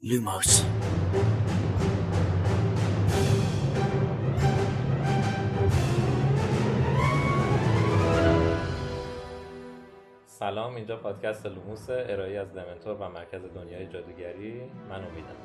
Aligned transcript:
Lumos. 0.00 0.64
سلام 10.26 10.74
اینجا 10.74 10.96
پادکست 10.96 11.46
لوموس 11.46 11.90
ارائه 11.90 12.38
از 12.38 12.54
دمنتور 12.54 12.94
و 12.94 13.08
مرکز 13.08 13.40
دنیای 13.54 13.86
جادوگری. 13.86 14.62
من 14.88 15.04
امیدم. 15.04 15.36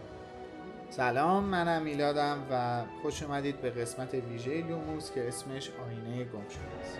سلام 0.89 1.43
منم 1.43 1.81
میلادم 1.81 2.47
و 2.51 2.83
خوش 3.01 3.23
اومدید 3.23 3.61
به 3.61 3.69
قسمت 3.69 4.13
ویژه 4.13 4.67
لوموس 4.67 5.11
که 5.11 5.27
اسمش 5.27 5.69
آینه 5.69 6.23
گم 6.23 6.49
شده 6.49 6.79
است. 6.81 6.99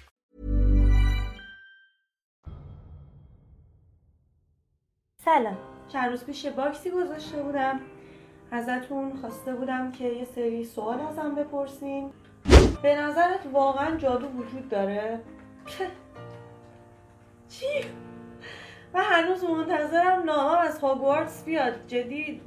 سلام. 5.25 5.57
چند 5.87 6.09
روز 6.09 6.25
پیش 6.25 6.45
باکسی 6.45 6.89
گذاشته 6.89 7.43
بودم. 7.43 7.79
ازتون 8.51 9.13
خواسته 9.21 9.53
بودم 9.53 9.91
که 9.91 10.03
یه 10.03 10.25
سری 10.25 10.63
سوال 10.63 11.01
ازم 11.01 11.35
بپرسین. 11.35 12.11
به 12.81 12.95
نظرت 12.95 13.39
واقعا 13.53 13.97
جادو 13.97 14.27
وجود 14.27 14.69
داره؟ 14.69 15.19
چی؟ 17.49 17.65
من 18.93 19.01
هنوز 19.01 19.43
منتظرم 19.43 20.23
نامم 20.23 20.57
از 20.57 20.79
هاگوارتس 20.79 21.45
بیاد. 21.45 21.73
جدی 21.87 22.41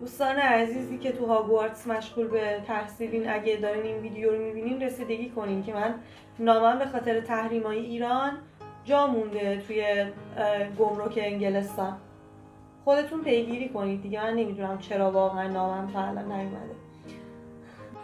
دوستان 0.00 0.36
عزیزی 0.36 0.98
که 0.98 1.12
تو 1.12 1.26
هاگوارتس 1.26 1.86
مشغول 1.86 2.28
به 2.28 2.62
تحصیلین 2.66 3.30
اگه 3.30 3.56
دارین 3.56 3.82
این 3.82 3.96
ویدیو 3.96 4.32
رو 4.32 4.38
می‌بینین 4.38 4.82
رسیدگی 4.82 5.30
کنین 5.30 5.62
که 5.62 5.74
من 5.74 5.94
نامم 6.38 6.78
به 6.78 6.86
خاطر 6.86 7.20
تحریمای 7.20 7.78
ایران 7.78 8.32
جا 8.84 9.06
مونده 9.06 9.62
توی 9.66 10.06
گمرک 10.78 11.18
انگلستان. 11.22 11.96
خودتون 12.84 13.24
پیگیری 13.24 13.68
کنید 13.68 14.02
دیگه. 14.02 14.22
من 14.22 14.34
نمی‌دونم 14.34 14.78
چرا 14.78 15.10
واقعا 15.10 15.48
نامم 15.48 15.92
تا 15.92 16.12
نیومده. 16.12 16.74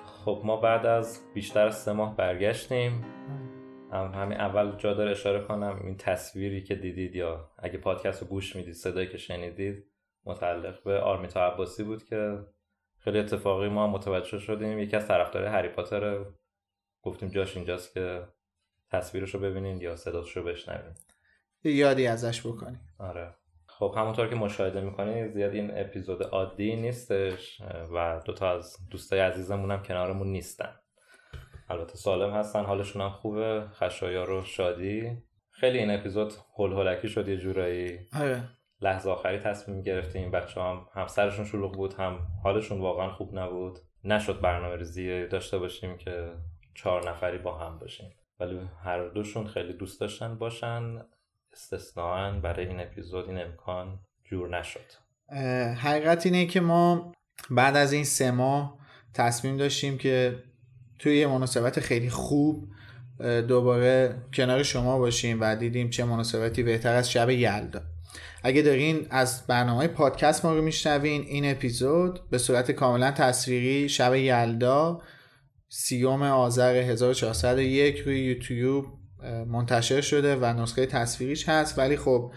خب 0.05 0.41
ما 0.45 0.57
بعد 0.57 0.87
از 0.87 1.21
بیشتر 1.35 1.67
از 1.67 1.79
سه 1.79 1.93
ماه 1.93 2.17
برگشتیم. 2.17 3.05
هم 3.93 4.13
همین 4.15 4.41
اول 4.41 4.77
جا 4.77 4.95
داره 4.95 5.11
اشاره 5.11 5.41
کنم. 5.41 5.81
این 5.85 5.97
تصویری 5.97 6.63
که 6.63 6.75
دیدید 6.75 7.17
یا 7.17 7.51
اگه 7.59 7.79
پادکست 7.79 8.23
رو 8.23 8.29
گوش 8.29 8.57
می‌دید 8.57 8.75
صدایی 8.75 9.09
که 9.09 9.19
شنیدید 9.19 9.85
متعلق 10.25 10.83
به 10.83 11.01
آرمیتا 11.01 11.47
عباسی 11.47 11.85
بود 11.85 12.05
که 12.05 12.39
خیلی 12.99 13.19
اتفاقی 13.19 13.69
ما 13.69 13.87
متوجه 13.87 14.39
شدیم. 14.39 14.79
یکی 14.79 14.97
از 14.97 15.09
طرفدارای 15.09 15.49
هری 15.49 15.69
پاتر 15.69 16.25
گفتیم 17.03 17.29
جاش 17.29 17.57
اینجاست 17.57 17.95
که 17.95 18.23
تصویرش 18.93 19.35
رو 19.35 19.41
ببینید 19.41 19.83
یا 19.83 19.97
صداش 19.97 20.37
رو 20.37 20.45
بشنوید 20.45 20.97
یادی 21.65 22.07
ازش 22.07 22.47
بکنید 22.47 22.81
آره. 22.99 23.35
خب 23.67 23.95
همونطور 23.97 24.29
که 24.29 24.35
مشاهده 24.35 24.81
می‌کنید 24.81 25.33
زیاد 25.33 25.55
این 25.55 25.71
اپیزود 25.75 26.23
عادی 26.23 26.77
نیستش 26.77 27.61
و 27.95 28.21
دوتا 28.25 28.53
از 28.53 28.77
دوستای 28.91 29.21
عزیزمون 29.21 29.71
هم 29.71 29.83
کنارمون 29.83 30.27
نیستن. 30.27 30.75
البته 31.69 31.95
سالم 31.97 32.35
هستن 32.35 32.65
حالشون 32.65 33.03
هم 33.03 33.11
خوبه 33.11 33.67
خشایار 33.73 34.31
و 34.31 34.45
شادی. 34.45 35.23
خیلی 35.51 35.79
این 35.79 35.91
اپیزود 35.91 36.33
هول 36.57 36.73
هولکی 36.73 37.09
شد 37.09 37.29
یه 37.29 37.37
جورایی. 37.37 37.99
آره. 38.21 38.49
لحظه 38.81 39.11
آخری 39.11 39.39
تصمیم 39.39 39.83
گرفتیم 39.83 40.31
بچه 40.31 40.61
هم 40.61 40.87
هم 40.95 41.07
سرشون 41.07 41.45
شلوغ 41.45 41.75
بود 41.75 41.95
هم 41.95 42.19
حالشون 42.45 42.81
واقعا 42.81 43.11
خوب 43.11 43.39
نبود. 43.39 43.79
نشد 44.05 44.41
برنامه 44.41 44.77
ریزی 44.77 45.27
داشته 45.27 45.59
باشیم 45.59 45.97
که 45.97 46.33
چهار 46.75 47.11
نفری 47.11 47.39
با 47.39 47.59
هم 47.59 47.79
باشیم. 47.79 48.11
ولی 48.41 48.61
هر 48.85 49.09
دوشون 49.09 49.47
خیلی 49.47 49.73
دوست 49.73 50.01
داشتن 50.01 50.39
باشن. 50.39 50.99
استثناا 51.53 52.41
برای 52.41 52.67
این 52.67 52.81
اپیزود 52.81 53.29
این 53.29 53.39
امکان 53.39 53.99
جور 54.25 54.59
نشد. 54.59 54.81
حقیقت 55.77 56.27
اینه 56.27 56.47
که 56.47 56.61
ما 56.61 57.13
بعد 57.51 57.77
از 57.77 57.93
این 57.93 58.05
سه 58.05 58.31
ماه 58.31 58.79
تصمیم 59.15 59.57
داشتیم 59.57 59.99
که 59.99 60.43
توی 60.99 61.17
یه 61.17 61.27
مناسبت 61.27 61.81
خیلی 61.81 62.11
خوب 62.11 62.69
دوباره 63.49 64.23
کنار 64.35 64.63
شما 64.63 64.99
باشیم 64.99 65.41
و 65.41 65.57
دیدیم 65.57 65.91
چه 65.91 66.05
مناسبتی 66.05 66.63
بهتر 66.63 66.95
از 66.95 67.11
شب 67.11 67.31
یلدا. 67.31 67.81
اگه 68.43 68.63
دارین 68.63 69.07
از 69.11 69.47
برنامه 69.47 69.89
پادکست 69.89 70.45
ما 70.45 70.55
رو 70.55 70.63
میشنوین 70.63 71.23
این 71.23 71.51
اپیزود 71.51 72.21
به 72.31 72.39
صورت 72.39 72.71
کاملا 72.71 73.11
تصویری 73.11 73.89
شب 73.89 74.15
یلدا 74.15 75.03
سیوم 75.73 76.23
آذر 76.23 76.75
1401 76.75 77.99
روی 77.99 78.21
یوتیوب 78.21 78.87
منتشر 79.47 80.01
شده 80.01 80.37
و 80.37 80.45
نسخه 80.63 80.87
تصویریش 80.87 81.49
هست. 81.49 81.79
ولی 81.79 81.97
خب 81.97 82.33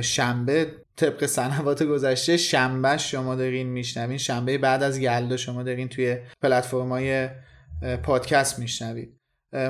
شنبه 0.00 0.66
طبق 0.96 1.26
سنوات 1.26 1.82
گذشته 1.82 2.36
شنبه 2.36 2.96
شما 2.96 3.34
دارین 3.34 3.66
میشنوین. 3.66 4.18
شنبه 4.18 4.58
بعد 4.58 4.82
از 4.82 4.98
یلدا 4.98 5.36
شما 5.36 5.62
دارین 5.62 5.88
توی 5.88 6.16
پلتفرم 6.42 6.88
های 6.88 7.28
پادکست 8.02 8.58
میشنوید. 8.58 9.16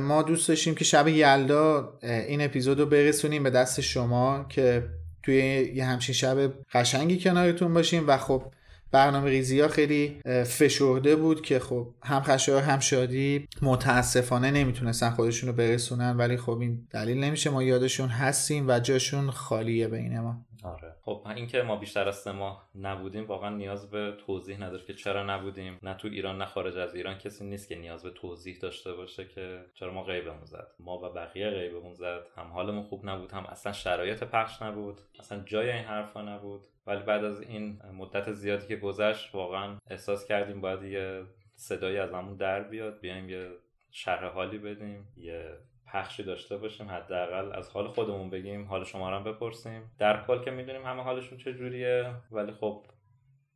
ما 0.02 0.22
دوست 0.22 0.48
داشتیم 0.48 0.74
که 0.74 0.84
شب 0.84 1.08
یلدا 1.08 1.98
این 2.02 2.40
اپیزود 2.40 2.80
رو 2.80 2.86
برسونیم 2.86 3.42
به 3.42 3.50
دست 3.50 3.80
شما 3.80 4.46
که 4.48 4.84
توی 5.22 5.36
یه 5.74 5.84
همچین 5.84 6.14
شب 6.14 6.52
قشنگی 6.72 7.18
کنارتون 7.18 7.74
باشیم. 7.74 8.08
و 8.08 8.16
خب 8.16 8.52
برنامه 8.92 9.30
ریزی 9.30 9.60
ها 9.60 9.68
خیلی 9.68 10.20
فشرده 10.46 11.16
بود 11.16 11.42
که 11.42 11.58
خب 11.58 11.88
هم 12.02 12.22
خشایار 12.22 12.62
هم 12.62 12.78
شادی 12.78 13.48
متاسفانه 13.62 14.50
نمی‌تونستن 14.50 15.10
خودشون 15.10 15.48
رو 15.48 15.56
برسونن 15.56 16.16
ولی 16.16 16.36
خب 16.36 16.58
این 16.58 16.86
دلیل 16.90 17.24
نمیشه. 17.24 17.50
ما 17.50 17.62
یادشون 17.62 18.08
هستیم 18.08 18.64
و 18.68 18.80
جاشون 18.80 19.30
خالیه 19.30 19.88
بین 19.88 20.20
ما. 20.20 20.46
آره. 20.64 20.96
خب 21.02 21.26
اینکه 21.36 21.62
ما 21.62 21.76
بیشتر 21.76 22.08
از 22.08 22.16
سه 22.16 22.32
ماه 22.32 22.68
نبودیم 22.74 23.26
واقعا 23.26 23.50
نیاز 23.50 23.90
به 23.90 24.16
توضیح 24.26 24.62
نداره 24.62 24.84
که 24.84 24.94
چرا 24.94 25.22
نبودیم. 25.22 25.78
نه 25.82 25.94
تو 25.94 26.08
ایران 26.08 26.38
نه 26.38 26.44
خارج 26.44 26.76
از 26.76 26.94
ایران 26.94 27.18
کسی 27.18 27.44
نیست 27.44 27.68
که 27.68 27.76
نیاز 27.76 28.02
به 28.02 28.10
توضیح 28.10 28.58
داشته 28.58 28.92
باشه 28.92 29.28
که 29.28 29.64
چرا 29.74 29.92
ما 29.92 30.02
غیبمون 30.02 30.44
زد. 30.44 30.68
ما 30.78 30.98
و 30.98 31.12
بقیه 31.12 31.50
غیبمون 31.50 31.94
زد. 31.94 32.26
هم 32.36 32.46
حالمون 32.46 32.82
خوب 32.82 33.08
نبود 33.08 33.32
هم 33.32 33.46
اصلا 33.46 33.72
شرایط 33.72 34.24
پخش 34.24 34.62
نبود. 34.62 35.00
اصلا 35.18 35.42
جای 35.44 35.70
این 35.70 35.84
حرفا 35.84 36.22
نبود. 36.22 36.66
ولی 36.86 37.02
بعد 37.02 37.24
از 37.24 37.40
این 37.40 37.80
مدت 37.92 38.32
زیادی 38.32 38.66
که 38.66 38.76
گذشت 38.76 39.34
واقعا 39.34 39.76
احساس 39.90 40.26
کردیم 40.26 40.60
باید 40.60 40.82
یه 40.82 41.24
صدایی 41.56 41.98
از 41.98 42.12
همون 42.12 42.36
در 42.36 42.62
بیاد. 42.62 43.00
بیایم 43.00 43.28
یه 43.28 43.50
شرح 43.90 44.24
حالی 44.24 44.58
بدیم 44.58 45.08
یه 45.16 45.58
پخشی 45.92 46.22
داشته 46.22 46.56
باشیم 46.56 46.88
حداقل 46.88 47.52
از 47.52 47.70
حال 47.70 47.88
خودمون 47.88 48.30
بگیم 48.30 48.64
حال 48.64 48.84
شما 48.84 49.10
هم 49.10 49.24
بپرسیم. 49.24 49.90
در 49.98 50.24
کل 50.26 50.44
که 50.44 50.50
می‌دونیم 50.50 50.86
همه 50.86 51.02
حالشون 51.02 51.38
چجوریه 51.38 52.14
ولی 52.30 52.52
خب 52.52 52.86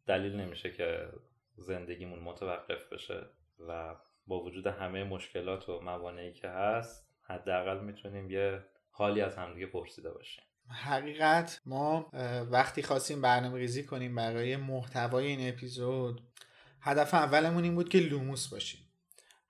دلیل 0.07 0.37
نمیشه 0.37 0.73
که 0.73 1.09
زندگیمون 1.57 2.19
متوقف 2.19 2.93
بشه 2.93 3.27
و 3.69 3.95
با 4.27 4.43
وجود 4.43 4.67
همه 4.67 5.05
مشکلات 5.05 5.69
و 5.69 5.81
موانعی 5.81 6.33
که 6.33 6.49
هست 6.49 7.09
حداقل 7.23 7.81
می‌تونیم 7.81 8.31
یه 8.31 8.65
حالی 8.91 9.21
از 9.21 9.37
همدیگه 9.37 9.67
پرسیده 9.67 10.11
باشیم. 10.11 10.45
حقیقت 10.69 11.61
ما 11.67 12.11
وقتی 12.51 12.83
خواستیم 12.83 13.21
برنامه 13.21 13.59
ریزی 13.59 13.85
کنیم 13.85 14.15
برای 14.15 14.57
محتوای 14.57 15.27
این 15.27 15.49
اپیزود 15.49 16.21
هدف 16.81 17.15
اولمون 17.15 17.65
این 17.65 17.75
بود 17.75 17.89
که 17.89 17.99
لوموس 17.99 18.49
باشیم. 18.49 18.81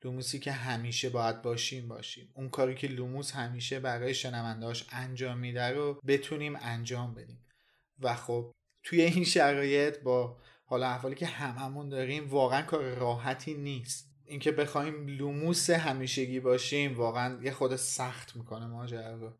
لوموسی 0.04 0.38
که 0.38 0.52
همیشه 0.52 1.10
باید 1.10 1.42
باشیم 1.42 1.88
باشیم. 1.88 2.32
اون 2.34 2.48
کاری 2.48 2.74
که 2.74 2.88
لوموس 2.88 3.32
همیشه 3.32 3.80
برای 3.80 4.14
شنوندهاش 4.14 4.86
انجام 4.90 5.38
میده 5.38 5.68
رو 5.68 6.00
بتونیم 6.06 6.56
انجام 6.60 7.14
بدیم. 7.14 7.44
و 7.98 8.14
خب 8.14 8.52
توی 8.82 9.02
این 9.02 9.24
شرایط 9.24 9.98
با 9.98 10.36
حالا 10.64 10.86
احوالی 10.86 11.14
که 11.14 11.26
هممون 11.26 11.88
داریم 11.88 12.28
واقعا 12.28 12.62
کار 12.62 12.94
راحتی 12.94 13.54
نیست. 13.54 14.10
اینکه 14.24 14.52
بخوایم 14.52 15.06
لوموس 15.06 15.70
همیشگی 15.70 16.40
باشیم 16.40 16.96
واقعا 16.96 17.42
یه 17.42 17.50
خورده 17.50 17.76
سخت 17.76 18.36
می‌کنه 18.36 18.66
ماجرا 18.66 19.14
رو. 19.14 19.32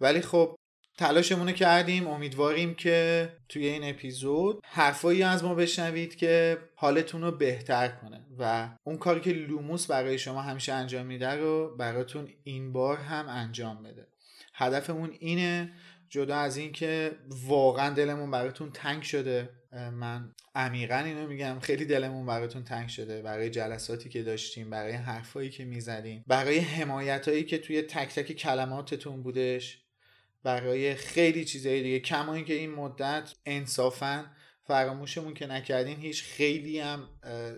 ولی 0.00 0.20
خب 0.20 0.56
تلاشمون 0.98 1.52
کردیم 1.52 2.06
امیدواریم 2.06 2.74
که 2.74 3.28
توی 3.48 3.66
این 3.66 3.84
اپیزود 3.84 4.60
حرفایی 4.64 5.22
از 5.22 5.44
ما 5.44 5.54
بشنوید 5.54 6.16
که 6.16 6.58
حالتون 6.74 7.22
رو 7.22 7.32
بهتر 7.32 7.88
کنه 7.88 8.26
و 8.38 8.70
اون 8.84 8.96
کاری 8.96 9.20
که 9.20 9.32
لوموس 9.32 9.86
برای 9.86 10.18
شما 10.18 10.42
همیشه 10.42 10.72
انجام 10.72 11.06
میده 11.06 11.30
رو 11.30 11.76
براتون 11.76 12.28
این 12.44 12.72
بار 12.72 12.96
هم 12.96 13.28
انجام 13.28 13.82
بده. 13.82 14.06
هدفمون 14.54 15.10
اینه 15.20 15.72
جدا 16.08 16.36
از 16.36 16.56
این 16.56 16.72
که 16.72 17.10
واقعا 17.28 17.94
دلمون 17.94 18.30
براتون 18.30 18.70
تنگ 18.70 19.02
شده. 19.02 19.48
من 19.92 20.34
عمیقا 20.54 20.96
اینو 20.96 21.26
میگم 21.26 21.58
خیلی 21.60 21.84
دلمون 21.84 22.26
براتون 22.26 22.64
تنگ 22.64 22.88
شده. 22.88 23.22
برای 23.22 23.50
جلساتی 23.50 24.08
که 24.08 24.22
داشتیم 24.22 24.70
برای 24.70 24.92
حرفایی 24.92 25.50
که 25.50 25.64
می‌زدیم 25.64 26.24
برای 26.26 26.58
حمایت 26.58 27.28
هایی 27.28 27.44
که 27.44 27.58
توی 27.58 27.82
تک 27.82 28.14
تک 28.14 28.32
کلماتتون 28.32 29.22
بودش. 29.22 29.87
برای 30.42 30.94
خیلی 30.94 31.44
چیزهای 31.44 31.82
دیگه. 31.82 32.00
کما 32.00 32.34
اینکه 32.34 32.54
این 32.54 32.70
مدت 32.74 33.34
انصافا 33.46 34.26
فراموشمون 34.64 35.34
که 35.34 35.46
نکردین 35.46 35.96
هیچ 35.96 36.22
خیلی 36.22 36.80
هم 36.80 37.08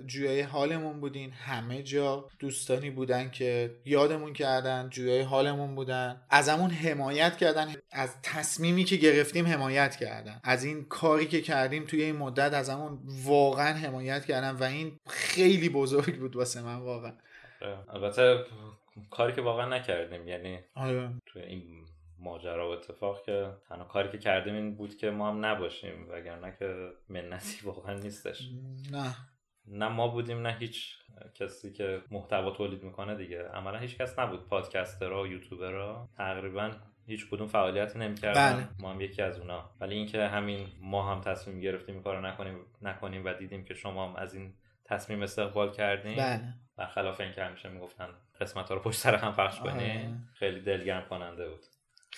جویای 0.07 0.41
حالمون 0.41 1.01
بودین. 1.01 1.33
همه 1.33 1.83
جا 1.83 2.29
دوستانی 2.39 2.91
بودن 2.91 3.31
که 3.31 3.77
یادمون 3.85 4.33
کردن 4.33 4.89
جویای 4.91 5.21
حالمون 5.21 5.75
بودن. 5.75 6.23
ازمون 6.31 6.71
حمایت 6.71 7.37
کردن. 7.37 7.75
از 7.93 8.15
تصمیمی 8.23 8.85
که 8.85 8.97
گرفتیم 8.97 9.47
حمایت 9.47 9.97
کردن. 9.97 10.41
از 10.45 10.65
این 10.65 10.85
کاری 10.85 11.27
که 11.27 11.41
کردیم 11.41 11.85
توی 11.85 12.03
این 12.03 12.17
مدت 12.17 12.53
ازمون 12.55 12.99
واقعا 13.25 13.75
حمایت 13.75 14.25
کردن 14.25 14.51
و 14.51 14.63
این 14.63 14.97
خیلی 15.09 15.69
بزرگ 15.69 16.19
بود 16.19 16.37
واسه 16.37 16.63
من 16.63 16.77
واقعا. 16.77 17.13
البته 17.89 18.45
کاری 19.11 19.33
که 19.33 19.41
واقعا 19.41 19.69
نکردیم 19.69 20.29
یعنی 20.29 20.59
آره. 20.75 21.11
توی 21.27 21.43
این 21.43 21.63
ماجرا 22.21 22.69
و 22.69 22.73
اتفاق 22.73 23.23
که 23.23 23.53
تنها 23.69 23.85
کاری 23.85 24.09
که 24.09 24.19
کردیم 24.19 24.55
این 24.55 24.75
بود 24.75 24.97
که 24.97 25.11
ما 25.11 25.29
هم 25.29 25.45
نباشیم 25.45 26.07
وگرنه 26.11 26.57
که 26.59 26.91
منتی 27.09 27.61
واقعا 27.67 27.95
نیستش. 27.95 28.51
نه. 28.93 29.15
نه 29.67 29.89
ما 29.89 30.09
بودیم 30.09 30.47
نه 30.47 30.53
هیچ 30.53 30.97
کسی 31.35 31.73
که 31.73 32.03
محتوا 32.11 32.51
تولید 32.51 32.83
می‌کنه 32.83 33.15
دیگه. 33.15 33.49
عملا 33.49 33.79
هیچ 33.79 33.97
کس 33.97 34.19
نبود. 34.19 34.49
پادکسترها 34.49 35.23
و 35.23 35.27
یوتیوبرها 35.27 36.09
تقریبا 36.17 36.71
هیچ 37.07 37.31
کدوم 37.31 37.47
فعالیتی 37.47 37.99
نمی‌کردن. 37.99 38.53
بله. 38.55 38.69
ما 38.79 38.93
هم 38.93 39.01
یکی 39.01 39.23
از 39.23 39.39
اونا. 39.39 39.71
ولی 39.81 39.95
اینکه 39.95 40.27
همین 40.27 40.69
ما 40.81 41.13
هم 41.13 41.21
تصمیم 41.21 41.61
گرفتیم 41.61 41.95
این 41.95 42.05
کارو 42.05 42.21
نکنیم 42.27 42.57
نکنیم 42.83 43.25
و 43.25 43.33
دیدیم 43.35 43.65
که 43.65 43.75
شما 43.75 44.09
هم 44.09 44.17
از 44.17 44.35
این 44.35 44.55
تصمیم 44.85 45.23
استقبال 45.23 45.73
کردیم 45.73 46.17
بله. 46.17 46.55
برخلاف 46.77 47.21
اینکه 47.21 47.45
همیشه 47.45 47.69
می‌گفتن 47.69 48.09
قسمت 48.41 48.69
ها 48.69 48.75
رو 48.75 48.81
پشت 48.81 48.99
سر 48.99 49.15
هم 49.15 49.33
پخش. 49.33 49.61
کنیم 49.61 50.29
خیلی 50.35 50.61
دلگرم 50.61 51.09
کننده 51.09 51.49
بود. 51.49 51.67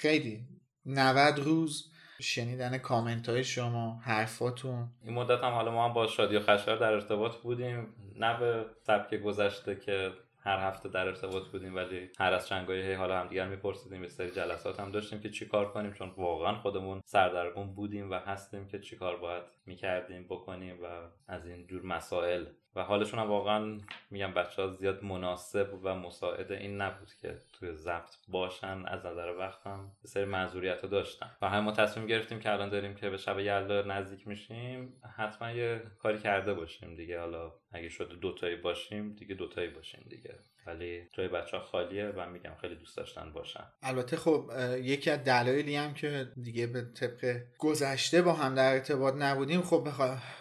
خیلی. 0.02 0.46
90 0.86 1.38
روز 1.38 1.92
شنیدن 2.20 2.78
کامنت 2.78 3.28
های 3.28 3.44
شما 3.44 4.00
حرفاتون. 4.04 4.88
این 5.04 5.14
مدت 5.14 5.44
هم 5.44 5.52
حالا 5.52 5.70
ما 5.70 5.84
هم 5.84 5.92
با 5.92 6.06
شادی 6.06 6.36
و 6.36 6.40
خشایار 6.40 6.80
در 6.80 6.92
ارتباط 6.92 7.36
بودیم. 7.36 7.94
نه 8.16 8.38
به 8.38 8.66
سبک 8.82 9.14
گذشته 9.14 9.76
که 9.76 10.12
هر 10.44 10.68
هفته 10.68 10.88
در 10.88 11.06
ارتباط 11.06 11.42
بودیم 11.52 11.74
ولی 11.74 12.10
هر 12.18 12.32
از 12.32 12.48
چنگای 12.48 12.82
هی 12.82 12.94
حالا 12.94 13.20
همدیگر 13.20 13.48
میپرسیدیم. 13.48 14.02
یه 14.02 14.08
سری 14.08 14.30
جلسات 14.30 14.80
هم 14.80 14.90
داشتیم 14.90 15.20
که 15.20 15.30
چی 15.30 15.46
کار 15.46 15.72
کنیم 15.72 15.92
چون 15.92 16.12
واقعا 16.16 16.54
خودمون 16.54 17.00
سردرگم 17.04 17.74
بودیم 17.74 18.10
و 18.10 18.14
هستیم 18.14 18.68
که 18.68 18.78
چی 18.78 18.96
کار 18.96 19.16
باید 19.16 19.42
می‌کردیم 19.66 20.24
بکنیم 20.24 20.82
و 20.82 20.86
از 21.28 21.46
این 21.46 21.66
جور 21.66 21.82
مسائل. 21.82 22.46
و 22.76 22.82
حالشون 22.82 23.20
هم 23.20 23.28
واقعا 23.28 23.78
میگم 24.10 24.34
بچه 24.34 24.62
ها 24.62 24.68
زیاد 24.68 25.04
مناسب 25.04 25.80
و 25.82 25.94
مساعد 25.94 26.52
این 26.52 26.80
نبود 26.80 27.08
که 27.22 27.38
توی 27.52 27.72
ضبط 27.72 28.14
باشن 28.28 28.86
از 28.86 29.06
نظر 29.06 29.34
وقت 29.38 29.66
هم 29.66 29.92
یه 30.04 30.10
سری 30.10 30.24
معذوریت 30.24 30.82
ها 30.82 30.88
داشتن. 30.88 31.30
و 31.42 31.48
همه 31.48 31.60
ما 31.60 31.72
تصمیم 31.72 32.06
گرفتیم 32.06 32.40
که 32.40 32.52
الان 32.52 32.68
داریم 32.68 32.94
که 32.94 33.10
به 33.10 33.16
شب 33.16 33.38
یلدا 33.38 33.82
نزدیک 33.82 34.28
میشیم 34.28 35.02
حتما 35.16 35.50
یه 35.50 35.82
کاری 35.98 36.18
کرده 36.18 36.54
باشیم 36.54 36.96
دیگه. 36.96 37.20
حالا 37.20 37.52
اگه 37.72 37.88
شده 37.88 38.14
دوتایی 38.14 38.56
باشیم 38.56 39.12
دیگه 39.14 39.34
دوتایی 39.34 39.68
باشیم 39.68 40.06
دیگه. 40.08 40.38
ولی 40.66 41.08
جای 41.12 41.28
بچه 41.28 41.56
ها 41.56 41.62
خالیه 41.62 42.06
و 42.06 42.30
میگم 42.30 42.54
خیلی 42.60 42.74
دوست 42.74 42.96
داشتن 42.96 43.32
باشن. 43.32 43.64
البته 43.82 44.16
خب 44.16 44.50
یکی 44.82 45.10
از 45.10 45.24
دلایلی 45.24 45.76
هم 45.76 45.94
که 45.94 46.28
دیگه 46.42 46.66
به 46.66 46.82
طبق 46.82 47.40
گذشته 47.58 48.22
با 48.22 48.32
هم 48.32 48.54
در 48.54 48.72
ارتباط 48.72 49.14
نبودیم 49.14 49.62
خب 49.62 49.88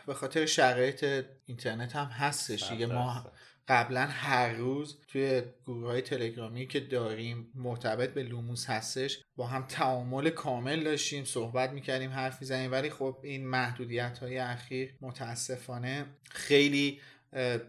به 0.08 0.14
خاطر 0.14 0.46
شرایط 0.46 1.26
اینترنت 1.46 1.96
هم 1.96 2.06
هستش. 2.06 2.72
دیگه 2.72 2.86
ما 2.86 3.32
قبلا 3.68 4.02
هر 4.02 4.54
روز 4.54 5.00
توی 5.08 5.42
گروه 5.66 5.88
های 5.88 6.02
تلگرامی 6.02 6.68
که 6.68 6.80
داریم 6.80 7.52
مرتبط 7.56 8.14
به 8.14 8.24
لوموس 8.24 8.70
هستش 8.70 9.24
با 9.36 9.48
هم 9.48 9.66
تعامل 9.68 10.30
کامل 10.30 10.84
داشتیم 10.84 11.24
صحبت 11.24 11.72
می‌کردیم 11.72 12.12
حرف 12.12 12.42
می‌زنیم. 12.42 12.72
ولی 12.72 12.90
خب 12.90 13.18
این 13.24 13.48
محدودیت 13.48 14.18
های 14.18 14.38
اخیر 14.38 14.96
متاسفانه 15.02 16.06
خیلی 16.30 17.02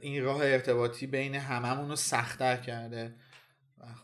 این 0.01 0.25
راه 0.25 0.41
ارتباطی 0.43 1.07
بین 1.07 1.35
هممون 1.35 1.89
رو 1.89 1.97
سختتر 1.97 2.57
کرده. 2.57 3.15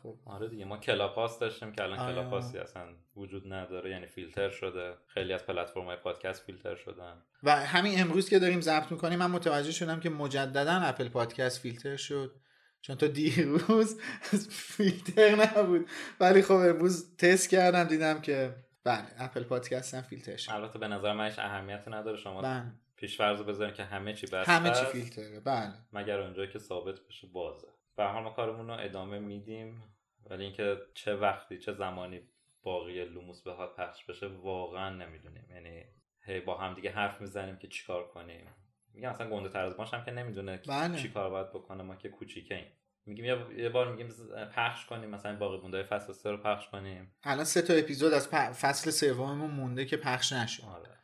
خب. 0.03 0.19
آره 0.27 0.49
دیگه 0.49 0.65
ما 0.65 0.77
کلاب 0.79 1.13
هاوس 1.13 1.39
داشتیم 1.39 1.73
که 1.73 1.83
الان 1.83 1.99
آره. 1.99 2.15
کلاب 2.15 2.37
هاوسی 2.37 2.59
اصلا 2.59 2.83
وجود 3.17 3.53
نداره 3.53 3.91
یعنی 3.91 4.07
فیلتر 4.07 4.51
شده. 4.51 4.95
خیلی 5.07 5.33
از 5.33 5.47
پلتفرم‌های 5.47 5.97
پادکست 5.97 6.45
فیلتر 6.45 6.75
شدن. 6.75 7.23
و 7.43 7.57
همین 7.67 8.01
امروز 8.01 8.29
که 8.29 8.39
داریم 8.39 8.61
ضبط 8.61 8.93
می‌کنیم 8.93 9.19
من 9.19 9.31
متوجه 9.31 9.73
شدم 9.73 10.01
که 10.01 10.11
مجددا 10.11 10.73
اپل 10.73 11.09
پادکست 11.09 11.61
فیلتر 11.61 11.97
شد. 11.97 12.41
چون 12.81 12.97
تا 12.97 13.07
دیروز 13.07 14.01
فیلتر 14.77 15.35
نبود. 15.35 15.89
ولی 16.21 16.43
خب 16.43 16.55
امروز 16.55 17.17
تست 17.17 17.51
کردم 17.51 17.85
دیدم 17.85 18.21
که 18.21 18.55
بله 18.85 19.07
اپل 19.19 19.43
پادکست 19.43 19.95
هم 19.95 20.03
فیلتر 20.03 20.37
شد. 20.37 20.53
البته 20.53 20.79
به 20.79 20.89
نظر 20.89 21.13
من 21.13 21.29
هیچ 21.29 21.39
اهمیتی 21.39 21.91
نداره 21.91 22.17
شما 22.17 22.43
بله. 22.43 22.73
پیش 22.99 23.17
فرض 23.17 23.43
بذاریم 23.43 23.75
که 23.75 23.85
همه 23.85 24.15
چی 24.15 24.27
بسته 24.27 24.53
همه 24.53 24.71
چی 24.71 24.85
فیلتره. 24.85 25.41
بله. 25.41 25.73
مگر 25.93 26.21
اونجایی 26.21 26.49
که 26.49 26.59
ثابت 26.59 27.01
بشه 27.01 27.27
بازه. 27.27 27.69
به 27.97 28.03
هر 28.03 28.13
حال 28.13 28.23
ما 28.23 28.31
کارمون 28.31 28.67
رو 28.67 28.77
ادامه 28.81 29.19
میدیم. 29.19 29.83
ولی 30.31 30.45
اینکه 30.45 30.77
چه 30.95 31.15
وقتی 31.17 31.59
چه 31.59 31.73
زمانی 31.73 32.21
باقی 32.63 33.05
لوموس 33.05 33.43
بخواد 33.43 33.75
پخش 33.77 34.05
بشه 34.05 34.27
واقعا 34.27 34.91
نمی‌دونیم. 34.91 35.45
یعنی 35.51 35.85
هی 36.23 36.41
با 36.41 36.59
هم 36.59 36.75
دیگه 36.75 36.91
حرف 36.91 37.21
می‌زنیم 37.21 37.57
که 37.57 37.69
چیکار 37.69 38.09
کنیم. 38.09 38.47
میگم 38.95 39.09
اصلا 39.09 39.31
گنده 39.31 39.49
تر 39.49 39.65
از 39.65 39.75
هم 39.93 40.05
که 40.05 40.11
نمی‌دونه 40.11 40.61
بله. 40.69 40.97
چی 40.99 41.09
کار 41.09 41.31
باید 41.31 41.49
بکنه. 41.49 41.83
ما 41.83 41.97
که 41.97 42.09
کوچیکیم 42.09 42.67
میگیم 43.07 43.25
یه- 43.57 43.69
بار 43.69 43.93
میگیم 43.93 44.09
پخش 44.57 44.87
کنیم. 44.87 45.11
مثلا 45.11 45.37
باقی 45.37 45.57
مونده 45.57 45.83
فصل 45.83 46.13
سه 46.13 46.31
رو 46.31 46.37
پخش 46.37 46.69
کنیم. 46.69 47.13
الان 47.23 47.45
سه 47.45 47.63
تا 47.63 47.75
اپیزود 47.75 48.13
از 48.13 48.29
پ- 48.29 48.53
فصل 48.53 48.91
سوممون 48.91 49.51
مونده 49.51 49.85
که 49.85 49.97
پخش 49.97 50.33
نشد 50.33 50.65
آره. 50.65 50.98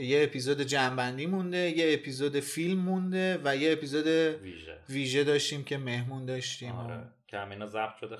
یه 0.00 0.22
اپیزود 0.22 0.62
جنبندی 0.62 1.26
مونده 1.26 1.58
یه 1.58 1.94
اپیزود 1.94 2.40
فیلم 2.40 2.80
مونده 2.80 3.40
و 3.44 3.56
یه 3.56 3.72
اپیزود 3.72 4.06
ویژه. 4.06 4.78
ویژه 4.88 5.24
داشتیم 5.24 5.64
که 5.64 5.78
مهمون 5.78 6.26
داشتیم. 6.26 6.72
آره. 6.72 7.02
که 7.26 7.36
همینا 7.36 7.66
ضبط 7.66 7.96
شده. 8.00 8.18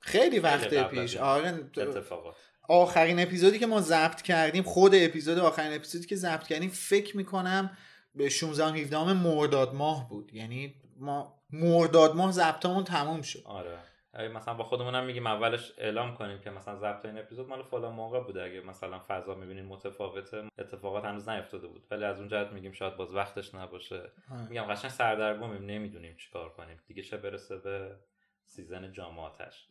خیلی 0.00 0.38
وقت 0.38 0.90
پیش. 0.90 1.16
آره 1.16 1.70
اتفاقات. 1.76 2.34
آخرین 2.68 3.20
اپیزودی 3.20 3.58
که 3.58 3.66
ما 3.66 3.80
ضبط 3.80 4.22
کردیم 4.22 4.62
خود 4.62 4.94
اپیزود 4.94 5.38
آخرین 5.38 5.72
اپیزودی 5.72 6.06
که 6.06 6.16
ضبط 6.16 6.46
کردیم 6.46 6.70
فکر 6.70 7.16
می‌کنم 7.16 7.76
به 8.14 8.28
16 8.28 8.80
17 8.80 9.12
مرداد 9.12 9.74
ماه 9.74 10.08
بود. 10.08 10.34
یعنی 10.34 10.74
ما 10.96 11.42
مرداد 11.50 12.16
ماه 12.16 12.32
ضبطمون 12.32 12.84
تموم 12.84 13.22
شد. 13.22 13.42
آره. 13.44 13.78
مثلا 14.14 14.54
با 14.54 14.64
خودمون 14.64 14.94
هم 14.94 15.04
میگیم 15.04 15.26
اولش 15.26 15.72
اعلام 15.78 16.14
کنیم 16.14 16.38
که 16.38 16.50
مثلا 16.50 16.76
ضبط 16.76 17.04
این 17.04 17.18
اپیزود 17.18 17.48
مال 17.48 17.62
فلان 17.62 17.94
موقع 17.94 18.20
بوده. 18.20 18.42
اگه 18.42 18.60
مثلا 18.60 19.00
فضا 19.08 19.34
می‌بینین 19.34 19.64
متفاوته 19.64 20.48
اتفاقات 20.58 21.04
هنوز 21.04 21.28
نیفتاده 21.28 21.66
بود. 21.66 21.86
ولی 21.90 22.04
از 22.04 22.18
اون 22.18 22.28
جهت 22.28 22.52
میگیم 22.52 22.72
شاید 22.72 22.96
باز 22.96 23.14
وقتش 23.14 23.54
نباشه. 23.54 24.12
میگم 24.48 24.62
قشنگ 24.62 24.90
سردرگمیم 24.90 25.66
نمی‌دونیم 25.66 26.16
چیکار 26.16 26.52
کنیم. 26.52 26.80
دیگه 26.86 27.02
چه 27.02 27.16
برسه 27.16 27.56
به 27.56 27.96
season 28.44 28.92
جام 28.92 29.18
آتش. 29.18 29.68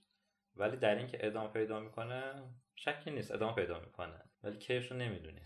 ولی 0.56 0.78
در 0.78 0.96
اینکه 0.96 1.18
ادامه 1.22 1.50
پیدا 1.50 1.80
می‌کنه 1.80 2.44
شکی 2.76 3.12
نیست. 3.12 3.32
ادامه 3.32 3.56
پیدا 3.56 3.80
می‌کنه. 3.80 4.24
ولی 4.44 4.58
کیفشو 4.58 4.96
نمی‌دونیم. 4.96 5.44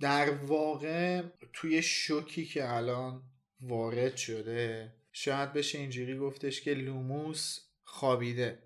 در 0.00 0.30
واقع 0.30 1.22
توی 1.52 1.82
شوکی 1.82 2.44
که 2.44 2.74
الان 2.74 3.22
وارد 3.60 4.16
شده 4.16 4.94
شاید 5.12 5.52
بشه 5.52 5.78
اینجوری 5.78 6.18
گفتش 6.18 6.60
که 6.60 6.74
لوموس 6.74 7.65
خوابیده. 7.96 8.62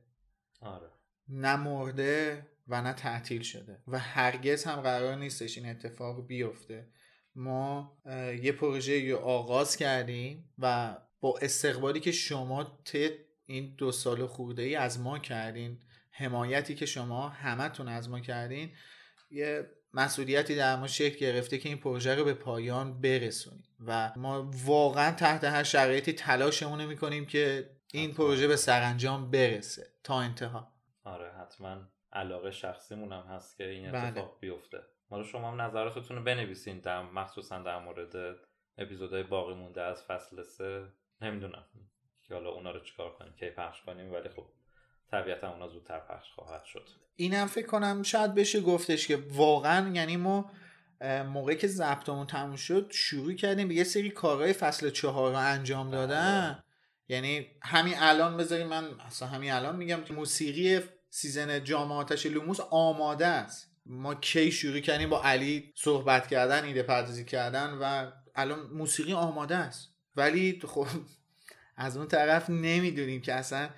آره. 0.61 0.91
نه 1.29 1.57
مرده 1.57 2.47
و 2.69 2.83
نه 2.83 2.93
تعطیل 2.93 3.43
شده. 3.43 3.83
و 3.89 3.99
هرگز 3.99 4.65
هم 4.65 4.81
قرار 4.81 5.17
نیستش 5.17 5.59
این 5.59 5.69
اتفاق 5.69 6.27
بیفته. 6.27 6.89
ما 7.35 7.97
یه 8.43 8.53
پروژه 8.53 9.11
رو 9.11 9.17
آغاز 9.17 9.77
کردیم 9.77 10.53
و 10.59 10.97
با 11.21 11.39
استقبالی 11.43 12.01
که 12.01 12.13
شما 12.13 12.81
طی 12.85 13.11
این 13.47 13.75
دو 13.79 13.93
سال 13.93 14.27
خورده 14.27 14.63
ای 14.63 14.75
از 14.75 15.01
ما 15.01 15.19
کردین 15.19 15.79
حمایتی 16.11 16.75
که 16.75 16.87
شما 16.87 17.29
همتون 17.29 17.89
از 17.89 18.09
ما 18.09 18.21
کردین 18.21 18.73
یه 19.31 19.71
مسئولیتی 19.95 20.57
در 20.57 20.77
ما 20.77 20.87
شکل 20.87 21.19
گرفته 21.19 21.59
که 21.59 21.69
این 21.69 21.79
پروژه 21.79 22.15
رو 22.15 22.25
به 22.25 22.35
پایان 22.35 23.01
برسونیم. 23.01 23.65
و 23.87 24.13
ما 24.17 24.51
واقعا 24.65 25.13
تحت 25.13 25.45
هر 25.45 25.63
شرایطی 25.63 26.13
تلاشمون 26.13 26.87
می‌کنیم 26.87 27.27
که 27.27 27.71
این 27.93 28.15
پروژه 28.15 28.49
به 28.49 28.57
سرانجام 28.57 29.31
برسه. 29.31 29.87
تا 30.05 30.21
انتها. 30.21 30.73
آره 31.05 31.33
حتما. 31.33 31.77
علاقه 32.13 32.51
شخصیمون 32.51 33.13
هم 33.13 33.23
هست 33.23 33.57
که 33.57 33.69
این 33.69 33.93
بله. 33.93 34.05
اتفاق 34.05 34.37
بیفته. 34.41 34.79
حالا 35.11 35.25
شما 35.25 35.51
هم 35.51 35.61
نظراتتون 35.61 36.17
رو 36.17 36.23
بنویسین 36.23 36.79
در 36.79 37.03
مخصوصا 37.03 37.63
در 37.63 37.79
مورد 37.79 38.37
اپیزودهای 38.79 39.23
باقی 39.23 39.55
مونده 39.55 39.83
از 39.83 40.03
فصل 40.03 40.43
سه. 40.43 40.87
نمی‌دونم 41.23 41.65
که 42.23 42.35
حالا 42.35 42.51
اونا 42.51 42.71
رو 42.71 42.81
چیکار 42.81 43.15
کنیم 43.15 43.33
کی 43.33 43.51
پخش 43.51 43.83
کنیم 43.83 44.13
ولی 44.13 44.29
خب 44.29 44.47
طبیعتا 45.11 45.53
اونا 45.53 45.69
زودتر 45.69 45.99
پخش 45.99 46.33
خواهد 46.33 46.65
شد. 46.65 46.89
اینم 47.17 47.47
فکر 47.47 47.67
کنم 47.67 48.03
شاید 48.03 48.35
بشه 48.35 48.61
گفتش 48.61 49.09
که 49.09 49.25
واقعا 49.31 49.89
یعنی 49.89 50.17
ما 50.17 50.51
موقعی 51.27 51.57
که 51.57 51.67
ضبطمون 51.67 52.27
تموم 52.27 52.57
شد 52.57 52.91
شروع 52.91 53.33
کردیم 53.33 53.69
به 53.69 53.75
یه 53.75 53.85
سری 53.85 54.11
کارهای 54.11 54.53
فصل 54.53 54.91
چهار 54.91 55.33
رو 55.33 55.39
انجام 55.39 55.91
دادن. 55.91 56.63
یعنی 57.11 57.47
همین 57.63 57.95
الان 57.99 58.37
بذاریم 58.37 58.67
من 58.67 59.01
اصلا 59.07 59.29
همین 59.29 59.53
الان 59.53 59.77
میگم 59.77 60.05
که 60.05 60.15
موسیقی 60.15 60.81
season 61.09 61.65
جام 61.65 61.93
آتش 61.93 62.27
لوموس 62.27 62.61
آماده 62.71 63.27
است. 63.27 63.71
ما 63.87 64.15
کی 64.15 64.53
شروع 64.53 64.81
کردیم 64.81 65.11
با 65.11 65.23
علی 65.23 65.73
صحبت 65.77 66.27
کردن 66.27 66.65
ایده 66.65 66.83
پردازی 66.83 67.25
کردن 67.25 67.71
و 67.81 68.11
الان 68.35 68.61
موسیقی 68.61 69.13
آماده 69.13 69.57
است. 69.57 69.95
ولی 70.17 70.61
خب 70.69 70.87
از 71.77 71.97
اون 71.97 72.09
طرف 72.09 72.51
نمی‌دونیم 72.51 73.21
که 73.21 73.35
اصلا 73.35 73.71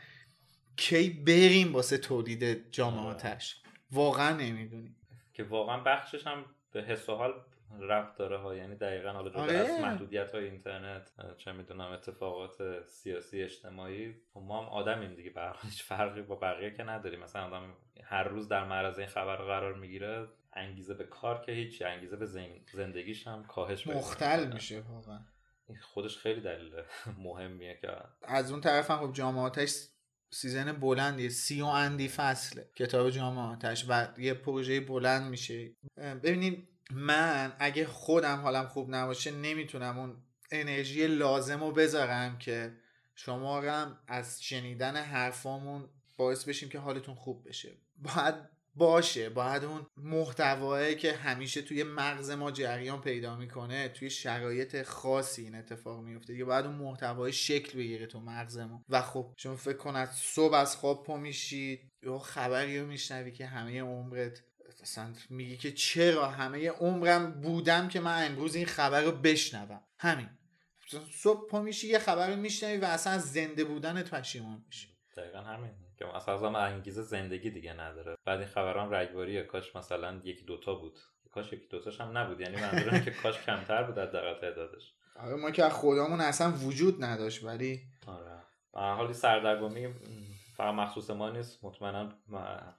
کی 0.77 1.11
بریم 1.11 1.73
واسه 1.73 1.99
تولید 1.99 2.71
جام 2.71 2.99
آتش. 2.99 3.62
واقعا 3.93 4.37
نمی‌دونیم. 4.37 4.97
که 5.33 5.45
واقعا 5.45 5.81
بخشش 5.81 6.27
هم 6.27 6.45
به 6.73 6.83
حس 6.83 7.09
و 7.09 7.15
حال 7.15 7.33
رفت 7.81 8.17
داره 8.19 8.38
ها 8.38 8.55
یعنی 8.55 8.76
دقیقا 8.76 9.11
حالا 9.12 9.31
جدا 9.31 9.43
آره. 9.43 9.57
از 9.57 9.81
محدودیت 9.81 10.35
های 10.35 10.45
اینترنت 10.45 11.11
چه 11.38 11.52
می‌دونم 11.52 11.93
اتفاقات 11.93 12.85
سیاسی 12.87 13.43
اجتماعی 13.43 14.14
خب 14.35 14.41
ما 14.41 14.62
هم 14.62 14.69
آدمیم 14.69 15.14
دیگه 15.14 15.31
به 15.31 15.52
هیچ 15.62 15.83
فرقی 15.83 16.23
با 16.23 16.37
بقیه 16.37 16.71
که 16.71 16.83
نداریم 16.83 17.21
مثلا 17.21 17.47
آدم 17.47 17.75
هر 18.05 18.25
روز 18.25 18.49
در 18.49 18.64
معرض 18.64 18.99
این 18.99 19.09
خبر 19.09 19.37
قرار 19.37 19.75
می‌گیره 19.75 20.29
انگیزه 20.52 20.95
به 20.95 21.05
کار 21.05 21.41
که 21.41 21.52
هیچ 21.52 21.83
انگیزه 21.83 22.17
به 22.17 22.26
زن- 22.26 22.61
زندگیش 22.73 23.26
هم 23.26 23.45
کاهش 23.45 23.87
مختل. 23.87 24.52
میشه 24.52 24.81
واقعا 24.81 25.21
خودش 25.81 26.17
خیلی 26.19 26.41
دلیل 26.41 26.73
مهمیه 27.25 27.79
که 27.81 27.88
از 28.23 28.50
اون 28.50 28.61
طرف 28.61 28.91
هم 28.91 29.07
خب 29.07 29.12
جام 29.12 29.38
آتش 29.38 29.88
season 30.31 30.73
بلندیه 30.73 31.29
سی 31.29 31.62
و 31.62 31.64
اندی 31.67 32.09
فصله 32.09 32.71
کتاب 32.76 33.11
جام 33.11 33.38
آتش 33.38 33.85
و 33.88 34.09
یه 34.19 34.35
پروژه 34.35 34.81
بلند 34.81 35.31
میشه 35.31 35.71
ببینید 35.97 36.69
من 36.91 37.53
اگه 37.59 37.87
خودم 37.87 38.41
حالم 38.41 38.69
خوب 38.69 38.95
نباشه 38.95 39.31
نمی‌تونم 39.31 39.99
اون 39.99 40.17
انرژی 40.51 41.07
لازم 41.07 41.61
رو 41.61 41.73
بذارم 41.73 42.39
که 42.39 42.73
شما 43.15 43.61
هم 43.61 43.99
از 44.09 44.43
شنیدن 44.43 44.97
حرفامون 44.97 45.89
باعث 46.17 46.45
بشیم 46.45 46.69
که 46.69 46.79
حالتون 46.79 47.15
خوب 47.15 47.49
بشه. 47.49 47.77
باید 47.99 48.35
باشه 48.75 49.29
باید 49.29 49.65
اون 49.65 49.87
محتوایی 49.97 50.95
که 50.95 51.12
همیشه 51.12 51.62
توی 51.62 51.83
مغز 51.83 52.31
ما 52.31 52.51
جریان 52.51 53.01
پیدا 53.01 53.37
می‌کنه 53.37 53.89
توی 53.89 54.11
شرایط 54.11 54.83
خاصی 54.83 55.43
این 55.43 55.55
اتفاق 55.55 56.01
میفته 56.01 56.33
دیگه 56.33 56.45
باید 56.45 56.67
اون 56.67 56.75
محتوای 56.75 57.33
شکل 57.33 57.79
بگیره 57.79 58.07
تو 58.07 58.21
مغز 58.21 58.59
ما 58.59 58.85
و 58.89 59.03
خب 59.03 59.35
شما 59.37 59.57
فکر 59.57 59.77
کن 59.77 59.97
از 59.97 60.09
صبح 60.15 60.55
از 60.55 60.77
خواب 60.77 61.05
پا 61.05 61.17
میشید 61.17 61.93
یه 62.02 62.19
خبری 62.19 62.81
رو 62.81 62.87
میشنوی 62.87 63.33
که 63.33 63.47
همه 63.47 63.81
عمرت 63.81 64.43
مثلا 64.83 65.12
میگی 65.31 65.57
که 65.57 65.73
چرا 65.73 66.27
همه 66.27 66.71
عمرم 66.71 67.41
بودم 67.41 67.89
که 67.89 68.01
من 68.01 68.27
امروز 68.27 68.55
این 68.55 68.67
خبر 68.67 69.03
رو 69.03 69.12
بشنوم؟ 69.12 69.81
همین. 69.99 70.29
صبح 71.12 71.49
پا 71.49 71.62
میشی 71.62 71.89
یه 71.89 71.99
خبر 71.99 72.31
رو 72.31 72.37
میشنوی 72.37 72.77
و 72.77 72.85
اصلا 72.85 73.12
از 73.12 73.33
زنده 73.33 73.65
بودنت 73.65 74.11
پشیمون 74.15 74.65
میشی. 74.67 74.89
دقیقا 75.17 75.39
همین 75.39 75.71
که 75.99 76.17
اصلا 76.17 76.59
انگیزه 76.59 77.03
زندگی 77.03 77.51
دیگه 77.51 77.73
نداره. 77.73 78.17
بعد 78.25 78.39
این 78.39 78.49
خبران 78.49 78.95
رگباریه 78.95 79.43
کاش 79.43 79.77
مثلا 79.77 80.21
یکی 80.25 80.45
دوتا 80.45 80.75
بود. 80.75 80.99
کاش 81.33 81.53
یکی 81.53 81.69
دوتاش 81.71 82.01
هم 82.01 82.19
نبود. 82.19 82.41
یعنی 82.41 82.57
منظور 82.57 82.95
اینه 82.95 83.05
که 83.05 83.11
کاش 83.11 83.39
کمتر 83.39 83.83
بود 83.83 83.99
حداقل 83.99 84.41
تعدادش. 84.41 84.95
آره 85.17 85.35
ما 85.35 85.51
که 85.51 85.65
از 85.65 85.73
خودمون 85.73 86.21
اصلا 86.21 86.53
وجود 86.53 87.05
نداشت 87.05 87.45
ولی 87.45 87.81
آره. 88.07 88.43
به 88.73 88.81
هر 88.81 88.95
حال 88.95 89.05
این 89.05 89.15
سردرگمی 89.15 89.89
فقط 90.57 90.75
مخصوص 90.75 91.11
ما 91.11 91.31
نیست. 91.31 91.65
مطمئنا 91.65 92.12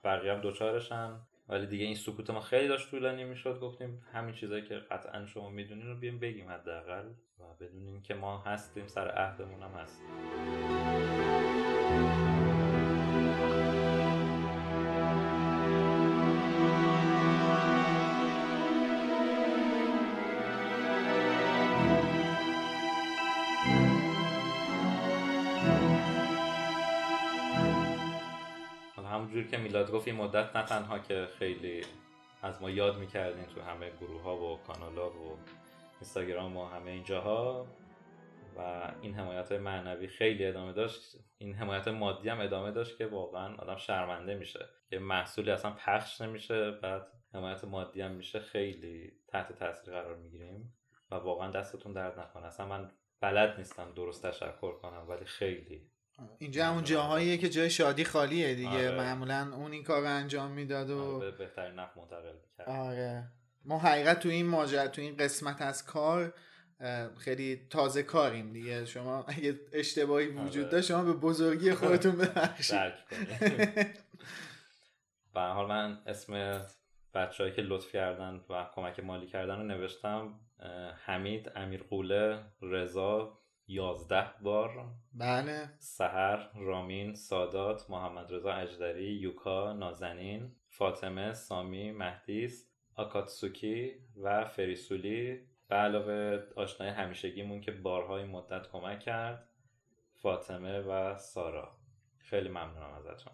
بقیه 0.04 0.32
هم 0.32 0.40
دوچارشن. 0.40 1.20
ولی 1.48 1.66
دیگه 1.66 1.84
این 1.84 1.94
سکوت 1.94 2.30
ما 2.30 2.40
خیلی 2.40 2.68
داشت 2.68 2.90
طولانی 2.90 3.24
می‌شد. 3.24 3.60
گفتیم 3.60 4.02
همین 4.12 4.34
چیزایی 4.34 4.62
که 4.62 4.74
قطعا 4.74 5.26
شما 5.26 5.50
می‌دونین 5.50 5.86
رو 5.86 5.96
بیایم 5.96 6.18
بگیم 6.18 6.48
حداقل 6.48 7.08
و 7.40 7.42
بدونیم 7.60 8.02
که 8.02 8.14
ما 8.14 8.38
هستیم 8.38 8.86
سر 8.86 9.08
عهدمون 9.08 9.62
هم 9.62 9.70
هستیم. 9.70 10.06
حالا 25.66 26.13
همونجوری 29.14 29.48
که 29.48 29.56
میلاد 29.56 29.90
گفت 29.90 30.08
این 30.08 30.16
مدت 30.16 30.56
نه 30.56 30.62
تنها 30.62 30.98
که 30.98 31.28
خیلی 31.38 31.84
از 32.42 32.62
ما 32.62 32.70
یاد 32.70 32.98
می‌کردین 32.98 33.44
تو 33.44 33.60
همه 33.60 33.90
گروه 33.90 34.22
ها 34.22 34.36
و 34.36 34.56
کانال 34.56 34.98
ها 34.98 35.10
و 35.10 35.38
اینستاگرام 36.00 36.56
و 36.56 36.66
همه 36.66 36.90
اینجاها 36.90 37.66
و 38.56 38.92
این 39.00 39.14
حمایت 39.14 39.52
های 39.52 39.60
معنوی 39.60 40.06
خیلی 40.06 40.46
ادامه 40.46 40.72
داشت. 40.72 41.16
این 41.38 41.54
حمایت 41.54 41.88
مادی 41.88 42.28
هم 42.28 42.40
ادامه 42.40 42.70
داشت 42.70 42.98
که 42.98 43.06
واقعا 43.06 43.54
آدم 43.56 43.76
شرمنده 43.76 44.34
میشه. 44.34 44.68
که 44.90 44.98
محصولی 44.98 45.50
اصلا 45.50 45.70
پخش 45.70 46.20
نمیشه 46.20 46.70
بعد 46.70 47.06
حمایت 47.34 47.64
مادی 47.64 48.00
هم 48.00 48.10
میشه. 48.10 48.40
خیلی 48.40 49.12
تحت 49.28 49.52
تاثیر 49.52 49.94
قرار 49.94 50.16
می‌گیریم 50.16 50.74
و 51.10 51.14
واقعا 51.14 51.50
دستتون 51.50 51.92
درد 51.92 52.20
نکنه. 52.20 52.46
اصلا 52.46 52.66
من 52.66 52.90
بلد 53.20 53.58
نیستم 53.58 53.92
درست 53.94 54.26
تشکر 54.26 54.72
کنم 54.72 55.08
ولی 55.08 55.24
خیلی 55.24 55.93
اینجا 56.38 56.66
همون 56.66 56.84
جاهاییه 56.84 57.38
که 57.38 57.48
جای 57.48 57.70
شادی 57.70 58.04
خالیه 58.04 58.54
دیگه. 58.54 58.68
آره. 58.68 58.90
معمولا 58.90 59.50
اون 59.56 59.72
این 59.72 59.84
کار 59.84 60.00
رو 60.00 60.08
انجام 60.08 60.50
می‌داد 60.50 60.90
و 60.90 61.18
به 61.18 61.30
بهترین 61.30 61.74
نفع 61.74 62.00
منتقل 62.00 62.32
می‌کرد. 62.32 62.68
آره. 62.68 63.24
ما 63.64 63.78
حقیقت 63.78 64.20
تو 64.20 64.28
این 64.28 64.46
ماجرا 64.46 64.88
تو 64.88 65.00
این 65.02 65.16
قسمت 65.16 65.62
از 65.62 65.86
کار 65.86 66.34
خیلی 67.18 67.66
تازه 67.70 68.02
کاریم 68.02 68.52
دیگه. 68.52 68.84
شما 68.84 69.24
اگه 69.28 69.60
اشتباهی 69.72 70.26
وجود 70.26 70.64
آره. 70.64 70.72
داشت 70.72 70.88
شما 70.88 71.04
به 71.04 71.12
بزرگی 71.12 71.74
خودتون 71.80 72.16
ببخشید. 72.16 72.76
به 75.34 75.40
هر 75.40 75.52
حال 75.52 75.68
من 75.68 75.98
اسم 76.06 76.62
بچههایی 77.14 77.56
که 77.56 77.62
لطف 77.62 77.92
کردن 77.92 78.40
و 78.50 78.66
کمک 78.74 79.00
مالی 79.00 79.26
کردن 79.26 79.56
رو 79.56 79.62
نوشتم 79.62 80.40
حمید 81.04 81.52
امیر 81.56 81.82
قوله 81.82 82.44
رضا 82.62 83.38
یازده 83.68 84.30
بار. 84.42 84.94
بله. 85.12 85.70
سهر 85.78 86.48
رامین 86.54 87.14
سادات 87.14 87.90
محمد 87.90 88.32
رضا 88.32 88.52
اجدری 88.52 89.04
یوکا 89.04 89.72
نازنین 89.72 90.56
فاطمه 90.68 91.32
سامی 91.32 91.92
مهدیس 91.92 92.66
آکاتسوکی 92.94 93.92
و 94.22 94.44
فریسولی. 94.44 95.40
به 95.68 95.76
علاوه 95.76 96.42
آشنای 96.56 96.90
همیشگیمون 96.90 97.60
که 97.60 97.70
بارهای 97.70 98.24
مدت 98.24 98.70
کمک 98.72 99.00
کرد 99.00 99.48
فاطمه 100.14 100.80
و 100.80 101.18
سارا. 101.18 101.76
خیلی 102.18 102.48
ممنونم 102.48 102.94
ازتون. 102.94 103.32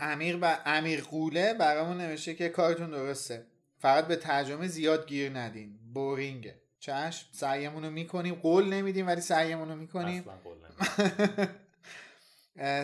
امیر 0.00 0.38
و 0.42 0.58
امیر 0.66 1.02
قوله 1.02 1.54
برامون 1.54 1.96
نوشته 1.96 2.34
که 2.34 2.48
کارتون 2.48 2.90
درسته. 2.90 3.46
فقط 3.78 4.06
به 4.06 4.16
ترجمه 4.16 4.66
زیاد 4.66 5.06
گیر 5.06 5.38
ندین. 5.38 5.78
بورینگه. 5.94 6.61
چشم 6.82 7.26
سعیمون 7.32 7.84
رو 7.84 7.90
می‌کنیم. 7.90 8.34
قول 8.34 8.72
نمیدیم 8.72 9.06
ولی 9.06 9.20
سعیمون 9.20 9.68
رو 9.68 9.76
می‌کنیم. 9.76 10.24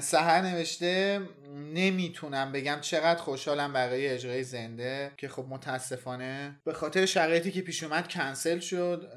سهر 0.00 0.42
نوشته 0.42 1.20
نمی‌تونم 1.74 2.52
بگم 2.52 2.78
چقدر 2.80 3.20
خوشحالم 3.20 3.72
برای 3.72 4.08
اجرای 4.08 4.42
زنده 4.42 5.12
که 5.16 5.28
خب 5.28 5.46
متاسفانه 5.48 6.60
به 6.64 6.72
خاطر 6.72 7.06
شرایطی 7.06 7.52
که 7.52 7.62
پیش 7.62 7.82
اومد 7.82 8.08
کنسل 8.08 8.58
شد. 8.58 9.12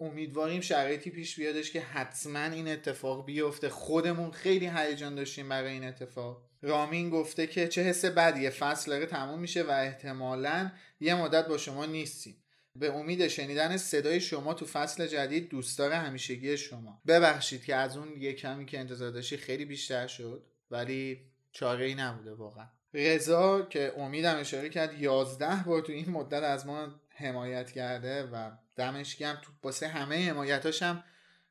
امیدواریم 0.00 0.60
شرایطی 0.60 1.10
پیش 1.10 1.36
بیادش 1.36 1.70
که 1.70 1.80
حتما 1.80 2.44
این 2.44 2.68
اتفاق 2.68 3.26
بیفته. 3.26 3.68
خودمون 3.68 4.30
خیلی 4.30 4.70
هیجان 4.74 5.14
داشتیم 5.14 5.48
برای 5.48 5.72
این 5.72 5.84
اتفاق. 5.84 6.42
رامین 6.62 7.10
گفته 7.10 7.46
که 7.46 7.68
چه 7.68 7.82
حس 7.82 8.04
بدیه. 8.04 8.50
فصل 8.50 8.90
داره 8.90 9.06
تموم 9.06 9.40
میشه 9.40 9.62
و 9.62 9.70
احتمالا 9.70 10.70
یه 11.00 11.14
مدت 11.14 11.48
با 11.48 11.58
شما 11.58 11.86
نیستیم. 11.86 12.42
به 12.78 12.94
امید 12.94 13.28
شنیدن 13.28 13.76
صدای 13.76 14.20
شما 14.20 14.54
تو 14.54 14.66
فصل 14.66 15.06
جدید 15.06 15.48
دوستدار 15.48 15.92
همیشگی 15.92 16.56
شما. 16.56 17.02
ببخشید 17.06 17.64
که 17.64 17.74
از 17.74 17.96
اون 17.96 18.08
یه 18.18 18.32
کمی 18.32 18.66
که 18.66 18.78
انتظار 18.78 19.10
داشتی 19.10 19.36
خیلی 19.36 19.64
بیشتر 19.64 20.06
شد 20.06 20.46
ولی 20.70 21.20
چاره 21.52 21.86
ای 21.86 21.94
نبوده 21.94 22.32
واقعا. 22.32 22.66
رضا 22.94 23.62
که 23.62 23.92
امیدم 23.96 24.36
اشاره 24.38 24.68
کرد 24.68 25.02
11 25.02 25.64
بار 25.66 25.80
تو 25.80 25.92
این 25.92 26.10
مدت 26.10 26.42
از 26.42 26.66
ما 26.66 27.00
حمایت 27.08 27.72
کرده 27.72 28.22
و 28.22 28.50
دمش 28.76 29.16
گرم. 29.16 29.40
تو 29.42 29.52
واسه 29.62 29.88
همه 29.88 30.30
حمایتاش 30.30 30.82
هم 30.82 31.04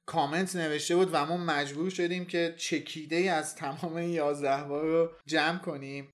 کامنت 0.05 0.55
نوشته 0.55 0.95
بود 0.95 1.09
و 1.11 1.25
ما 1.25 1.37
مجبور 1.37 1.89
شدیم 1.89 2.25
که 2.25 2.55
چکیده 2.57 3.15
از 3.15 3.55
تمام 3.55 3.95
این 3.95 4.09
11 4.09 4.63
بار 4.63 4.85
رو 4.85 5.11
جمع 5.25 5.57
کنیم. 5.59 6.13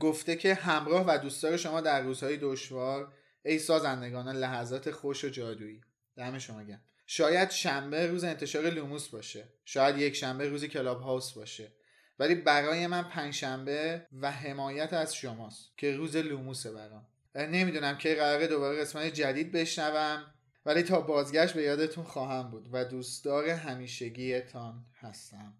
گفته 0.00 0.36
که 0.36 0.54
همراه 0.54 1.04
و 1.08 1.18
دوستدار 1.18 1.56
شما 1.56 1.80
در 1.80 2.00
روزهای 2.00 2.36
دشوار 2.36 3.12
ای 3.44 3.58
سازندگان 3.58 4.28
لحظات 4.28 4.90
خوش 4.90 5.24
و 5.24 5.28
جادویی. 5.28 5.80
دم 6.16 6.38
شما 6.38 6.62
گرم. 6.62 6.82
شاید 7.06 7.50
شنبه 7.50 8.06
روز 8.06 8.24
انتشار 8.24 8.70
لوموس 8.70 9.08
باشه. 9.08 9.48
شاید 9.64 9.98
یک 9.98 10.14
شنبه 10.14 10.48
روز 10.48 10.64
کلاب 10.64 11.00
هاوس 11.00 11.32
باشه. 11.32 11.72
ولی 12.18 12.34
برای 12.34 12.86
من 12.86 13.02
پنجشنبه 13.02 14.06
و 14.12 14.30
حمایت 14.30 14.92
از 14.92 15.14
شماست 15.14 15.72
که 15.76 15.96
روز 15.96 16.16
لوموسه 16.16 16.72
برام. 16.72 17.06
نمی‌دونم 17.34 17.98
که 17.98 18.14
قراره 18.14 18.46
دوباره 18.46 18.80
قسمت 18.80 19.06
جدید 19.06 19.52
بشنوم 19.52 20.34
ولی 20.66 20.82
تا 20.82 21.00
بازگشت 21.00 21.54
به 21.54 21.62
یادتون 21.62 22.04
خواهم 22.04 22.50
بود 22.50 22.68
و 22.72 22.84
دوستدار 22.84 23.48
همیشگیتان 23.48 24.86
هستم. 24.94 25.56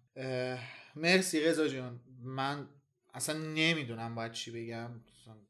مرسی 0.95 1.39
رضا 1.39 1.67
جون. 1.67 1.99
من 2.23 2.69
اصلا 3.13 3.37
نمی‌دونم 3.37 4.15
باید 4.15 4.31
چی 4.31 4.51
بگم. 4.51 5.01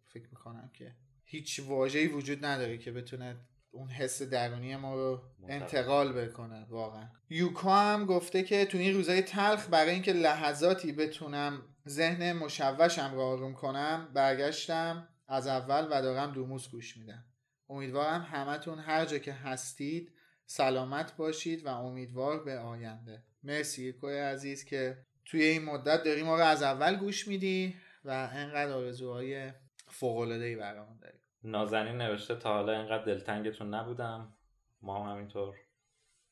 فکر 0.07 0.27
می‌کنم 0.31 0.71
که 0.73 0.95
هیچ 1.25 1.59
واژه‌ای 1.59 2.07
وجود 2.07 2.45
نداره 2.45 2.77
که 2.77 2.91
بتونه 2.91 3.35
اون 3.71 3.89
حس 3.89 4.21
درونی 4.21 4.75
ما 4.75 4.95
رو. 4.95 5.21
انتقال 5.47 6.13
بکنه 6.13 6.65
واقعا. 6.69 7.09
یوکا 7.29 7.75
هم 7.75 8.05
گفته 8.05 8.43
که 8.43 8.65
تو 8.65 8.77
این 8.77 8.93
روزای 8.93 9.21
تلخ 9.21 9.67
برای 9.69 9.91
اینکه 9.91 10.13
لحظاتی 10.13 10.91
بتونم 10.91 11.61
ذهن 11.87 12.33
مشوشم 12.33 13.11
رو 13.13 13.21
آروم 13.21 13.53
کنم 13.53 14.11
برگشتم 14.13 15.07
از 15.27 15.47
اول 15.47 15.87
و 15.91 16.01
دارم 16.01 16.31
دوموس 16.31 16.69
گوش 16.69 16.97
میدم. 16.97 17.25
امیدوارم 17.69 18.21
همتون 18.21 18.79
هر 18.79 19.05
جا 19.05 19.17
که 19.17 19.33
هستید 19.33 20.11
سلامت 20.45 21.15
باشید 21.15 21.65
و 21.65 21.69
امیدوار 21.69 22.43
به 22.43 22.57
آینده. 22.57 23.23
مرسی 23.43 23.83
یوکای 23.83 24.19
عزیز 24.19 24.65
که 24.65 24.97
توی 25.25 25.43
این 25.43 25.65
مدت 25.65 26.03
داری 26.03 26.23
ما 26.23 26.35
رو 26.35 26.43
از 26.43 26.63
اول 26.63 26.95
گوش 26.95 27.27
میدی 27.27 27.75
و 28.05 28.29
انقدر 28.33 28.71
آرزوهای 28.71 29.51
فوق‌العاده‌ای 29.87 30.55
برامون 30.55 30.97
داری. 31.01 31.17
نازنین 31.43 31.97
نوشته 31.97 32.35
تا 32.35 32.53
حالا 32.53 32.73
اینقدر 32.73 33.03
دلتنگتون 33.03 33.73
نبودم. 33.73 34.33
ما 34.81 35.03
هم 35.03 35.11
همینطور. 35.11 35.55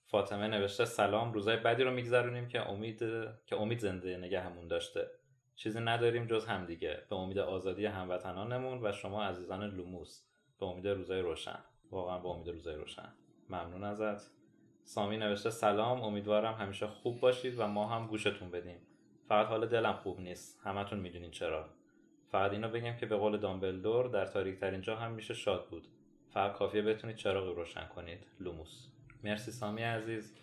فاطمه 0.05 0.47
نوشته 0.47 0.85
سلام 0.85 1.33
روزای 1.33 1.57
بدی 1.57 1.83
رو 1.83 1.91
میگذرونیم 1.91 2.47
که 2.47 2.69
امید 2.69 2.99
که 3.45 3.55
امید 3.55 3.79
زنده 3.79 4.17
نگهمون 4.17 4.67
داشته. 4.67 5.07
چیزی 5.55 5.79
نداریم 5.79 6.25
جز 6.25 6.45
همدیگه. 6.45 7.03
به 7.09 7.15
امید 7.15 7.39
آزادی 7.39 7.85
هموطنانمون 7.85 8.85
و 8.85 8.91
شما 8.91 9.23
عزیزان 9.23 9.63
لوموس. 9.63 10.23
به 10.59 10.65
امید 10.65 10.87
روزای 10.87 11.21
روشن. 11.21 11.59
واقعا 11.91 12.19
به 12.19 12.29
امید 12.29 12.49
روزای 12.49 12.75
روشن. 12.75 13.13
ممنون 13.49 13.83
ازت. 13.83 14.31
سامی 14.83 15.17
نوشته 15.17 15.49
سلام 15.49 16.01
امیدوارم 16.01 16.53
همیشه 16.53 16.87
خوب 16.87 17.19
باشید 17.19 17.59
و 17.59 17.67
ما 17.67 17.87
هم 17.87 18.07
گوشتون 18.07 18.51
بدیم. 18.51 18.87
فقط 19.27 19.47
حال 19.47 19.67
دلم 19.67 19.93
خوب 19.93 20.19
نیست. 20.19 20.61
همتون 20.63 20.99
می‌دونین 20.99 21.31
چرا. 21.31 21.69
فقط 22.33 22.51
اینو 22.51 22.69
بگم 22.69 22.95
که 22.97 23.05
به 23.05 23.15
قول 23.15 23.37
دامبلدور 23.37 24.07
در 24.07 24.25
تاریک 24.25 24.59
ترین 24.59 24.81
جا 24.81 24.95
هم 24.95 25.11
میشه 25.11 25.33
شاد 25.33 25.67
بود. 25.69 25.87
فقط 26.29 26.53
کافیه 26.53 26.81
بتونید 26.81 27.15
چراغی 27.15 27.53
روشن 27.53 27.85
کنید. 27.85 28.19
لوموس. 28.39 28.87
مرسی 29.23 29.51
سامی 29.51 29.81
عزیز. 29.81 30.33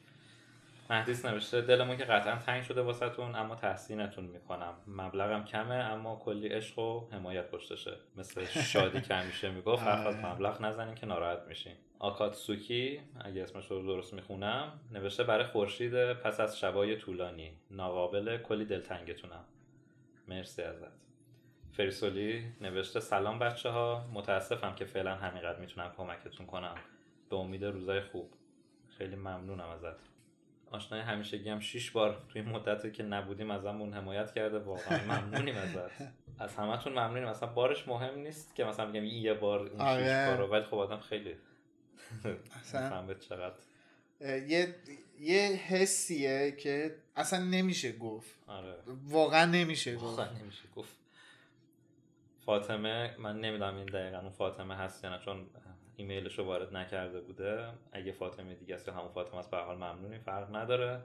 مهدیس 0.91 1.25
نوشته 1.25 1.61
دلمون 1.61 1.97
که 1.97 2.05
قطعا 2.05 2.37
تنگ 2.37 2.63
شده 2.63 2.83
واسهتون 2.83 3.35
اما 3.35 3.55
تحسینتون 3.55 4.25
می‌کنم. 4.25 4.75
مبلغم 4.87 5.45
کمه 5.45 5.75
اما 5.75 6.17
کلی 6.25 6.49
عشق 6.49 6.79
و 6.79 7.09
حمایت 7.13 7.51
پشتشه. 7.51 7.97
مثل 8.17 8.45
شادی 8.45 9.01
که 9.01 9.15
همیشه 9.15 9.51
می‌گفت 9.51 9.83
حرف 9.83 10.25
مبلغ 10.25 10.63
نزنین 10.63 10.95
که 10.95 11.07
ناراحت 11.07 11.43
میشین. 11.49 11.75
آکاتسوکی 11.99 13.01
اگه 13.21 13.43
اسمش 13.43 13.71
رو 13.71 13.83
درست 13.83 14.15
می‌خونم 14.15 14.81
نوشته 14.93 15.25
برای 15.25 15.45
خورشید 15.45 16.13
پس 16.13 16.41
از 16.41 16.59
شبای 16.59 16.97
طولانی 16.97 17.53
ناقابل 17.71 18.39
کلی 18.39 18.65
دلتنگتونم. 18.65 19.45
مرسی 20.29 20.63
ازت. 20.63 21.10
فریسولی 21.73 22.53
نوشته 22.61 23.01
سلام 23.01 23.39
بچه 23.39 23.69
ها 23.69 24.11
متاسفم 24.13 24.75
که 24.75 24.85
فعلا 24.85 25.15
همینقدر 25.15 25.59
می‌تونم 25.59 25.93
کمکتون 25.97 26.47
کنم. 26.47 26.75
به 27.31 27.37
امید 27.37 27.65
روزای 27.65 28.01
خوب. 28.01 28.33
خیلی 28.99 29.17
ممنونم 29.17 29.69
ازت 29.69 30.11
آشنای 30.71 31.01
همیشگی 31.01 31.49
هم 31.49 31.61
شیش 31.61 31.91
بار 31.91 32.23
توی 32.29 32.43
این 32.43 32.51
مدتی 32.51 32.91
که 32.91 33.03
نبودیم 33.03 33.51
ازمون 33.51 33.95
حمایت 33.95 34.35
کرده. 34.35 34.59
واقعا 34.59 35.05
ممنونیم 35.05 35.57
ازت. 35.57 35.91
از 36.39 36.57
همتون 36.57 36.93
ممنونیم. 36.93 37.29
اصلا 37.29 37.49
بارش 37.49 37.89
مهم 37.89 38.19
نیست 38.19 38.55
که 38.55 38.65
مثلا 38.65 38.91
بگم 38.91 39.05
یه 39.05 39.35
بار 39.35 39.61
این 39.61 39.81
آره. 39.81 40.03
شیش 40.03 40.29
بار 40.29 40.47
رو 40.47 40.53
ولی 40.53 40.65
خب 40.65 40.75
آدم 40.75 41.01
خیلی 41.01 41.37
اصلا 42.61 43.15
چقدر. 43.15 43.55
یه 44.21 44.75
یه 45.21 45.41
حسیه 45.41 46.57
که 46.59 46.97
اصلا 47.17 47.45
نمیشه 47.45 47.93
گفت. 47.93 48.35
آره. 48.47 48.75
واقعا 49.05 49.45
نمیشه 49.45 49.95
گفت. 49.95 50.05
واقعا 50.05 50.39
نمیشه 50.43 50.69
گفت. 50.77 51.00
فاطمه 52.51 53.15
من 53.19 53.41
نمی‌دونم 53.41 53.77
این 53.77 53.87
دقیقا 53.87 54.19
اون 54.19 54.31
فاطمه 54.31 54.77
هست 54.77 55.05
یا 55.05 55.11
نه 55.11 55.19
چون 55.19 55.47
ایمیلش 55.97 56.39
رو 56.39 56.45
وارد 56.45 56.77
نکرده 56.77 57.21
بوده. 57.21 57.69
اگه 57.93 58.13
فاطمه 58.13 58.55
دیگه 58.55 58.75
است 58.75 58.89
یا 58.89 58.95
همون 58.95 59.09
فاطمه 59.09 59.39
است 59.39 59.51
به 59.51 59.57
حال 59.57 59.77
ممنونیم 59.77 60.21
فرق 60.21 60.57
نداره. 60.57 61.01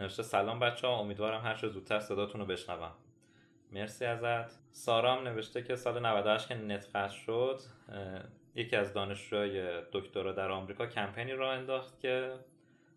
نوشته 0.00 0.22
سلام 0.22 0.60
بچه 0.60 0.86
ها 0.86 0.98
امیدوارم 0.98 1.40
هر 1.40 1.54
چه 1.54 1.68
زودتر 1.68 2.00
صداتون 2.00 2.40
رو 2.40 2.46
بشنوم. 2.46 2.92
مرسی 3.72 4.04
ازت. 4.04 4.58
سارام 4.72 5.28
نوشته 5.28 5.62
که 5.62 5.76
سال 5.76 6.06
98 6.06 6.48
که 6.48 6.54
نت 6.54 7.08
شد 7.10 7.60
یکی 8.54 8.76
از 8.76 8.92
دانشجوهای 8.92 9.82
دکترا 9.92 10.32
در 10.32 10.50
آمریکا 10.50 10.86
کمپینی 10.86 11.32
را 11.32 11.52
انداخت 11.52 12.00
که 12.00 12.34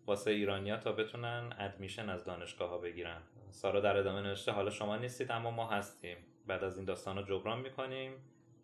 واسه 0.06 0.30
ایرانیا 0.30 0.76
تا 0.76 0.92
بتونن 0.92 1.52
ادمیشن 1.58 2.10
از 2.10 2.24
دانشگاه 2.24 2.70
ها 2.70 2.78
بگیرن. 2.78 3.20
سارا 3.50 3.80
در 3.80 3.96
ادامه 3.96 4.20
نوشته 4.20 4.52
حالا 4.52 4.70
شما 4.70 4.96
نیستید 4.96 5.32
اما 5.32 5.50
ما 5.50 5.70
هستیم. 5.70 6.16
بعد 6.46 6.64
از 6.64 6.76
این 6.76 6.84
داستان 6.84 7.18
رو 7.18 7.22
جبران 7.22 7.60
می‌کنیم. 7.60 8.12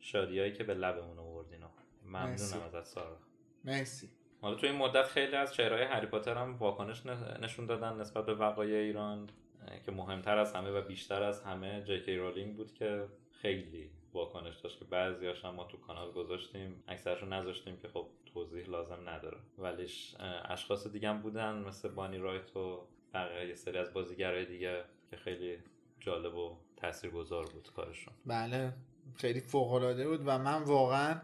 شادیایی 0.00 0.52
که 0.52 0.64
به 0.64 0.74
لبمون 0.74 1.18
آوردین. 1.18 1.60
ممنونم 2.04 2.62
ازت 2.66 2.84
سارا. 2.84 3.16
مرسی. 3.64 4.08
حالا 4.40 4.54
تو 4.54 4.66
این 4.66 4.76
مدت 4.76 5.04
خیلی 5.06 5.36
از 5.36 5.54
چهرهای 5.54 5.82
هری 5.82 6.06
پاتر 6.06 6.34
هم 6.34 6.56
واکنش 6.56 7.06
نشون 7.42 7.66
دادن 7.66 8.00
نسبت 8.00 8.26
به 8.26 8.34
وقایع 8.34 8.78
ایران 8.78 9.30
که 9.86 9.92
مهمتر 9.92 10.38
از 10.38 10.54
همه 10.54 10.70
و 10.70 10.82
بیشتر 10.82 11.22
از 11.22 11.42
همه 11.42 11.82
جی 11.82 12.16
رولینگ 12.16 12.56
بود 12.56 12.74
که 12.74 13.06
خیلی 13.32 13.90
واکنش 14.12 14.56
داشت 14.56 14.78
که 14.78 14.84
بعضیاش 14.84 15.44
هم 15.44 15.54
ما 15.54 15.64
تو 15.64 15.76
کانال 15.76 16.12
گذاشتیم. 16.12 16.84
اکثرشو 16.88 17.26
نذاشتیم 17.26 17.76
که 17.76 17.88
خب 17.88 18.06
توضیح 18.34 18.68
لازم 18.68 19.08
نداره. 19.08 19.38
ولیش 19.58 20.14
اشخاص 20.44 20.86
دیگه 20.86 21.08
هم 21.08 21.22
بودن 21.22 21.54
مثل 21.54 21.88
بانی 21.88 22.18
رایت 22.18 22.56
و 22.56 22.86
بقیه 23.14 23.48
یه 23.48 23.54
سری 23.54 23.78
از 23.78 23.92
بازیگرای 23.92 24.44
دیگه 24.44 24.84
که 25.10 25.16
خیلی 25.16 25.58
جالب 26.00 26.34
و 26.34 26.56
تاثیرگذار 26.80 27.46
بود 27.46 27.72
کارشون. 27.76 28.14
بله 28.26 28.72
خیلی 29.14 29.40
فوق 29.40 29.72
العاده 29.72 30.08
بود 30.08 30.20
و 30.26 30.38
من 30.38 30.62
واقعا 30.62 31.20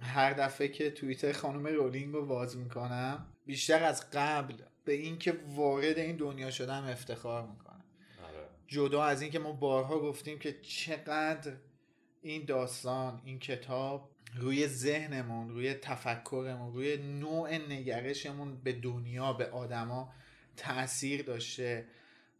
هر 0.00 0.32
دفعه 0.32 0.68
که 0.68 0.90
توییتر 0.90 1.32
خانم 1.32 1.66
رولینگ 1.66 2.14
رو 2.14 2.26
باز 2.26 2.56
می‌کنم 2.56 3.26
بیشتر 3.46 3.82
از 3.84 4.10
قبل 4.10 4.54
به 4.84 4.92
اینکه 4.92 5.40
وارد 5.48 5.98
این 5.98 6.16
دنیا 6.16 6.50
شدم 6.50 6.84
افتخار 6.84 7.46
می‌کنم. 7.46 7.84
آره. 8.24 8.48
جدا 8.66 9.04
از 9.04 9.22
اینکه 9.22 9.38
ما 9.38 9.52
بارها 9.52 9.98
گفتیم 9.98 10.38
که 10.38 10.60
چقدر 10.62 11.52
این 12.22 12.44
داستان 12.44 13.20
این 13.24 13.38
کتاب 13.38 14.10
روی 14.34 14.66
ذهنمون 14.66 15.50
روی 15.50 15.74
تفکرمون 15.74 16.74
روی 16.74 16.96
نوع 16.96 17.58
نگرشمون 17.58 18.56
به 18.56 18.72
دنیا 18.72 19.32
به 19.32 19.50
آدما 19.50 20.12
تاثیر 20.56 21.22
داشته 21.22 21.86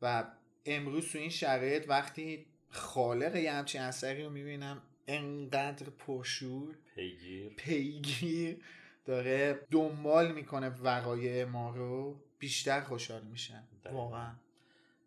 و 0.02 0.24
امروز 0.66 1.12
تو 1.12 1.18
این 1.18 1.31
شرایط 1.31 1.88
وقتی 1.88 2.46
خالق 2.68 3.37
یه 3.37 3.52
همچین 3.52 3.81
اثری 3.81 4.24
رو 4.24 4.31
می‌بینم 4.31 4.83
انقدر 5.09 5.87
پرشور 5.90 6.74
پیگیر. 6.94 7.52
پیگیر 7.57 8.57
داره 9.05 9.66
دنبال 9.70 10.33
می‌کنه 10.33 10.68
وقایع 10.68 11.44
ما 11.44 11.70
رو 11.70 12.20
بیشتر 12.38 12.81
خوشحال 12.81 13.22
میشن. 13.22 13.62
دقیقاً. 13.85 14.02
واقعا. 14.02 14.33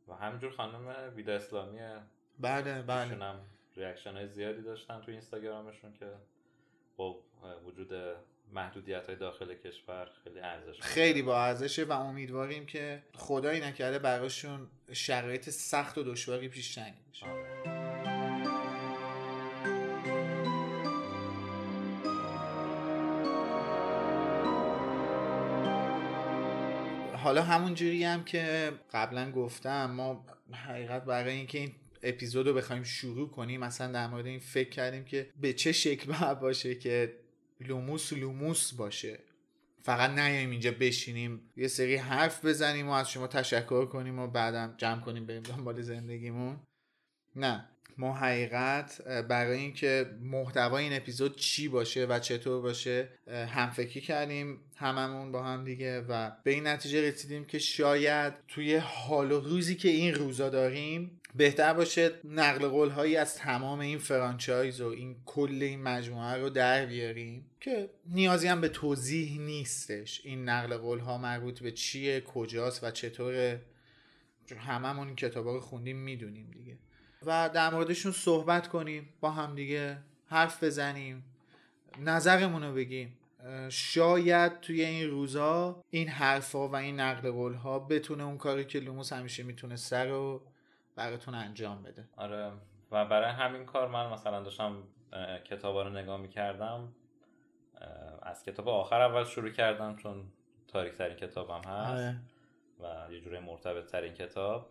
و 0.07 0.13
همینجور 0.13 0.51
خانم 0.51 1.13
ویدا 1.15 1.33
اسلامی 1.33 1.79
بله. 2.39 2.81
بله 2.81 3.35
ریاکشن 3.75 4.13
های 4.13 4.27
زیادی 4.27 4.61
داشتن 4.61 5.01
تو 5.01 5.11
اینستاگرامشون 5.11 5.93
که 5.93 6.05
با 6.97 7.23
وجود 7.65 7.93
محدودیت 8.53 9.07
های 9.07 9.15
داخل 9.15 9.53
کشور 9.53 10.09
خیلی 10.23 10.39
ارزش 10.39 10.81
خیلی 10.81 11.21
با 11.21 11.43
ارزشه 11.43 11.83
و 11.83 11.91
امیدواریم 11.91 12.65
که 12.65 13.03
خدایی 13.15 13.61
نکرده 13.61 13.99
براشون 13.99 14.67
شرایط 14.91 15.49
سخت 15.49 15.97
و 15.97 16.03
دشواری 16.03 16.47
پیش 16.47 16.77
نیاد 16.77 16.95
حالا 27.23 27.43
همون 27.43 27.73
جوری 27.73 28.03
هم 28.03 28.23
که 28.23 28.71
قبلا 28.93 29.31
گفتم 29.31 29.91
ما 29.91 30.25
حقیقت 30.51 31.05
برای 31.05 31.33
اینکه 31.33 31.57
این 31.57 31.71
اپیزود 32.03 32.47
رو 32.47 32.53
بخوایم 32.53 32.83
شروع 32.83 33.29
کنیم 33.29 33.59
مثلا 33.59 33.91
در 33.91 34.07
مورد 34.07 34.25
این 34.25 34.39
فکر 34.39 34.69
کردیم 34.69 35.05
که 35.05 35.29
به 35.41 35.53
چه 35.53 35.71
شکل 35.71 36.13
باید 36.13 36.39
باشه 36.39 36.75
که 36.75 37.13
لوموس 37.59 38.13
لوموس 38.13 38.73
باشه. 38.73 39.19
فقط 39.81 40.09
نیایم 40.09 40.49
اینجا 40.49 40.71
بشینیم 40.71 41.41
یه 41.57 41.67
سری 41.67 41.95
حرف 41.95 42.45
بزنیم 42.45 42.87
و 42.87 42.91
از 42.91 43.11
شما 43.11 43.27
تشکر 43.27 43.85
کنیم 43.85 44.19
و 44.19 44.27
بعدم 44.27 44.75
جمع 44.77 45.01
کنیم 45.01 45.25
بریم 45.25 45.43
دنبال 45.43 45.81
زندگیمون. 45.81 46.59
نه 47.35 47.69
ما 47.97 48.13
حقیقت 48.13 49.01
برای 49.01 49.57
اینکه 49.57 50.05
محتوای 50.21 50.83
این 50.83 50.93
اپیزود 50.93 51.35
چی 51.35 51.67
باشه 51.67 52.05
و 52.05 52.19
چطور 52.19 52.61
باشه 52.61 53.09
همفکری 53.27 54.01
کردیم 54.01 54.61
هممون 54.75 55.31
با 55.31 55.43
هم 55.43 55.63
دیگه 55.63 56.01
و 56.01 56.31
به 56.43 56.51
این 56.51 56.67
نتیجه 56.67 57.01
رسیدیم 57.01 57.45
که 57.45 57.59
شاید 57.59 58.33
توی 58.47 58.75
حال 58.75 59.31
و 59.31 59.39
روزی 59.39 59.75
که 59.75 59.89
این 59.89 60.15
روزا 60.15 60.49
داریم 60.49 61.18
بهتر 61.35 61.73
باشه 61.73 62.11
نقل 62.23 62.67
قول 62.67 62.89
هایی 62.89 63.15
از 63.15 63.35
تمام 63.35 63.79
این 63.79 63.97
franchise 63.97 64.81
و 64.81 64.87
این 64.87 65.15
کل 65.25 65.59
این 65.61 65.83
مجموعه 65.83 66.35
رو 66.35 66.49
در 66.49 66.85
بیاریم 66.85 67.45
که 67.59 67.89
نیازی 68.05 68.47
هم 68.47 68.61
به 68.61 68.69
توضیح 68.69 69.39
نیستش 69.39 70.21
این 70.23 70.49
نقل 70.49 70.77
قول 70.77 70.99
ها 70.99 71.17
مربوط 71.17 71.59
به 71.59 71.71
چیه 71.71 72.21
کجاست 72.21 72.83
و 72.83 72.91
چطوره 72.91 73.61
هممون 74.57 75.07
این 75.07 75.15
کتابا 75.15 75.53
رو 75.53 75.59
خوندیم 75.59 75.97
می‌دونیم 75.97 76.51
دیگه. 76.51 76.77
و 77.25 77.49
در 77.53 77.73
موردشون 77.73 78.11
صحبت 78.11 78.67
کنیم 78.67 79.09
با 79.19 79.31
هم 79.31 79.55
دیگه 79.55 79.97
حرف 80.27 80.63
بزنیم 80.63 81.23
نظرمون 81.99 82.63
رو 82.63 82.73
بگیم. 82.73 83.17
شاید 83.69 84.59
توی 84.59 84.85
این 84.85 85.09
روزا 85.09 85.83
این 85.89 86.07
حرفا 86.07 86.67
و 86.67 86.75
این 86.75 86.99
نقل 86.99 87.31
قول 87.31 87.53
ها 87.53 87.79
بتونه 87.79 88.23
اون 88.23 88.37
کاری 88.37 88.65
که 88.65 88.79
لوموس 88.79 89.13
همیشه 89.13 89.43
می‌تونسته 89.43 90.03
رو 90.03 90.41
براتون 90.99 91.35
انجام 91.35 91.83
بده. 91.83 92.09
آره. 92.17 92.51
و 92.91 93.05
برای 93.05 93.31
همین 93.31 93.65
کار 93.65 93.87
من 93.87 94.09
مثلا 94.09 94.43
داشتم 94.43 94.83
کتابا 95.45 95.81
رو 95.81 95.89
نگاه 95.89 96.17
می‌کردم. 96.17 96.93
از 98.21 98.43
کتاب 98.43 98.69
آخر 98.69 99.01
اول 99.01 99.23
شروع 99.23 99.49
کردم 99.49 99.95
چون 99.95 100.31
تاریک 100.67 100.93
ترین 100.93 101.15
کتابم 101.15 101.61
هست. 101.69 101.99
آره. 101.99 102.19
و 102.79 103.13
یه 103.13 103.21
جوری 103.21 103.39
مرتبط 103.39 103.91
ترین 103.91 104.13
کتاب. 104.13 104.69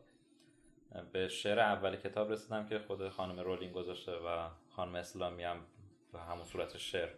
به 1.12 1.28
شعر 1.28 1.60
اول 1.60 1.96
کتاب 1.96 2.32
رسیدم 2.32 2.66
که 2.66 2.78
خود 2.78 3.08
خانم 3.08 3.40
رولینگ 3.40 3.72
گذاشته 3.72 4.12
و 4.12 4.48
خانم 4.70 4.94
اسلامی 4.94 5.44
هم 5.44 5.56
به 6.12 6.20
همون 6.20 6.44
صورت 6.44 6.76
شعر 6.76 7.08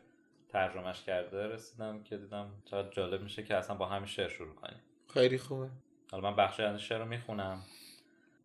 ترجمهش 0.48 1.02
کرده. 1.02 1.46
رسیدم 1.46 2.02
که 2.02 2.16
دیدم 2.16 2.50
چقدر 2.64 2.90
جالب 2.90 3.22
میشه 3.22 3.42
که 3.42 3.56
اصلا 3.56 3.76
با 3.76 3.86
همین 3.86 4.06
شعر 4.06 4.28
شروع 4.28 4.54
کنیم. 4.54 4.80
خیلی 5.14 5.38
خوبه. 5.38 5.70
حالا 6.10 6.30
من 6.30 6.36
بخشی 6.36 6.62
از 6.62 6.80
شعر 6.80 6.98
رو 6.98 7.04
می‌خونم. 7.04 7.62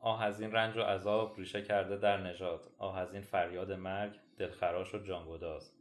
آه 0.06 0.24
از 0.24 0.42
این 0.42 0.52
رنج 0.52 0.78
و 0.78 0.82
عذاب 0.82 1.38
ریشه 1.38 1.62
کرده 1.62 1.98
در 1.98 2.18
نژاد. 2.18 2.68
آه 2.78 2.98
از 2.98 3.14
این 3.14 3.22
فریاد 3.22 3.72
مرگ 3.72 4.12
دلخراش 4.38 4.96
و 4.96 4.98
جانگداز. 4.98 5.72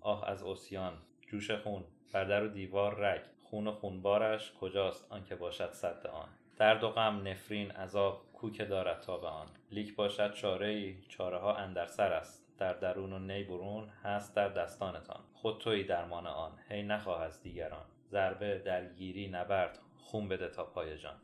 آه 0.00 0.28
از 0.28 0.42
اوسیان 0.42 0.92
جوش 1.28 1.50
خون 1.50 1.84
بر 2.12 2.24
در 2.24 2.44
و 2.44 2.48
دیوار 2.48 2.98
رگ. 2.98 3.20
خون 3.42 3.66
و 3.66 3.72
خونبارش 3.72 4.52
کجاست؟ 4.52 5.12
آنکه 5.12 5.36
باشد 5.36 5.70
صد 5.72 6.06
آن. 6.06 6.28
درد 6.56 6.84
و 6.84 6.90
غم 6.90 7.28
نفرین 7.28 7.70
عذاب 7.70 8.32
کوکه 8.32 8.64
دارد 8.64 9.00
تا 9.00 9.16
به 9.16 9.28
آن. 9.28 9.46
لیک 9.70 9.96
باشد 9.96 10.32
چاره 10.32 10.68
ای 10.68 11.02
چاره 11.08 11.38
ها 11.38 11.54
اندر 11.56 11.86
سر 11.86 12.12
است. 12.12 12.58
در 12.58 12.72
درون 12.72 13.12
و 13.12 13.18
نی 13.18 13.44
برون 13.44 13.88
هست 13.88 14.36
در 14.36 14.48
دستانتان. 14.48 15.20
خود 15.34 15.58
توی 15.58 15.84
درمان 15.84 16.26
آن. 16.26 16.52
هی 16.68 16.82
نخواه 16.82 17.22
از 17.22 17.42
دیگران. 17.42 17.84
ضربه 18.10 18.58
درگیری 18.58 19.28
نبرد. 19.28 19.78
خون 19.98 20.28
بده 20.28 20.48
تا 20.48 20.64
پای 20.64 20.98
جان. 20.98 21.16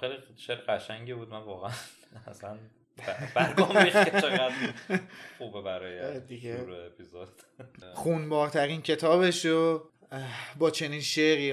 خیلی 0.00 0.14
شعر 0.36 0.56
قشنگی 0.56 1.14
بود. 1.14 1.28
من 1.28 1.42
واقعا 1.42 1.72
اصلا 2.26 2.58
برگام 3.34 3.76
ریخت 3.76 4.20
چقدر 4.20 4.54
خوبه 5.38 5.62
برای 5.62 6.20
دیگه. 6.20 6.56
شروع 6.56 6.86
اپیزود. 6.86 7.28
خونبارترین 7.94 8.82
کتابش 8.82 9.44
رو 9.44 9.90
با 10.58 10.70
چنین 10.70 11.00
شعری 11.00 11.52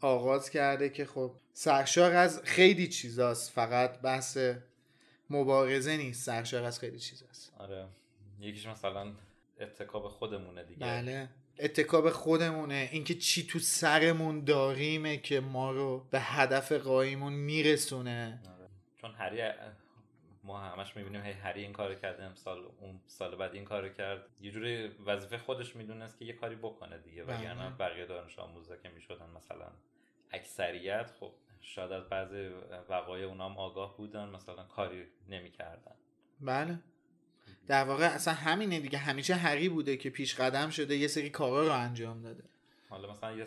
آغاز 0.00 0.50
کرده 0.50 0.88
که 0.88 1.04
خب 1.04 1.32
سرشار 1.52 2.12
از 2.12 2.42
خیلی 2.44 2.88
چیزاست. 2.88 3.52
فقط 3.52 4.00
بحث 4.00 4.38
مبارزه 5.30 5.96
نیست. 5.96 6.26
سرشار 6.26 6.64
از 6.64 6.80
خیلی 6.80 6.98
چیزاست. 6.98 7.52
آره. 7.58 7.86
یکیش 8.40 8.66
مثلا 8.66 9.12
اتکاب 9.60 10.08
خودمونه 10.08 10.64
دیگه. 10.64 10.80
بله. 10.86 11.28
اتکاب 11.58 12.10
خودمونه. 12.10 12.88
اینکه 12.92 13.14
چی 13.14 13.46
تو 13.46 13.58
سرمون 13.58 14.44
داریمه 14.44 15.16
که 15.16 15.40
ما 15.40 15.72
رو 15.72 16.06
به 16.10 16.20
هدف 16.20 16.72
قایمون 16.72 17.32
میرسونه. 17.32 18.42
آره. 18.58 18.68
چون 18.96 19.14
هری 19.14 19.42
ما 20.44 20.60
همش 20.60 20.96
می‌بینیم 20.96 21.22
هی 21.22 21.32
هری 21.32 21.62
این 21.62 21.72
کار 21.72 21.94
کرد 21.94 22.20
امسال 22.20 22.58
اون 22.80 23.00
سال 23.06 23.36
بعد 23.36 23.54
این 23.54 23.64
کار 23.64 23.88
کرد. 23.88 24.26
یه 24.40 24.50
جوری 24.50 24.86
وظیفه 25.06 25.38
خودش 25.38 25.76
می‌دونست 25.76 26.18
که 26.18 26.24
یه 26.24 26.32
کاری 26.32 26.56
بکنه 26.56 26.98
دیگه. 26.98 27.24
بله. 27.24 27.38
وگرنه 27.38 27.70
بقیه 27.70 28.06
دانش 28.06 28.38
آموزا 28.38 28.76
که 28.76 28.88
می‌شدن 28.88 29.30
مثلا 29.36 29.66
اکثریت 30.30 31.10
خب 31.20 31.32
شاید 31.60 31.92
از 31.92 32.08
بعضی 32.08 32.50
وقایع 32.88 33.26
اونام 33.26 33.58
آگاه 33.58 33.96
بودن 33.96 34.28
مثلا 34.28 34.64
کاری 34.64 35.04
نمی‌کردن. 35.28 35.94
بله. 36.40 36.78
در 37.66 37.84
واقع 37.84 38.06
اصلا 38.06 38.34
همینه 38.34 38.80
دیگه. 38.80 38.98
همیشه 38.98 39.34
هری 39.34 39.68
بوده 39.68 39.96
که 39.96 40.10
پیش 40.10 40.34
قدم 40.34 40.70
شده 40.70 40.96
یه 40.96 41.08
سری 41.08 41.30
کارا 41.30 41.66
رو 41.66 41.72
انجام 41.72 42.22
داده. 42.22 42.44
حالا 42.88 43.12
مثلا 43.12 43.36
یه 43.36 43.46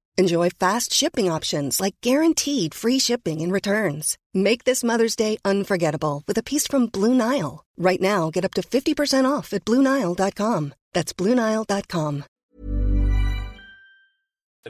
Enjoy 0.17 0.49
fast 0.49 0.93
shipping 0.93 1.31
options 1.31 1.79
like 1.79 1.95
guaranteed 2.01 2.73
free 2.73 2.99
shipping 2.99 3.41
and 3.41 3.51
returns. 3.51 4.17
Make 4.33 4.65
this 4.65 4.83
Mother's 4.83 5.15
Day 5.15 5.37
unforgettable 5.43 6.23
with 6.27 6.37
a 6.37 6.43
piece 6.43 6.67
from 6.67 6.87
Blue 6.87 7.13
Nile. 7.13 7.63
Right 7.77 8.01
now, 8.01 8.29
get 8.29 8.45
up 8.45 8.53
to 8.55 8.61
50% 8.61 9.25
off 9.25 9.53
at 9.53 9.65
BlueNile.com. 9.65 10.73
That's 10.93 11.13
BlueNile.com. 11.13 12.23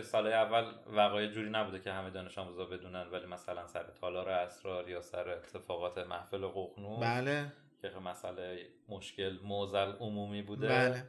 سال 0.04 0.28
اول 0.28 0.66
وقایع 0.94 1.32
جوری 1.32 1.50
نبوده 1.50 1.80
که 1.80 1.92
همه 1.92 2.10
دانش 2.10 2.38
آموزا 2.38 2.66
بدونن 2.66 3.08
ولی 3.12 3.26
مثلا 3.26 3.68
سر 3.68 3.84
تالار 4.02 4.30
اسرار 4.30 4.90
یا 4.90 5.02
سر 5.02 5.30
اتفاقات 5.30 5.98
محفل 5.98 6.48
ققنوس 6.48 7.00
بله 7.00 7.52
که 7.82 7.90
مسئله 8.06 8.66
مشکل 8.90 9.40
موزل 9.44 9.92
عمومی 10.00 10.42
بوده 10.42 10.68
بله 10.68 11.04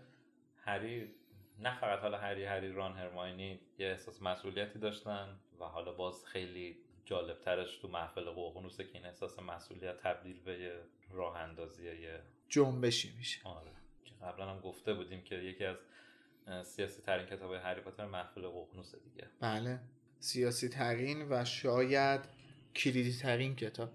هری 0.64 1.14
نه 1.62 1.81
فقط 1.81 1.98
حالا 1.98 2.18
هری 2.18 2.44
هری 2.44 2.72
ران 2.72 2.96
هرماینی 2.96 3.61
یه 3.79 3.87
احساس 3.87 4.22
مسئولیتی 4.22 4.79
داشتن 4.79 5.38
و 5.61 5.64
حالا 5.64 5.92
باز 5.92 6.25
خیلی 6.25 6.77
جالب 7.05 7.40
ترش 7.40 7.77
تو 7.77 7.88
محفل 7.88 8.25
ققنوسه 8.31 8.85
که 8.85 8.90
این 8.94 9.07
احساس 9.07 9.38
مسئولیت 9.38 9.96
تبدیل 9.96 10.40
به 10.40 10.59
یه 10.59 10.81
راه 11.11 11.37
اندازی 11.37 11.85
یه 11.85 12.20
جنبشی 12.48 13.14
میشه. 13.18 13.40
آره 13.44 13.70
که 14.05 14.14
قبلا 14.22 14.51
هم 14.51 14.61
گفته 14.61 14.94
بودیم 14.94 15.22
که 15.22 15.35
یکی 15.35 15.64
از 15.64 15.77
سیاسی 16.66 17.03
ترین 17.03 17.27
کتاب 17.27 17.53
هری 17.53 17.81
پاتر 17.81 18.07
محفل 18.07 18.48
ققنوس 18.48 18.94
دیگه. 18.94 19.29
بله. 19.40 19.81
سیاسی 20.18 20.68
ترین 20.68 21.27
و 21.31 21.44
شاید 21.44 22.20
کلیدی 22.77 23.12
ترین 23.12 23.57
کتاب. 23.57 23.90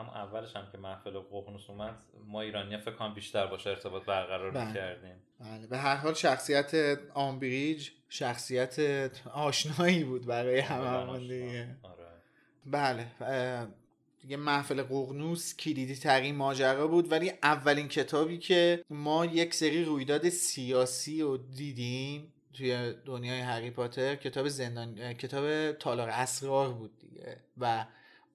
هم 0.00 0.10
اولش 0.10 0.56
هم 0.56 0.68
که 0.72 0.78
محفل 0.78 1.18
ققنوس 1.18 1.70
اومد 1.70 1.94
ما 2.26 2.40
ایرانی 2.40 2.78
فکر 2.78 2.94
کنم 2.94 3.14
بیشتر 3.14 3.46
باشه 3.46 3.70
ارتباط 3.70 4.04
برقرار 4.04 4.50
بله. 4.50 4.66
می‌کردیم. 4.66 5.16
بله. 5.40 5.66
به 5.66 5.78
هر 5.78 5.96
حال 5.96 6.14
شخصیت 6.14 6.98
آمبریج 7.14 7.90
شخصیت 8.08 8.76
آشنایی 9.32 10.04
بود 10.04 10.26
برای 10.26 10.60
هممون 10.60 11.20
دیگه. 11.20 11.76
آره. 11.82 12.06
بله. 12.66 13.06
دیگه 14.22 14.36
محفل 14.36 14.82
ققنوس 14.82 15.56
کلیدی 15.56 15.94
ترین 15.94 16.34
ماجرا 16.34 16.88
بود 16.88 17.12
ولی 17.12 17.32
اولین 17.42 17.88
کتابی 17.88 18.38
که 18.38 18.84
ما 18.90 19.26
یک 19.26 19.54
سری 19.54 19.84
رویداد 19.84 20.28
سیاسی 20.28 21.22
رو 21.22 21.36
دیدیم 21.36 22.32
توی 22.54 22.94
دنیای 23.04 23.40
هری 23.40 23.70
پاتر 23.70 24.14
کتاب 24.14 24.48
زندان 24.48 25.12
کتاب 25.14 25.72
تالار 25.72 26.08
اسرار 26.08 26.72
بود 26.72 26.98
دیگه. 26.98 27.36
و 27.58 27.86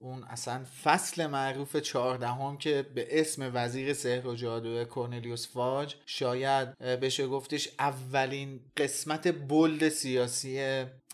اون 0.05 0.23
اصلا 0.23 0.63
فصل 0.83 1.27
معروف 1.27 1.77
چهاردهم 1.77 2.57
که 2.57 2.85
به 2.95 3.21
اسم 3.21 3.51
وزیر 3.53 3.93
سحر 3.93 4.27
و 4.27 4.35
جادو 4.35 4.85
کورنلیوس 4.85 5.47
فاج 5.47 5.95
شاید 6.05 6.77
بشه 6.77 7.27
گفتش 7.27 7.69
اولین 7.79 8.59
قسمت 8.77 9.47
بلد 9.47 9.89
سیاسی 9.89 10.59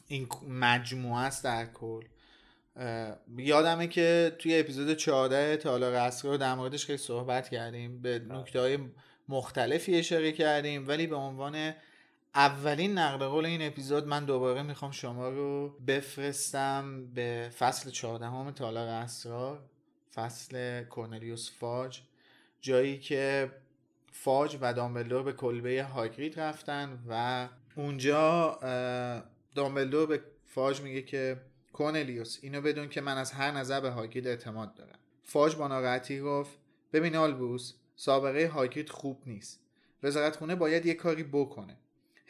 این 0.08 0.27
مجموعه 0.47 1.21
است 1.21 1.43
در 1.43 1.65
کل. 1.65 2.04
یادمه 3.38 3.88
که 3.88 4.36
توی 4.39 4.60
اپیزود 4.60 4.93
14 4.93 5.58
تالار 5.58 5.93
اسرار 5.93 6.38
در 6.38 6.56
موردش 6.56 6.86
خیلی 6.86 6.97
صحبت 6.97 7.49
کردیم 7.49 8.01
به 8.01 8.19
نکته 8.30 8.60
های 8.60 8.77
مختلفی 9.30 9.95
اشاره 9.95 10.32
کردیم 10.32 10.88
ولی 10.88 11.08
به 11.08 11.15
عنوان 11.15 11.73
اولین 12.35 12.97
نقل 12.97 13.27
قول 13.27 13.45
این 13.45 13.61
اپیزود 13.61 14.07
من 14.07 14.25
دوباره 14.25 14.61
می‌خوام 14.61 14.91
شما 14.91 15.29
رو 15.29 15.69
بفرستم 15.69 17.05
به 17.13 17.51
فصل 17.57 17.89
14 17.89 18.51
تالار 18.51 18.87
اسرار 18.87 19.63
فصل 20.13 20.83
کورنلیوس 20.83 21.51
فاج 21.59 22.01
جایی 22.61 22.99
که 22.99 23.51
فاج 24.11 24.57
و 24.61 24.73
دامبلدور 24.73 25.23
به 25.23 25.33
کلبه 25.33 25.83
هاگرید 25.83 26.39
رفتن 26.39 27.03
و 27.09 27.47
اونجا 27.75 28.59
دامبلدور 29.55 30.07
به 30.07 30.21
فاج 30.45 30.81
میگه 30.81 31.01
که 31.01 31.41
کورنلیوس 31.73 32.39
اینو 32.41 32.61
بدون 32.61 32.89
که 32.89 33.01
من 33.01 33.17
از 33.17 33.31
هر 33.31 33.51
نظر 33.51 33.81
به 33.81 33.89
هاگرید 33.89 34.27
اعتماد 34.27 34.73
دارم. 34.73 34.99
فاج 35.23 35.55
با 35.55 35.67
ناراحتی 35.67 36.19
گفت 36.19 36.51
ببین 36.93 37.15
آلبوس 37.15 37.73
سابقه 37.95 38.47
هاگرید 38.47 38.89
خوب 38.89 39.21
نیست. 39.25 39.59
وزارتخونه 40.03 40.55
باید 40.55 40.85
یه 40.85 40.93
کاری 40.93 41.23
بکنه. 41.23 41.77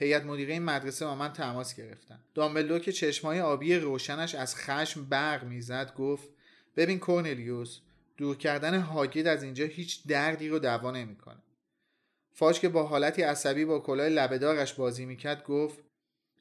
هیئت 0.01 0.25
مدیره 0.25 0.53
این 0.53 0.63
مدرسه 0.63 1.05
با 1.05 1.15
من 1.15 1.33
تماس 1.33 1.75
گرفتن. 1.75 2.19
دامبلدور 2.33 2.79
که 2.79 2.91
چشمای 2.91 3.41
آبی 3.41 3.75
روشنش 3.75 4.35
از 4.35 4.55
خشم 4.55 5.05
برق 5.05 5.43
می‌زد 5.43 5.93
گفت 5.95 6.29
ببین 6.75 6.99
کورنلیوس 6.99 7.79
دور 8.17 8.37
کردن 8.37 8.79
هاگرید 8.79 9.27
از 9.27 9.43
اینجا 9.43 9.65
هیچ 9.65 10.07
دردی 10.07 10.49
رو 10.49 10.59
دوا 10.59 10.91
نمی‌کنه. 10.91 11.43
فاج 12.33 12.59
که 12.59 12.69
با 12.69 12.83
حالتی 12.83 13.21
عصبی 13.21 13.65
با 13.65 13.79
کلاه 13.79 14.09
لبهدارش 14.09 14.73
بازی 14.73 15.05
می‌کرد 15.05 15.43
گفت 15.43 15.79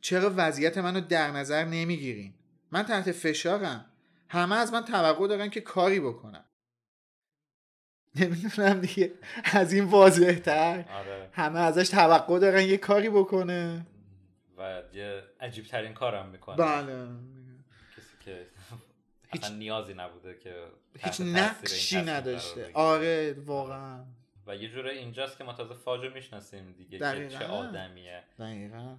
چرا 0.00 0.32
وضعیت 0.36 0.78
منو 0.78 1.00
در 1.00 1.30
نظر 1.30 1.64
نمی‌گیرین؟ 1.64 2.34
من 2.72 2.82
تحت 2.82 3.12
فشارم. 3.12 3.86
همه 4.28 4.56
از 4.56 4.72
من 4.72 4.84
توقع 4.84 5.28
دارن 5.28 5.50
که 5.50 5.60
کاری 5.60 6.00
بکنم. 6.00 6.44
نمی‌دونم 8.14 8.80
دیگه. 8.80 9.12
از 9.44 9.72
این 9.72 9.84
واضح 9.84 10.38
تر 10.38 10.84
آره. 10.92 11.28
همه 11.32 11.58
ازش 11.60 11.88
توقع 11.88 12.38
دارن 12.38 12.62
یه 12.62 12.76
کاری 12.76 13.08
بکنه. 13.10 13.86
و 14.58 14.82
یه 14.92 15.22
عجیب 15.40 15.64
ترین 15.64 15.94
کارم 15.94 16.28
می‌کنه. 16.28 16.56
بله. 16.56 17.06
کسی 17.96 18.24
که 18.24 18.46
هیچ- 19.32 19.44
اصلا 19.44 19.56
نیازی 19.56 19.94
نبوده 19.94 20.38
که 20.38 20.54
هیچ 20.98 21.20
نقشی 21.20 22.02
نداشته. 22.02 22.70
آره 22.74 23.36
واقعا. 23.46 24.04
و 24.46 24.56
یه 24.56 24.68
جوره 24.68 24.92
اینجاست 24.92 25.38
که 25.38 25.44
ما 25.44 25.52
تازه 25.52 25.74
فاجو 25.74 26.10
می‌شناسیم 26.10 26.72
دیگه 26.78 26.98
که. 26.98 27.28
چه 27.28 27.44
آدمیه. 27.46 28.22
دقیقا. 28.38 28.96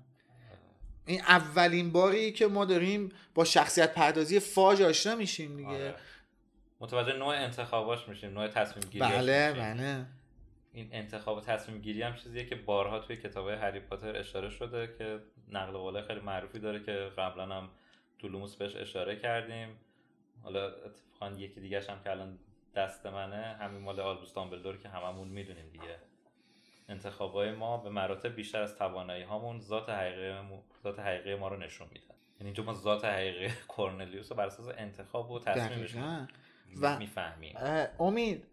این 1.05 1.21
اولین 1.21 1.91
باری 1.91 2.31
که 2.31 2.47
ما 2.47 2.65
داریم 2.65 3.11
با 3.35 3.43
شخصیت 3.45 3.93
پردازی 3.93 4.39
فاج 4.39 4.81
آشنا 4.81 5.15
میشیم 5.15 5.57
دیگه. 5.57 5.69
آره. 5.69 5.95
متوجه 6.81 7.13
نوع 7.13 7.27
انتخاباش 7.35 8.07
میشیم 8.07 8.33
نوع 8.33 8.47
تصمیم 8.47 8.89
گیری 8.89 9.05
بله 9.05 9.53
بله. 9.53 10.05
این 10.73 10.89
انتخاب 10.91 11.37
و 11.37 11.41
تصمیم 11.41 11.81
گیری 11.81 12.01
هم 12.01 12.15
چیزیه 12.15 12.45
که 12.45 12.55
بارها 12.55 12.99
توی 12.99 13.17
کتاب 13.17 13.49
هری 13.49 13.79
پاتر 13.79 14.17
اشاره 14.17 14.49
شده 14.49 14.95
که 14.97 15.19
نقل 15.51 15.71
قوله 15.71 16.01
خیلی 16.01 16.19
معروفی 16.19 16.59
داره 16.59 16.83
که 16.83 16.91
قبلا 17.17 17.55
هم 17.55 17.69
تو 18.19 18.27
لوموس 18.27 18.55
بهش 18.55 18.75
اشاره 18.75 19.15
کردیم. 19.15 19.77
حالا 20.43 20.65
اتفاقا 20.67 21.31
یکی 21.35 21.59
دیگه 21.61 21.81
هم 21.89 22.03
که 22.03 22.11
الان 22.11 22.39
دست 22.75 23.05
منه 23.05 23.57
همین 23.59 23.81
مال 23.81 23.99
آلبوس 23.99 24.33
دامبلدور 24.33 24.77
که 24.77 24.89
هممون 24.89 25.27
می‌دونیم 25.27 25.69
دیگه. 25.69 25.95
انتخابای 26.89 27.51
ما 27.51 27.77
به 27.77 27.89
مراتب 27.89 28.35
بیشتر 28.35 28.61
از 28.61 28.77
توانایی 28.77 29.23
هامون 29.23 29.59
ذات 29.59 29.89
حقیقی 29.89 30.41
مو- 30.41 30.61
ذات 30.83 30.99
حقیقی 30.99 31.35
ما 31.35 31.47
رو 31.47 31.57
نشون 31.57 31.87
میدن. 31.93 32.05
یعنی 32.39 32.45
اینجا 32.45 32.63
ما 32.63 32.73
ذات 32.73 33.05
حقیقی 33.05 33.47
کورنلیوس 33.67 34.31
رو 34.31 34.37
بر 34.37 34.45
اساس 34.45 34.67
انتخاب 34.77 35.31
و 35.31 35.39
تصمیمش 35.39 35.95
و- 36.81 36.97
می‌فهمیم. 36.99 37.55
امید 37.99 38.43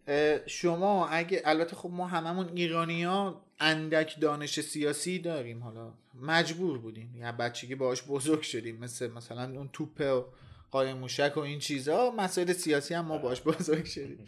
شما 0.47 1.09
اگه 1.09 1.43
البته 1.45 1.77
خب 1.77 1.91
ما 1.91 2.07
هممون 2.07 2.49
ایرانی 2.55 3.05
ها 3.05 3.45
اندک 3.61 4.21
دانش 4.21 4.61
سیاسی 4.61 5.19
داریم 5.19 5.63
حالا 5.63 5.93
مجبور 6.15 6.79
بودیم. 6.79 7.17
یا 7.17 7.33
بچگی 7.33 7.75
باهاش 7.75 8.03
بزرگ 8.03 8.43
شدیم 8.43 8.77
مثل 8.79 9.11
مثلا 9.11 9.43
اون 9.45 9.71
توپه 9.73 10.11
و 10.11 10.25
قایم 10.71 10.97
موشک 10.97 11.33
و 11.37 11.41
این 11.41 11.59
چیزها 11.59 12.15
مسائل 12.17 12.53
سیاسی 12.53 12.95
هم 12.95 13.05
ما 13.05 13.19
باهاش 13.19 13.43
بزرگ 13.43 13.85
شدیم. 13.85 14.27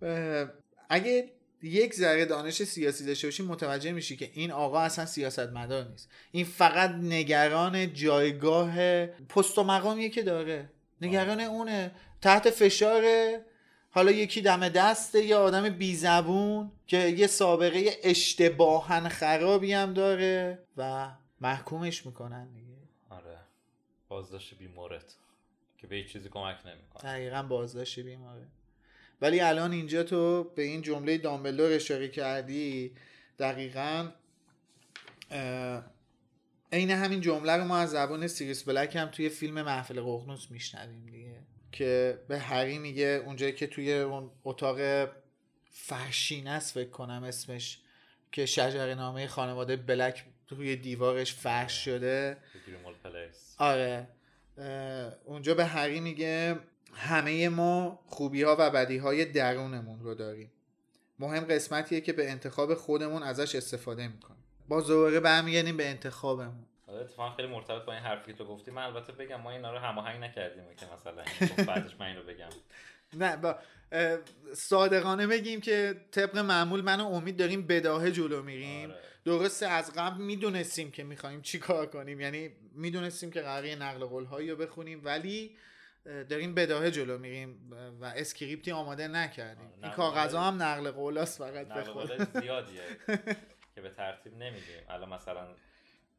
اگه 0.90 1.30
یک 1.62 1.94
ذره 1.94 2.24
دانش 2.24 2.62
سیاسی 2.62 3.06
داشته 3.06 3.26
باشی 3.26 3.42
متوجه 3.42 3.92
میشی 3.92 4.16
که 4.16 4.30
این 4.34 4.50
آقا 4.50 4.80
اصلا 4.80 5.06
سیاستمدار 5.06 5.88
نیست. 5.88 6.10
این 6.30 6.44
فقط 6.44 6.90
نگران 6.90 7.92
جایگاه 7.92 9.06
پست 9.06 9.58
و 9.58 9.64
مقامیه 9.64 10.08
که 10.08 10.22
داره. 10.22 10.70
نگران 11.00 11.40
اونه. 11.40 11.90
تحت 12.22 12.50
فشار 12.50 13.04
حالا 13.90 14.10
یکی 14.10 14.40
دم 14.40 14.68
دسته 14.68 15.24
یا 15.24 15.40
آدم 15.42 15.68
بی 15.68 15.96
زبون 15.96 16.72
که 16.86 16.96
یه 16.96 17.26
سابقه 17.26 17.90
اشتباهن 18.02 19.08
خرابی 19.08 19.72
هم 19.72 19.94
داره 19.94 20.58
و 20.76 21.10
محکومش 21.40 22.06
می‌کنن 22.06 22.52
دیگه. 22.52 22.76
آره. 23.10 23.38
بازداشت 24.08 24.54
بیمورد. 24.54 25.14
که 25.78 25.86
به 25.86 25.96
هیچ 25.96 26.12
چیزی 26.12 26.28
کمک 26.28 26.56
نمی‌کنه. 26.66 27.12
دقیقا 27.12 27.42
بازداشت 27.42 28.00
بیماره 28.00 28.46
ولی 29.20 29.40
الان 29.40 29.72
اینجا 29.72 30.02
تو 30.02 30.44
به 30.44 30.62
این 30.62 30.82
جمله 30.82 31.18
دامبلدور 31.18 31.72
اشاره 31.72 32.08
کردی 32.08 32.92
دقیقا 33.38 34.08
عین 36.72 36.90
همین 36.90 37.20
جمله 37.20 37.52
رو 37.52 37.64
ما 37.64 37.76
از 37.78 37.90
زبان 37.90 38.26
سیریس 38.26 38.62
بلک 38.62 38.96
هم 38.96 39.08
توی 39.08 39.28
فیلم 39.28 39.62
محفل 39.62 40.00
ققنوس 40.00 40.50
میشنویم 40.50 41.06
دیگه. 41.06 41.40
که 41.72 42.18
به 42.28 42.38
هری 42.38 42.78
میگه 42.78 43.22
اونجایی 43.26 43.52
که 43.52 43.66
توی 43.66 43.92
اون 43.92 44.30
اتاق 44.44 45.08
فرشین 45.70 46.48
است 46.48 46.74
فکر 46.74 46.90
کنم 46.90 47.22
اسمش 47.24 47.78
که 48.32 48.46
شجره 48.46 48.94
نامه 48.94 49.26
خانواده 49.26 49.76
بلک 49.76 50.24
روی 50.48 50.76
دیوارش 50.76 51.34
فرش 51.34 51.84
شده. 51.84 52.36
آره. 53.58 54.08
اونجا 55.24 55.54
به 55.54 55.64
هری 55.64 56.00
میگه 56.00 56.58
همه 56.92 57.48
ما 57.48 58.00
خوبی 58.06 58.42
ها 58.42 58.56
و 58.58 58.70
بدی 58.70 58.96
های 58.96 59.24
درونمون 59.24 60.00
رو 60.00 60.14
داریم. 60.14 60.50
مهم 61.18 61.44
قسمتیه 61.44 62.00
که 62.00 62.12
به 62.12 62.30
انتخاب 62.30 62.74
خودمون 62.74 63.22
ازش 63.22 63.54
استفاده 63.54 64.08
می‌کنیم. 64.08 64.37
با 64.68 64.80
دوباره 64.80 65.20
برمیگردیم 65.20 65.76
به 65.76 65.88
انتخابمون. 65.88 66.64
آره 66.86 67.00
اتفاقا 67.00 67.36
خیلی 67.36 67.48
مرتبط 67.48 67.84
با 67.84 67.92
این 67.92 68.02
حرفی 68.02 68.32
که 68.32 68.38
تو 68.38 68.44
گفتی. 68.44 68.70
من 68.70 68.82
البته 68.82 69.12
بگم 69.12 69.40
ما 69.40 69.50
اینا 69.50 69.72
رو 69.72 69.78
هماهنگ 69.78 70.24
نکردیم 70.24 70.64
که 70.76 70.86
مثلا 70.94 71.24
خب 71.24 71.64
بعدش 71.64 71.94
من 72.00 72.06
اینو 72.06 72.22
بگم. 72.22 72.48
نه 73.20 73.36
با 73.36 73.58
صادقانه 74.54 75.26
بگیم 75.26 75.60
که 75.60 75.94
طبق 76.10 76.38
معمول 76.38 76.80
من 76.80 77.00
و 77.00 77.06
امید 77.06 77.36
داریم 77.36 77.66
بداهه 77.66 78.10
جلو 78.10 78.42
میریم. 78.42 78.90
آره. 78.90 79.00
درسته 79.24 79.66
از 79.66 79.92
قبل 79.96 80.22
می‌دونستیم 80.22 80.90
که 80.90 81.04
می‌خوایم 81.04 81.42
چی 81.42 81.58
کار 81.58 81.86
کنیم. 81.86 82.20
یعنی 82.20 82.50
می‌دونستیم 82.72 83.30
که 83.30 83.40
قراره 83.40 83.74
نقل 83.74 84.04
قول 84.04 84.24
هایی 84.24 84.50
رو 84.50 84.56
بخونیم 84.56 85.00
ولی 85.04 85.56
داریم 86.04 86.54
بداهه 86.54 86.90
جلو 86.90 87.18
میریم 87.18 87.72
و 88.00 88.04
اسکریپتی 88.04 88.70
آماده 88.70 89.08
نکردیم. 89.08 89.66
آره، 89.66 89.82
این 89.82 89.92
کاغذها 89.92 90.40
هم 90.40 90.62
نقل 90.62 90.90
قول 90.90 91.18
هست 91.18 91.38
فقط 91.38 91.66
نقل 91.66 91.92
قول 91.92 92.24
زیادیه. 92.40 92.82
که 93.78 93.82
به 93.82 93.90
ترتیب 93.90 94.34
نمیگیم. 94.34 94.82
الان 94.88 95.08
مثلا 95.08 95.46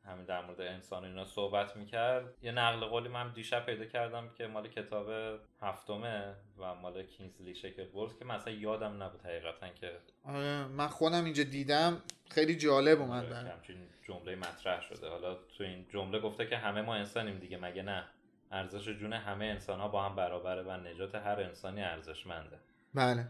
همین 0.05 0.25
در 0.25 0.45
مورد 0.45 0.61
انسان 0.61 1.05
اینا 1.05 1.25
صحبت 1.25 1.75
می‌کرد. 1.75 2.33
یه 2.41 2.51
نقل 2.51 2.85
قولی 2.85 3.07
من 3.07 3.33
دیشب 3.33 3.65
پیدا 3.65 3.85
کردم 3.85 4.29
که 4.37 4.47
مال 4.47 4.67
کتاب 4.67 5.39
هفتمه 5.61 6.35
و 6.57 6.75
مال 6.75 7.03
کینزلی 7.03 7.55
شکل 7.55 7.85
که 8.19 8.25
مثلا 8.25 8.53
یادم 8.53 9.03
نبود 9.03 9.21
حقیقتا 9.21 9.69
که 9.69 9.91
آره 10.25 10.67
من 10.67 10.87
خودم 10.87 11.23
اینجا 11.23 11.43
دیدم. 11.43 12.01
خیلی 12.29 12.55
جالب 12.55 13.01
اومد 13.01 13.25
آره 13.25 13.49
همچین 13.49 13.87
جمله 14.03 14.35
مطرح 14.35 14.81
شده. 14.81 15.09
حالا 15.09 15.35
تو 15.35 15.63
این 15.63 15.85
جمله 15.89 16.19
گفته 16.19 16.47
که 16.47 16.57
همه 16.57 16.81
ما 16.81 16.95
انسانیم 16.95 17.37
دیگه 17.37 17.57
مگه 17.57 17.83
نه؟ 17.83 18.03
ارزش 18.51 18.89
جون 18.89 19.13
همه 19.13 19.45
انسان 19.45 19.79
ها 19.79 19.87
با 19.87 20.03
هم 20.03 20.15
برابره 20.15 20.63
و 20.63 20.71
نجات 20.71 21.15
هر 21.15 21.39
انسانی 21.41 21.83
ارزشمنده. 21.83 22.59
بله. 22.93 23.27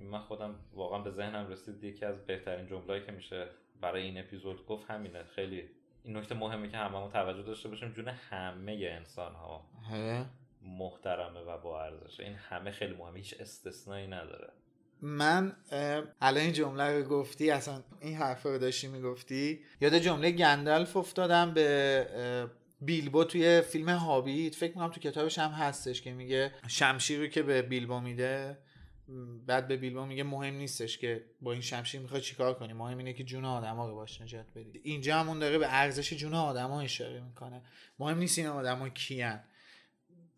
من 0.00 0.18
خودم 0.18 0.54
واقعا 0.72 0.98
به 0.98 1.10
ذهنم 1.10 1.48
رسید 1.48 1.84
یکی 1.84 2.04
از 2.04 2.26
بهترین 2.26 2.66
جملهایی 2.66 3.06
که 3.06 3.12
میشه 3.12 3.48
برای 3.80 4.02
این 4.02 4.18
اپیزود 4.18 4.66
گفت 4.66 4.90
همینه. 4.90 5.24
خیلی 5.24 5.70
این 6.04 6.16
نکته 6.16 6.34
مهمه 6.34 6.68
که 6.68 6.76
هممون 6.76 7.10
توجه 7.10 7.42
داشته 7.42 7.68
باشیم 7.68 7.92
جون 7.92 8.08
همه 8.08 8.72
انسان 8.72 9.34
ها 9.34 9.66
محترمه 10.62 11.40
و 11.40 11.58
با 11.58 11.84
ارزشه. 11.84 12.22
این 12.22 12.34
همه 12.34 12.70
خیلی 12.70 12.94
مهمه. 12.94 13.18
هیچ 13.18 13.34
استثنایی 13.40 14.06
نداره. 14.06 14.52
من 15.02 15.56
الان 16.20 16.42
این 16.42 16.52
جمله 16.52 16.98
رو 16.98 17.04
گفتی 17.04 17.50
اصلا 17.50 17.82
این 18.00 18.16
حرف 18.16 18.42
رو 18.42 18.58
داشتی 18.58 18.88
می‌گفتی؟ 18.88 19.60
یاد 19.80 19.94
جمله 19.94 20.30
گندالف 20.30 20.96
افتادم 20.96 21.54
به 21.54 22.40
بیلبو 22.80 23.24
توی 23.24 23.60
فیلم 23.60 23.88
هابیت. 23.88 24.54
فکر 24.54 24.70
می‌کنم 24.70 24.90
تو 24.90 25.00
کتابش 25.00 25.38
هم 25.38 25.50
هستش 25.50 26.02
که 26.02 26.12
میگه 26.12 26.52
شمشیر 26.66 27.20
رو 27.20 27.26
که 27.26 27.42
به 27.42 27.62
بیلبو 27.62 28.00
میده. 28.00 28.58
بعد 29.46 29.68
به 29.68 29.76
بیلبو 29.76 30.06
میگه 30.06 30.22
مهم 30.22 30.54
نیستش 30.54 30.98
که 30.98 31.24
با 31.40 31.52
این 31.52 31.60
شمشیر 31.60 32.00
می‌خوای 32.00 32.20
چیکار 32.20 32.54
کنی. 32.54 32.72
مهم 32.72 32.98
اینه 32.98 33.12
که 33.12 33.24
جون 33.24 33.44
آدما 33.44 33.88
رو 33.88 33.94
باش 33.94 34.20
نجات 34.20 34.46
بدی. 34.54 34.80
اینجا 34.82 35.20
همون 35.20 35.38
داره 35.38 35.58
به 35.58 35.66
ارزش 35.74 36.12
جون 36.12 36.34
آدما 36.34 36.80
اشاره 36.80 37.20
می‌کنه. 37.20 37.62
مهم 37.98 38.18
نیست 38.18 38.38
این 38.38 38.46
آدما 38.46 38.88
کیان. 38.88 39.40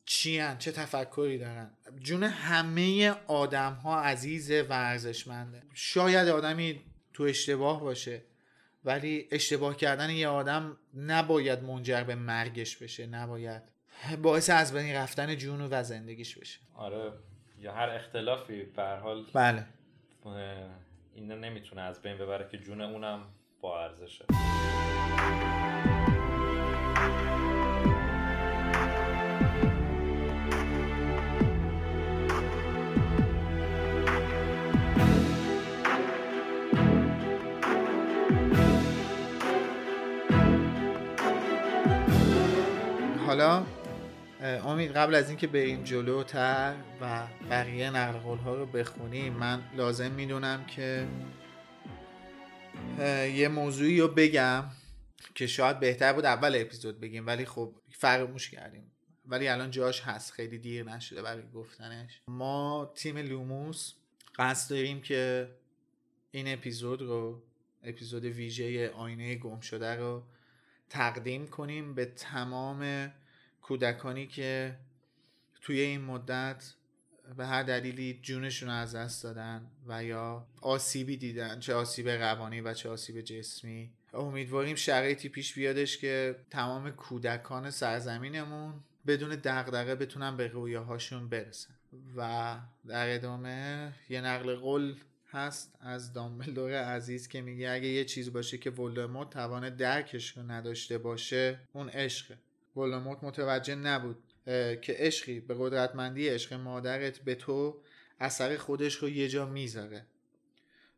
چیان؟ 0.04 0.58
چه 0.58 0.72
تفکری 0.72 1.38
دارن؟ 1.38 1.70
جون 2.02 2.22
همه 2.22 3.10
آدم 3.26 3.72
ها 3.72 4.00
عزیز 4.00 4.50
و 4.50 4.72
ارزشمنده. 4.72 5.62
شاید 5.74 6.28
آدمی 6.28 6.80
تو 7.12 7.22
اشتباه 7.22 7.80
باشه 7.80 8.22
ولی 8.84 9.28
اشتباه 9.30 9.76
کردن 9.76 10.10
یه 10.10 10.28
آدم 10.28 10.76
نباید 10.94 11.62
منجر 11.62 12.04
به 12.04 12.14
مرگش 12.14 12.76
بشه 12.76 13.06
نباید. 13.06 13.62
باعث 14.22 14.50
از 14.50 14.72
بین 14.72 14.94
رفتن 14.94 15.36
جون 15.36 15.60
و 15.60 15.82
زندگیش 15.82 16.38
بشه. 16.38 16.58
آره. 16.74 17.12
یا 17.60 17.72
هر 17.72 17.88
اختلافی 17.90 18.62
به 18.62 18.96
حال 19.02 19.24
بله. 19.34 19.66
اینو 21.14 21.36
نمی‌تونه 21.36 21.82
از 21.82 22.02
بین 22.02 22.18
ببره 22.18 22.48
که 22.50 22.58
جون 22.58 22.80
اونم 22.80 23.22
با 23.60 23.84
ارزشه. 23.84 24.24
حالا 43.26 43.62
امید 44.42 44.92
قبل 44.92 45.14
از 45.14 45.28
اینکه 45.28 45.46
بریم 45.46 45.84
جلوتر 45.84 46.76
و 47.00 47.26
بقیه 47.50 47.90
نقل 47.90 48.18
قول 48.18 48.38
ها 48.38 48.54
رو 48.54 48.66
بخونیم 48.66 49.32
من 49.32 49.62
لازم 49.76 50.12
می‌دونم 50.12 50.66
که 50.66 51.08
یه 53.34 53.48
موضوعی 53.48 54.00
رو 54.00 54.08
بگم 54.08 54.64
که 55.34 55.46
شاید 55.46 55.80
بهتر 55.80 56.12
بود 56.12 56.24
اول 56.24 56.56
اپیزود 56.60 57.00
بگیم 57.00 57.26
ولی 57.26 57.44
خب 57.44 57.74
فراموش 57.90 58.50
کردیم. 58.50 58.92
ولی 59.26 59.48
الان 59.48 59.70
جاش 59.70 60.00
هست 60.00 60.32
خیلی 60.32 60.58
دیر 60.58 60.84
نشده 60.84 61.22
برای 61.22 61.42
گفتنش. 61.54 62.22
ما 62.28 62.92
تیم 62.94 63.18
لوموس 63.18 63.92
قصد 64.36 64.70
داریم 64.70 65.00
که 65.00 65.50
این 66.30 66.52
اپیزود 66.52 67.02
رو 67.02 67.42
اپیزود 67.82 68.24
ویژه 68.24 68.90
آینه 68.90 69.34
گم 69.34 69.60
شده 69.60 69.96
رو 69.96 70.22
تقدیم 70.88 71.46
کنیم 71.46 71.94
به 71.94 72.04
تمام 72.04 73.12
کودکانی 73.70 74.26
که 74.26 74.76
توی 75.62 75.80
این 75.80 76.00
مدت 76.00 76.72
به 77.36 77.46
هر 77.46 77.62
دلیلی 77.62 78.20
جونشون 78.22 78.68
رو 78.68 78.74
از 78.74 78.94
دست 78.94 79.22
دادن 79.22 79.66
و 79.86 80.04
یا 80.04 80.46
آسیبی 80.60 81.16
دیدن 81.16 81.60
چه 81.60 81.74
آسیب 81.74 82.08
روانی 82.08 82.60
و 82.60 82.74
چه 82.74 82.88
آسیب 82.88 83.20
جسمی. 83.20 83.90
امیدواریم 84.14 84.76
شرایطی 84.76 85.28
پیش 85.28 85.54
بیادش 85.54 85.98
که 85.98 86.36
تمام 86.50 86.90
کودکان 86.90 87.70
سرزمینمون 87.70 88.74
بدون 89.06 89.30
دغدغه 89.30 89.94
بتونن 89.94 90.36
به 90.36 90.46
رویاهاشون 90.46 91.28
برسن. 91.28 91.74
و 92.16 92.56
در 92.88 93.14
ادامه 93.14 93.92
یه 94.08 94.20
نقل 94.20 94.54
قول 94.54 94.94
هست 95.28 95.74
از 95.80 96.12
دامبلدور 96.12 96.72
عزیز 96.72 97.28
که 97.28 97.40
میگه 97.40 97.70
اگه 97.70 97.88
یه 97.88 98.04
چیز 98.04 98.32
باشه 98.32 98.58
که 98.58 98.70
ولدمورت 98.70 99.30
توان 99.30 99.70
درکش 99.76 100.36
رو 100.36 100.42
نداشته 100.42 100.98
باشه 100.98 101.58
اون 101.72 101.88
عشقه. 101.88 102.38
ولدمورت 102.76 103.24
متوجه 103.24 103.74
نبود 103.74 104.22
که 104.82 104.94
عشقی 104.98 105.40
به 105.40 105.54
قدرتمندی 105.58 106.28
عشق 106.28 106.52
مادرت 106.52 107.18
به 107.18 107.34
تو 107.34 107.80
اثر 108.20 108.56
خودش 108.56 108.94
رو 108.94 109.08
یه 109.08 109.28
جا 109.28 109.46
می‌ذاره. 109.46 110.06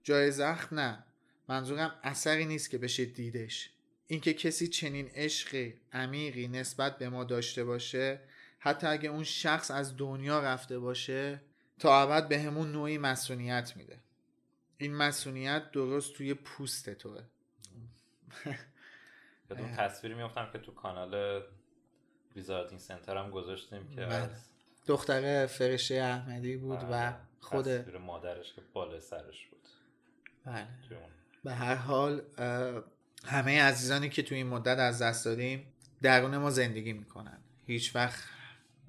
جای 0.03 0.31
زخم 0.31 0.79
نه 0.79 1.05
منظورم 1.49 2.01
اثری 2.03 2.45
نیست 2.45 2.71
که 2.71 2.79
بشه 2.79 3.05
دیدش. 3.05 3.71
اینکه 4.07 4.35
کسی 4.35 4.69
چنین 4.69 5.11
عشق 5.15 5.73
عمیقی 5.93 6.49
نسبت 6.49 6.99
به 6.99 7.09
ما 7.09 7.25
داشته 7.25 7.65
باشه 7.65 8.21
حتی 8.59 8.87
اگه 8.87 9.09
اون 9.09 9.25
شخص 9.25 9.71
از 9.71 9.97
دنیا 9.97 10.41
رفته 10.41 10.79
باشه 10.79 11.41
تا 11.79 12.03
ابد 12.03 12.29
به 12.29 12.41
همون 12.41 12.73
نوعی 12.73 12.99
مسئولیت 12.99 13.77
میده. 13.77 13.99
این 14.79 14.95
مسئولیت 14.95 15.71
درست 15.71 16.15
توی 16.15 16.35
پوست 16.35 16.91
توه. 16.91 17.23
اون 19.51 19.77
تصویری 19.77 20.15
میفتم 20.15 20.51
که 20.53 20.59
تو 20.59 20.73
کانال 20.73 21.43
ویزاردینگ 22.37 22.81
سنتر 22.81 23.17
هم 23.17 23.31
گذاشتیم 23.31 23.89
که 23.89 24.01
بله. 24.01 24.15
از 24.15 24.31
دختر 24.87 25.47
فرشه 25.47 25.95
احمدی 25.95 26.57
بود 26.57 26.83
و 26.83 26.87
بله. 26.87 27.17
خود 27.41 27.69
مادرش 27.97 28.53
که 28.53 28.63
بالا 28.73 29.01
سرش 29.01 29.47
بود. 29.47 29.69
بله. 30.47 30.67
به 31.45 31.53
هر 31.53 31.75
حال 31.75 32.23
همه 33.25 33.63
عزیزانی 33.63 34.09
که 34.09 34.23
تو 34.23 34.35
این 34.35 34.47
مدت 34.47 34.79
از 34.79 35.03
دست 35.03 35.25
دادیم 35.25 35.73
درون 36.03 36.37
ما 36.37 36.51
زندگی 36.51 36.93
می‌کنن. 36.93 37.39
هیچ 37.67 37.97
وقت 37.97 38.25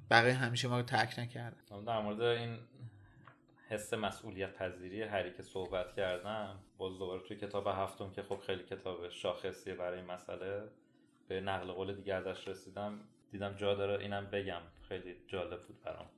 برای 0.10 0.32
همیشه 0.32 0.68
ما 0.68 0.78
رو 0.78 0.84
ترک 0.84 1.20
نکردن. 1.20 1.84
در 1.86 2.02
مورد 2.02 2.22
این 2.22 2.60
حس 3.70 3.94
مسئولیت 3.94 4.54
پذیری 4.54 5.02
هری 5.02 5.34
که 5.34 5.44
صحبت 5.44 5.96
کردم 5.96 6.60
باز 6.78 7.00
دوباره 7.00 7.22
توی 7.28 7.38
کتاب 7.38 7.68
هفتم 7.68 8.12
که 8.12 8.24
خب 8.24 8.39
خیلی 8.39 8.64
کتاب 8.64 9.10
شاخصیه 9.10 9.76
برای 9.76 10.00
این 10.00 10.12
مسئله 10.12 10.64
به 11.28 11.41
نقل 11.41 11.72
قول 11.72 11.96
دیگه 11.96 12.14
ازش 12.14 12.48
رسیدم. 12.48 13.00
دیدم 13.34 13.56
جا 13.56 13.76
داره 13.76 14.04
اینم 14.04 14.26
بگم. 14.26 14.62
خیلی 14.90 15.16
جالب 15.28 15.68
بود 15.68 15.84
برام. 15.84 16.10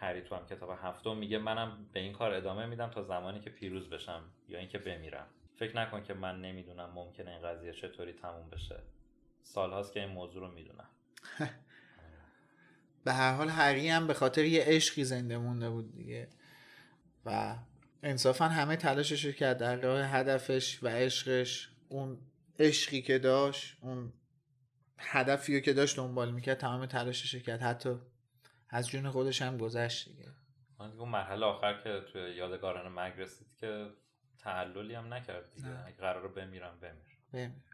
هری 0.00 0.20
تو 0.22 0.34
هم 0.34 0.46
کتاب 0.46 0.78
هفتم 0.82 1.16
میگه 1.16 1.38
منم 1.38 1.86
به 1.92 2.00
این 2.00 2.12
کار 2.12 2.34
ادامه 2.34 2.66
میدم 2.66 2.90
تا 2.90 3.02
زمانی 3.02 3.40
که 3.40 3.50
پیروز 3.50 3.90
بشم 3.90 4.22
یا 4.48 4.58
اینکه 4.58 4.78
بمیرم. 4.78 5.26
فکر 5.56 5.76
نکن 5.76 6.02
که 6.02 6.14
من 6.14 6.40
نمی‌دونم 6.40 6.90
ممکنه 6.94 7.30
این 7.30 7.42
قضیه 7.42 7.72
چطوری 7.72 8.12
تموم 8.12 8.50
بشه. 8.50 8.82
سالهاست 9.42 9.92
که 9.92 10.00
این 10.00 10.08
موضوع 10.08 10.40
رو 10.40 10.52
می‌دونم. 10.54 10.88
به 13.04 13.12
هر 13.12 13.34
حال 13.34 13.48
هری 13.48 13.88
هم 13.88 14.06
به 14.06 14.14
خاطر 14.14 14.44
یه 14.44 14.64
عشقی 14.66 15.04
زنده 15.04 15.38
مونده 15.38 15.70
بود 15.70 15.92
دیگه. 15.92 16.28
و 17.24 17.56
انصافا 18.02 18.48
همه 18.48 18.76
تلاشش 18.76 19.24
رو 19.24 19.32
کرد 19.32 19.58
در 19.58 19.76
راه 19.76 20.00
هدفش 20.00 20.78
و 20.82 20.88
عشقش. 20.88 21.70
اون 21.88 22.18
عشقی 22.58 23.02
که 23.02 23.18
داشت 23.18 23.76
اون 23.80 24.12
هدفی 24.98 25.54
رو 25.54 25.60
که 25.60 25.72
داشت 25.72 25.96
دنبال 25.96 26.32
می‌کرد 26.32 26.58
تمام 26.58 26.86
تلاشش 26.86 27.42
کرد 27.42 27.62
حتی 27.62 27.96
از 28.70 28.88
جون 28.88 29.10
خودش 29.10 29.42
هم 29.42 29.56
گذشت 29.56 30.08
دیگه. 30.08 30.28
اون 30.80 31.08
مرحله 31.08 31.46
آخر 31.46 31.80
که 31.84 32.00
توی 32.12 32.34
یادگاران 32.34 32.92
مرگ 32.92 33.20
رسید 33.20 33.46
که 33.60 33.86
تعللی 34.38 34.94
هم 34.94 35.14
نکرد 35.14 35.54
دیگه. 35.54 35.86
اگه 35.86 35.96
قرار 35.96 36.28
بمیرم 36.28 36.78
بمیر. 36.80 37.18
بمیر. 37.32 37.68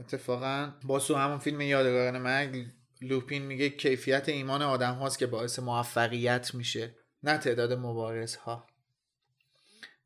اتفاقا 0.00 0.72
با 0.84 0.98
سو 0.98 1.14
همون 1.14 1.38
فیلم 1.38 1.60
یادگاران 1.60 2.18
مرگ 2.18 2.66
لوپین 3.00 3.42
میگه 3.42 3.70
کیفیت 3.70 4.28
ایمان 4.28 4.62
آدم 4.62 4.94
هاست 4.94 5.18
که 5.18 5.26
باعث 5.26 5.58
موفقیت 5.58 6.54
میشه 6.54 6.94
نه 7.22 7.38
تعداد 7.38 7.72
مبارز 7.72 8.36
ها 8.36 8.66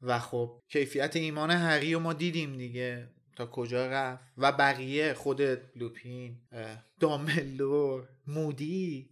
و 0.02 0.18
خب 0.18 0.62
کیفیت 0.68 1.16
ایمان 1.16 1.50
هری 1.50 1.94
رو 1.94 2.00
ما 2.00 2.12
دیدیم 2.12 2.56
دیگه. 2.56 3.08
تا 3.37 3.47
کجا 3.47 3.87
رفت؟ 3.87 4.24
و 4.39 4.53
بقیه 4.53 5.14
خود 5.14 5.43
لوپین 5.76 6.37
اه، 6.53 6.84
دامبلدور 7.01 8.09
مودی. 8.26 9.11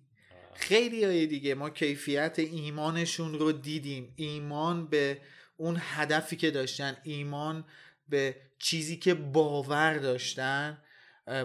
خیلی 0.54 1.04
های 1.04 1.26
دیگه. 1.26 1.54
ما 1.54 1.70
کیفیت 1.70 2.38
ایمانشون 2.38 3.38
رو 3.38 3.52
دیدیم. 3.52 4.12
ایمان 4.16 4.86
به 4.86 5.20
اون 5.56 5.76
هدفی 5.80 6.36
که 6.36 6.50
داشتن. 6.50 6.96
ایمان 7.02 7.64
به 8.08 8.36
چیزی 8.58 8.96
که 8.96 9.14
باور 9.14 9.98
داشتن. 9.98 10.78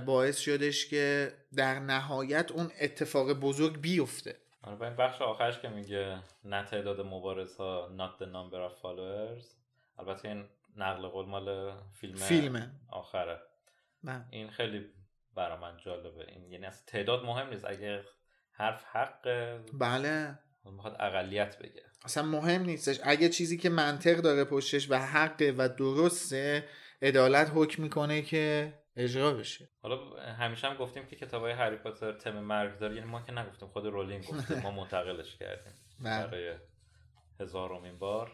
باعث 0.06 0.38
شدش 0.38 0.88
که 0.88 1.34
در 1.56 1.80
نهایت 1.80 2.52
اون 2.52 2.72
اتفاق 2.82 3.34
بزرگ 3.34 3.82
بیفته. 3.82 4.36
آره 4.64 4.76
با 4.76 4.86
این 4.86 4.96
بخش 4.96 5.22
آخرش 5.22 5.60
که 5.60 5.70
میگه 5.70 6.20
نه 6.44 6.64
تعداد 6.64 7.02
مبارز 7.02 7.56
ها 7.56 7.90
not 7.98 8.24
the 8.24 8.26
number 8.26 8.72
of 8.72 8.82
followers. 8.82 9.46
البته 9.98 10.28
این 10.28 10.46
نقل 10.76 11.07
قول 11.07 11.26
مال 11.26 11.78
فیلم 11.93 12.15
فیلمه. 12.15 12.72
آخره. 12.89 13.39
من 14.03 14.26
این 14.32 14.49
خیلی 14.49 14.86
برا 15.36 15.57
من 15.57 15.78
جالبه. 15.78 16.26
این 16.28 16.51
یعنی 16.51 16.65
اصلا 16.65 16.84
تعداد 16.88 17.24
مهم 17.26 17.49
نیست. 17.49 17.65
اگه 17.65 18.03
حرف 18.51 18.84
حق 18.84 19.22
بله. 19.80 20.39
می‌خواد 20.65 20.95
اقلیت 20.99 21.59
بگه. 21.59 21.84
اصلا 22.05 22.24
مهم 22.24 22.61
نیستش. 22.61 22.99
اگه 23.03 23.30
چیزی 23.30 23.57
که 23.57 23.70
منطق 23.70 24.17
داره 24.17 24.43
پشتش 24.43 24.91
و 24.91 24.95
حقه 24.95 25.53
و 25.57 25.70
درسته 25.78 26.70
عدالت 27.01 27.51
حکم 27.55 27.84
می‌کنه 27.84 28.22
که 28.22 28.74
اجرا 28.95 29.34
بشه. 29.34 29.70
حالا 29.82 30.15
همیشه 30.20 30.67
هم 30.67 30.76
گفتیم 30.76 31.05
که 31.05 31.15
کتاب 31.15 31.41
های 31.41 31.51
هری 31.51 31.76
پاتر 31.76 32.13
تم 32.13 32.39
مرگ 32.39 32.80
داره. 32.80 32.95
یعنی 32.95 33.07
ما 33.07 33.22
که 33.22 33.32
نگفتیم 33.32 33.67
خود 33.70 33.86
رولینگ 33.86 34.26
گفته 34.26 34.61
ما 34.63 34.72
منتقلش 34.82 35.36
کردیم. 35.38 35.74
بله. 35.99 36.28
برای 36.28 36.55
هزارمین 37.39 37.99
بار. 37.99 38.32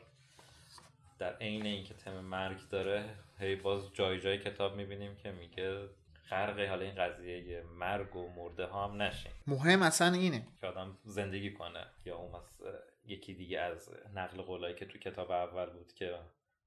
در 1.19 1.35
عین 1.35 1.65
اینکه 1.65 1.93
تم 1.93 2.19
مرگ 2.19 2.69
داره 2.69 3.15
هی 3.39 3.55
باز 3.55 3.93
جای 3.93 4.19
جای 4.19 4.37
کتاب 4.37 4.75
می‌بینیم 4.75 5.15
که 5.15 5.31
میگه 5.31 5.89
غرق 6.29 6.59
حالا 6.59 6.85
این 6.85 6.95
قضیه 6.95 7.63
مرگ 7.63 8.15
و 8.15 8.29
مرده 8.29 8.65
ها 8.65 8.87
هم 8.87 9.01
نشین 9.01 9.31
مهم 9.47 9.81
اصلا 9.81 10.13
اینه. 10.13 10.47
که 10.61 10.67
آدم 10.67 10.97
زندگی 11.03 11.53
کنه 11.53 11.85
یا 12.05 12.17
اون 12.17 12.35
از 12.35 12.61
یکی 13.05 13.33
دیگه 13.33 13.59
از 13.59 13.89
نقل 14.15 14.41
قولایی 14.41 14.75
که 14.75 14.85
تو 14.85 14.97
کتاب 14.97 15.31
اول 15.31 15.65
بود 15.65 15.93
که 15.93 16.19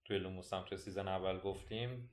توی 0.05 0.19
لوموس 0.19 0.53
هم 0.53 0.63
توی 0.63 0.79
season 0.79 1.09
اول 1.09 1.39
گفتیم 1.39 2.11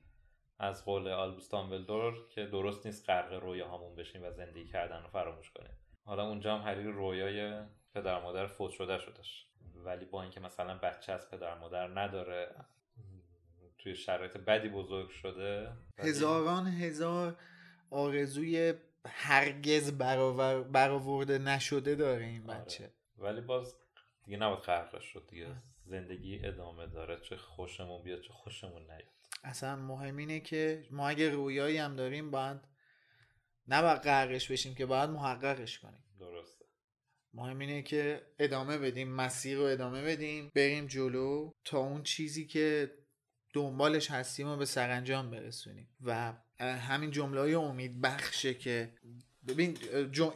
از 0.58 0.84
قول 0.84 1.08
آلبوس 1.08 1.50
دامبلدور 1.50 2.28
که 2.28 2.46
درست 2.46 2.86
نیست 2.86 3.10
غرق 3.10 3.32
رویاهامون 3.32 3.94
بشیم 3.94 4.22
و 4.24 4.30
زندگی 4.30 4.68
کردن 4.68 5.02
رو 5.02 5.08
فراموش 5.08 5.50
کنیم. 5.50 5.78
حالا 6.04 6.28
اونجا 6.28 6.58
هم 6.58 6.68
هری 6.68 6.84
رویای 6.84 7.62
پدر 7.94 8.22
مادر 8.22 8.46
فوت 8.46 8.70
شده 8.70 8.98
شدش 8.98 9.45
ولی 9.84 10.04
با 10.04 10.22
اینکه 10.22 10.40
مثلا 10.40 10.78
بچه 10.78 11.12
از 11.12 11.30
پدر 11.30 11.58
مادر 11.58 11.88
نداره 12.00 12.54
توی 13.78 13.96
شرایط 13.96 14.36
بدی 14.36 14.68
بزرگ 14.68 15.08
شده 15.10 15.72
هزاران 15.98 16.66
هزار 16.66 17.36
آرزوی 17.90 18.74
هرگز 19.06 19.92
برآور- 19.98 20.68
برآورده 20.72 21.38
نشده 21.38 21.94
داره 21.94 22.24
این 22.24 22.50
آره. 22.50 22.60
بچه. 22.60 22.90
ولی 23.18 23.40
باز 23.40 23.74
دیگه 24.24 24.36
نباید 24.36 24.58
غرقش 24.60 25.04
شد 25.04 25.26
دیگه. 25.28 25.56
زندگی 25.84 26.40
ادامه 26.46 26.86
داره 26.86 27.20
چه 27.20 27.36
خوشمون 27.36 28.02
بیاد 28.02 28.20
چه 28.20 28.32
خوشمون 28.32 28.82
نیاد. 28.82 29.02
اصلا 29.44 29.76
مهم 29.76 30.16
اینه 30.16 30.40
که 30.40 30.86
ما 30.90 31.08
اگه 31.08 31.30
رویایی 31.30 31.78
هم 31.78 31.96
داریم 31.96 32.30
باید 32.30 32.60
نباید 33.68 33.98
غرقش 34.02 34.50
بشیم 34.50 34.74
که 34.74 34.86
باید 34.86 35.10
محققش 35.10 35.78
کنیم. 35.78 36.04
درسته. 36.20 36.64
مهم 37.36 37.58
اینه 37.58 37.82
که 37.82 38.22
ادامه 38.38 38.78
بدیم 38.78 39.08
مسیر 39.08 39.58
رو 39.58 39.64
ادامه 39.64 40.02
بدیم 40.02 40.50
بریم 40.54 40.86
جلو 40.86 41.50
تا 41.64 41.78
اون 41.78 42.02
چیزی 42.02 42.46
که 42.46 42.90
دنبالش 43.52 44.10
هستیم 44.10 44.48
رو 44.48 44.56
به 44.56 44.64
سرانجام 44.64 45.30
برسونیم. 45.30 45.88
و 46.04 46.32
همین 46.60 47.10
جمله 47.10 47.40
های 47.40 47.54
امید 47.54 48.00
بخشه 48.00 48.54
که 48.54 48.92
ببین 49.48 49.78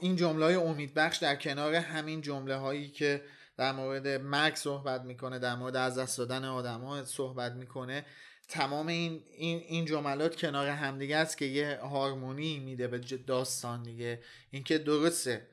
این 0.01 0.17
جمله 0.17 0.45
های 0.45 0.55
امید 0.55 0.95
بخش 0.95 1.17
در 1.17 1.37
کنار 1.37 1.75
همین 1.75 2.21
جمله 2.21 2.57
هایی 2.57 2.89
که 2.89 3.23
در 3.57 3.73
مورد 3.73 4.09
مرگ 4.09 4.55
صحبت 4.55 5.03
می‌کنه 5.03 5.39
در 5.39 5.55
مورد 5.55 5.77
از 5.77 5.99
دست 5.99 6.19
دادن 6.19 6.45
آدم 6.45 7.05
صحبت 7.05 7.53
می‌کنه 7.53 8.05
تمام 8.49 8.87
این 8.87 9.23
این 9.37 9.59
این 9.59 9.85
جملات 9.85 10.37
کنار 10.37 10.69
همدیگه 10.69 11.17
است 11.17 11.39
که 11.39 11.45
یه 11.45 11.79
هارمونی 11.83 12.59
میده 12.59 12.89
به 12.89 12.99
داستان 12.99 13.83
دیگه. 13.83 14.23
اینکه 14.51 14.79
درسته 14.79 15.47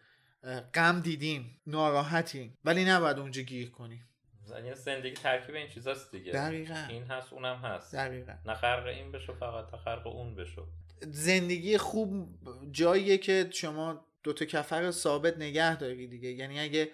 غم 0.73 0.99
دیدیم 0.99 1.61
ناراحتیم 1.67 2.57
ولی 2.65 2.85
نباید 2.85 3.19
اونجا 3.19 3.41
گیر 3.41 3.69
کنیم. 3.69 4.09
یعنی 4.49 4.75
زندگی 4.75 5.13
ترکیب 5.13 5.55
این 5.55 5.67
چیزاست 5.67 6.11
دیگه. 6.11 6.31
دقیقاً. 6.31 6.85
این 6.89 7.03
هست 7.03 7.33
اونم 7.33 7.55
هست. 7.55 7.95
دقیقا. 7.95 8.33
نه 8.45 8.53
خرق 8.53 8.85
این 8.85 9.11
بشو 9.11 9.33
فقط 9.33 9.73
نه 9.73 9.79
خرق 9.79 10.07
اون 10.07 10.35
بشو. 10.35 10.67
زندگی 11.01 11.77
خوب 11.77 12.29
جاییه 12.71 13.17
که 13.17 13.49
شما 13.53 14.05
دوتا 14.23 14.45
کفر 14.45 14.81
رو 14.81 14.91
ثابت 14.91 15.37
نگه 15.37 15.77
داری 15.77 16.07
دیگه. 16.07 16.29
یعنی 16.29 16.59
اگه 16.59 16.91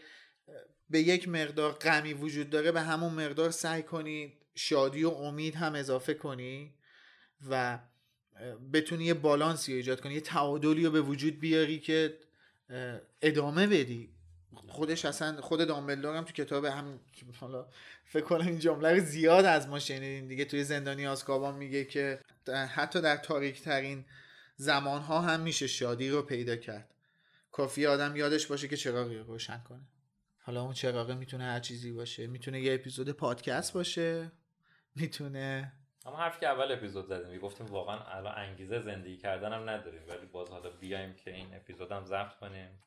به 0.89 0.99
یک 0.99 1.29
مقدار 1.29 1.71
غمی 1.71 2.13
وجود 2.13 2.49
داره 2.49 2.71
به 2.71 2.81
همون 2.81 3.13
مقدار 3.13 3.51
سعی 3.51 3.83
کنی 3.83 4.33
شادی 4.55 5.03
و 5.03 5.09
امید 5.09 5.55
هم 5.55 5.75
اضافه 5.75 6.13
کنی 6.13 6.73
و 7.49 7.79
بتونی 8.73 9.05
یه 9.05 9.13
بالانسی 9.13 9.71
رو 9.71 9.77
ایجاد 9.77 10.01
کنی 10.01 10.13
یه 10.13 10.21
تعادلی 10.21 10.85
رو 10.85 10.91
به 10.91 11.01
وجود 11.01 11.39
بیاری 11.39 11.79
که 11.79 12.17
ادامه 13.21 13.67
بدی. 13.67 14.09
خودش 14.67 15.05
اصلا 15.05 15.41
خود 15.41 15.67
دامبلدور 15.67 16.15
هم 16.15 16.23
تو 16.23 16.31
کتاب 16.31 16.65
هم 16.65 16.99
حالا 17.39 17.67
فکر 18.05 18.23
کنم 18.23 18.47
این 18.47 18.59
جمله 18.59 18.99
زیاد 18.99 19.45
از 19.45 19.67
ما 19.67 19.79
شنیدین. 19.79 20.27
دیگه 20.27 20.45
توی 20.45 20.63
زندانی 20.63 21.07
آزکابان 21.07 21.55
میگه 21.55 21.85
که 21.85 22.19
حتی 22.47 23.01
در 23.01 23.17
تاریک 23.17 23.61
ترین 23.61 24.05
زمان 24.55 25.01
ها 25.01 25.21
هم 25.21 25.39
میشه 25.39 25.67
شادی 25.67 26.09
رو 26.09 26.21
پیدا 26.21 26.55
کرد. 26.55 26.89
کافی 27.51 27.85
آدم 27.85 28.15
یادش 28.15 28.47
باشه 28.47 28.67
که 28.67 28.77
چراغی 28.77 29.17
رو 29.17 29.23
روشن 29.23 29.57
کنه. 29.69 29.81
حالا 30.41 30.61
اون 30.61 30.73
چراغه 30.73 31.15
می‌تونه 31.15 31.43
هر 31.43 31.59
چیزی 31.59 31.91
باشه. 31.91 32.27
می‌تونه 32.27 32.61
یه 32.61 32.73
اپیزود 32.73 33.09
پادکست 33.09 33.73
باشه. 33.73 34.31
می‌تونه 34.95 35.73
اما 36.05 36.17
حرفی 36.17 36.39
که 36.39 36.47
اول 36.47 36.71
اپیزود 36.71 37.05
زدیم 37.05 37.39
گفتیم 37.39 37.67
واقعا 37.67 37.99
الان 37.99 38.37
انگیزه 38.37 38.79
زندگی 38.79 39.17
کردن 39.17 39.53
هم 39.53 39.69
نداریم 39.69 40.01
ولی 40.07 40.25
باز 40.25 40.49
حالا 40.49 40.69
بیایم 40.69 41.13
که 41.13 41.33
این 41.33 41.55
اپیزود 41.55 41.91
هم 41.91 42.05
ضبط 42.05 42.33
کنیم. 42.33 42.83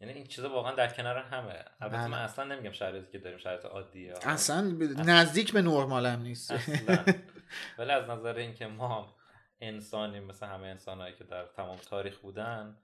یعنی 0.00 0.12
این 0.12 0.26
چیزا 0.26 0.48
واقعا 0.50 0.74
در 0.74 0.88
کنار 0.88 1.18
همه. 1.18 1.64
البته 1.80 1.96
بله. 1.96 2.06
من 2.06 2.18
اصلا 2.18 2.44
نمیگم 2.44 2.72
شرایطی 2.72 3.12
که 3.12 3.18
داریم 3.18 3.38
شرایط 3.38 3.64
عادیه. 3.64 4.14
اصلا 4.22 4.74
ب- 4.80 4.82
نزدیک 4.82 5.52
به 5.52 5.62
نرمال 5.62 6.06
هم 6.06 6.22
نیست. 6.22 6.50
اصلا. 6.50 7.04
ولی 7.78 7.90
از 7.90 8.10
نظر 8.10 8.34
اینکه 8.34 8.66
ما 8.66 9.16
انسانیم 9.60 10.24
مثل 10.24 10.46
همه 10.46 10.66
انسانهایی 10.66 11.14
که 11.14 11.24
در 11.24 11.46
تمام 11.46 11.76
تاریخ 11.76 12.18
بودن 12.18 12.76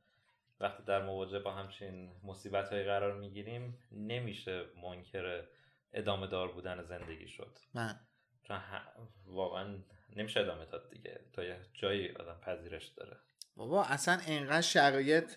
وقتی 0.61 0.83
در 0.83 1.03
مواجهه 1.03 1.41
با 1.41 1.53
همچین 1.53 2.13
مصیبت 2.25 2.73
های 2.73 2.85
قرار 2.85 3.15
می‌گیریم 3.15 3.79
نمیشه 3.93 4.65
منکر 4.83 5.45
ادامه 5.93 6.27
دار 6.27 6.53
بودن 6.53 6.83
زندگی 6.83 7.29
شد. 7.29 7.59
من 7.75 8.01
چون 8.49 8.61
واقعا 9.27 9.75
نمیشه 10.17 10.41
ادامه 10.41 10.65
داد 10.65 10.91
دیگه. 10.91 11.21
تا 11.33 11.45
یه 11.45 11.57
جایی 11.75 12.09
آدم 12.09 12.41
پذیرش 12.43 12.87
داره. 12.87 13.17
بابا 13.57 13.85
اصلا 13.85 14.19
انقدر 14.27 14.61
شرایط 14.61 15.31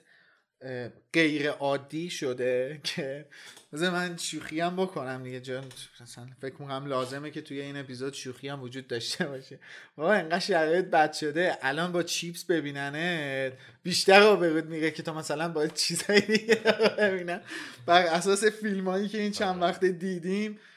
غیر 1.13 1.49
عادی 1.49 2.09
شده 2.09 2.81
که 2.83 3.25
بذار 3.73 3.91
من 3.91 4.17
شوخی 4.17 4.59
هم 4.59 4.75
بکنم 4.75 5.23
دیگه. 5.23 5.41
چون 5.41 5.63
اصلا 6.01 6.27
فکر 6.41 6.55
می‌کنم 6.61 6.85
لازمه 6.85 7.31
که 7.31 7.41
توی 7.41 7.61
این 7.61 7.77
اپیزود 7.77 8.13
شوخی 8.13 8.47
هم 8.49 8.61
وجود 8.61 8.87
داشته 8.87 9.27
باشه. 9.27 9.59
بابا 9.95 10.13
انقدر 10.13 10.39
شرایط 10.39 10.85
بد 10.85 11.13
شده. 11.13 11.57
الان 11.61 11.91
با 11.91 12.03
چیپس 12.03 12.45
ببیننه 12.45 13.51
بیشتر 13.83 14.21
آبرود 14.21 14.65
میره 14.65 14.91
که 14.91 15.03
تا 15.03 15.13
مثلا 15.13 15.49
با 15.49 15.67
چیزهای 15.67 16.21
دیگه 16.21 16.63
رو 16.63 16.89
ببینن. 16.97 17.41
بر 17.85 18.01
اساس 18.01 18.45
فیلم 18.45 18.89
هایی 18.89 19.07
که 19.07 19.17
این 19.17 19.31
چند 19.31 19.61
وقت 19.61 19.85
دیدیم 19.85 20.51
مثلا 20.51 20.68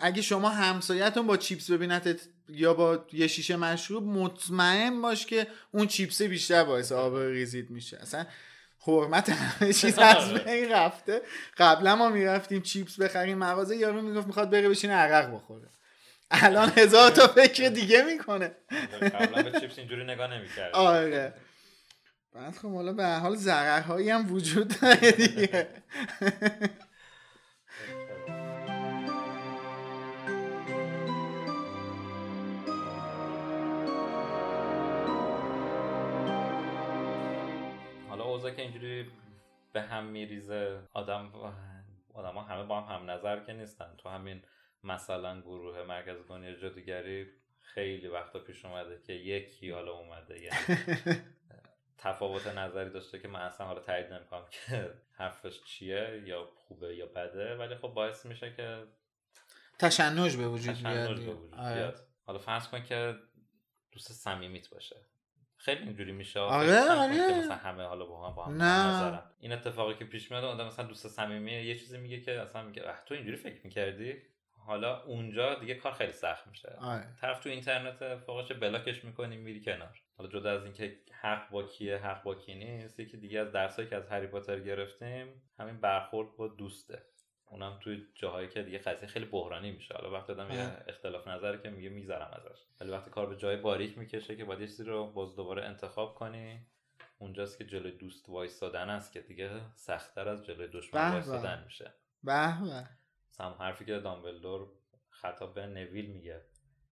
اگه 0.00 0.22
شما 0.22 0.48
همسایتون 0.48 1.26
با 1.26 1.36
چیپس 1.36 1.70
ببینتت 1.70 2.20
یا 2.48 2.74
با 2.74 3.06
یه 3.12 3.26
شیشه 3.26 3.56
مشروب 3.56 4.04
مطمئن 4.04 5.02
باش 5.02 5.26
که 5.26 5.46
اون 5.72 5.86
چیپسه 5.86 6.28
بیشتر 6.28 6.64
باعث 6.64 6.92
آب 6.92 7.16
ریزید 7.16 7.70
میشه. 7.70 7.96
اصلا 7.96 8.26
حرمت 8.86 9.30
همه 9.30 9.72
چیز 9.72 9.98
از 9.98 10.32
بین 10.34 10.72
رفته. 10.72 11.22
قبلا 11.56 11.96
ما 11.96 12.08
می‌رفتیم 12.08 12.62
چیپس 12.62 13.00
بخریم 13.00 13.38
مغازه 13.38 13.76
یارو 13.76 14.02
می‌گفت 14.02 14.26
می‌خواد 14.26 14.50
بره 14.50 14.68
بشینه 14.68 14.94
عرق 14.94 15.34
بخوره. 15.34 15.68
الان 16.30 16.72
هزار 16.76 17.10
تا 17.10 17.26
فکر 17.26 17.68
دیگه 17.68 18.02
می‌کنه. 18.02 18.52
قبلا 19.14 19.42
به 19.42 19.60
چیپس 19.60 19.78
اینجوری 19.78 20.04
نگاه 20.04 20.34
نمی‌کرد. 20.34 20.74
آره. 20.74 21.34
بعد 22.34 22.54
خب 22.54 22.74
حالا 22.74 22.92
به 22.92 23.06
حال 23.06 23.36
ضررهایی 23.36 24.10
هم 24.10 24.32
وجود 24.32 24.80
داره 24.80 25.12
دیگه. 25.12 25.68
اوضاع 38.46 38.56
که 38.56 38.62
اینجوری 38.62 39.10
به 39.72 39.82
هم 39.82 40.06
میریزه 40.06 40.82
آدم 40.92 41.32
آدم 42.14 42.34
ها 42.34 42.42
همه 42.42 42.64
با 42.64 42.80
هم 42.80 42.96
هم 42.96 43.10
نظر 43.10 43.44
که 43.44 43.52
نیستن. 43.52 43.94
تو 43.98 44.08
همین 44.08 44.42
مثلا 44.84 45.40
گروه 45.40 45.82
مرکز 45.82 46.16
جادوگری 46.62 47.26
خیلی 47.60 48.08
وقتا 48.08 48.38
پیش 48.38 48.64
اومده 48.64 49.02
که 49.06 49.12
یکی 49.12 49.70
حالا 49.70 49.92
اومده. 49.92 50.40
یعنی 50.40 50.58
تفاوت 51.98 52.46
نظری 52.46 52.90
داشته 52.90 53.18
که 53.18 53.28
من 53.28 53.40
اصلا 53.40 53.66
حالا 53.66 53.80
تایید 53.80 54.12
نمی‌کنم 54.12 54.46
که 54.50 54.90
حرفش 55.12 55.64
چیه 55.64 56.22
یا 56.26 56.50
خوبه 56.54 56.96
یا 56.96 57.06
بده 57.06 57.56
ولی 57.56 57.74
خب 57.74 57.88
باعث 57.88 58.26
میشه 58.26 58.52
که 58.52 58.84
تشنج 59.78 60.36
به 60.36 60.48
وجود 60.48 60.74
تشنج 60.74 60.94
بیاد. 60.94 61.08
به 61.08 61.14
وجود 61.14 61.54
آره. 61.54 61.74
بیاد. 61.74 62.06
حالا 62.24 62.38
فرض 62.38 62.68
کن 62.68 62.82
که 62.82 63.14
دوست 63.92 64.12
صمیمیت 64.12 64.70
باشه. 64.70 64.96
خیلی 65.56 65.82
اینجوری 65.82 66.12
میشه 66.12 66.40
آره، 66.40 66.80
آره. 66.80 67.38
مثلا 67.38 67.54
همه 67.54 67.82
حالا 67.82 68.04
با 68.04 68.28
هم 68.28 68.34
با 68.34 68.44
هم 68.44 68.62
نه. 68.62 69.22
این 69.40 69.52
اتفاقی 69.52 69.94
که 69.94 70.04
پیش 70.04 70.30
میاد 70.30 70.44
آدم 70.44 70.66
مثلا 70.66 70.84
دوست 70.84 71.08
صمیمی 71.08 71.52
یه 71.52 71.74
چیزی 71.74 71.98
میگه 71.98 72.20
که 72.20 72.40
اصلا 72.40 72.62
میگه 72.62 72.88
اه 72.88 73.02
تو 73.06 73.14
اینجوری 73.14 73.36
فکر 73.36 73.60
می‌کردی 73.64 74.16
حالا 74.66 75.02
اونجا 75.02 75.54
دیگه 75.54 75.74
کار 75.74 75.92
خیلی 75.92 76.12
سخت 76.12 76.46
میشه 76.46 76.76
آره. 76.80 77.06
طرف 77.20 77.40
تو 77.40 77.48
اینترنت 77.48 78.16
فوقش 78.16 78.52
بلاکش 78.52 79.04
می‌کنی 79.04 79.36
میری 79.36 79.60
کنار 79.60 80.00
حالا 80.16 80.30
جدا 80.30 80.50
از 80.50 80.64
اینکه 80.64 80.98
حق 81.22 81.50
با 81.50 81.62
کیه 81.62 81.96
حق 81.96 82.22
با 82.22 82.34
کی 82.34 82.54
نیست 82.54 83.00
یکی 83.00 83.16
دیگه 83.16 83.40
از 83.40 83.52
درسایی 83.52 83.88
که 83.88 83.96
از 83.96 84.08
هری 84.08 84.26
پاتر 84.26 84.60
گرفتیم 84.60 85.42
همین 85.58 85.80
برخورد 85.80 86.36
با 86.36 86.48
دوسته 86.48 87.02
اونم 87.50 87.78
توی 87.80 88.06
جاهایی 88.14 88.48
که 88.48 88.62
دیگه 88.62 88.78
قضیه 88.78 89.08
خیلی 89.08 89.24
بحرانی 89.24 89.70
میشه. 89.70 89.94
حالا 89.94 90.10
وقتی 90.10 90.32
آدم 90.32 90.50
یه 90.50 90.62
آره. 90.62 90.84
اختلاف 90.88 91.28
نظر 91.28 91.56
که 91.56 91.70
میگه 91.70 91.88
می‌ذارم 91.88 92.30
ازش. 92.32 92.58
ولی 92.80 92.90
وقتی 92.90 93.10
کار 93.10 93.26
به 93.26 93.36
جای 93.36 93.56
باریک 93.56 93.98
می‌کشه 93.98 94.36
که 94.36 94.44
باید 94.44 94.60
یه 94.60 94.66
چیزی 94.66 94.84
رو 94.84 95.06
باز 95.06 95.36
دوباره 95.36 95.64
انتخاب 95.64 96.14
کنی 96.14 96.66
اونجاست 97.18 97.58
که 97.58 97.64
جلوی 97.64 97.92
دوست 97.92 98.28
وایستادن 98.28 98.90
است 98.90 99.12
که 99.12 99.20
دیگه 99.20 99.50
سختتر 99.74 100.28
از 100.28 100.46
جلوی 100.46 100.68
دشمن. 100.68 101.10
وایستادن 101.10 101.62
میشه. 101.64 101.94
به 102.24 102.32
همون 102.32 103.58
حرفی 103.58 103.84
که 103.84 103.98
دامبلدور 103.98 104.68
خطاب 105.10 105.54
به 105.54 105.66
نویل 105.66 106.06
میگه 106.06 106.40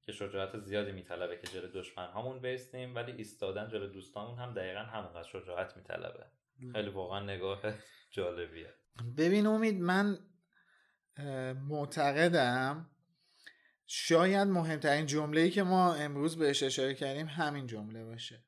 که 0.03 0.13
شجاعت 0.13 0.59
زیادی 0.59 0.93
میطلبه 0.93 1.37
که 1.37 1.47
جلوی 1.47 1.71
دشمن 1.75 2.07
هامون 2.07 2.39
بیستیم 2.39 2.95
ولی 2.95 3.13
ایستادن 3.13 3.69
جلوی 3.69 3.93
دوستامون 3.93 4.39
هم 4.39 4.55
دقیقا 4.55 4.81
همونقدر 4.81 5.29
شجاعت 5.29 5.77
میطلبه. 5.77 6.27
خیلی 6.73 6.91
واقعا 6.91 7.21
نگاه 7.21 7.61
جالبیه. 8.11 8.75
ببین 9.19 9.47
امید 9.47 9.81
من 9.81 10.19
معتقدم 11.69 12.91
شاید 13.87 14.49
مهمترین 14.49 15.07
جمله 15.07 15.41
ای 15.41 15.51
که 15.51 15.63
ما 15.63 15.95
امروز 15.95 16.37
بهش 16.37 16.63
اشاره 16.63 16.95
کردیم 16.95 17.27
همین 17.27 17.67
جمله 17.67 18.05
باشه. 18.05 18.45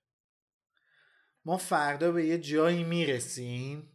ما 1.45 1.57
فردا 1.57 2.13
به 2.13 2.27
یه 2.27 2.39
جایی 2.39 2.85
می‌رسیم 2.85 3.93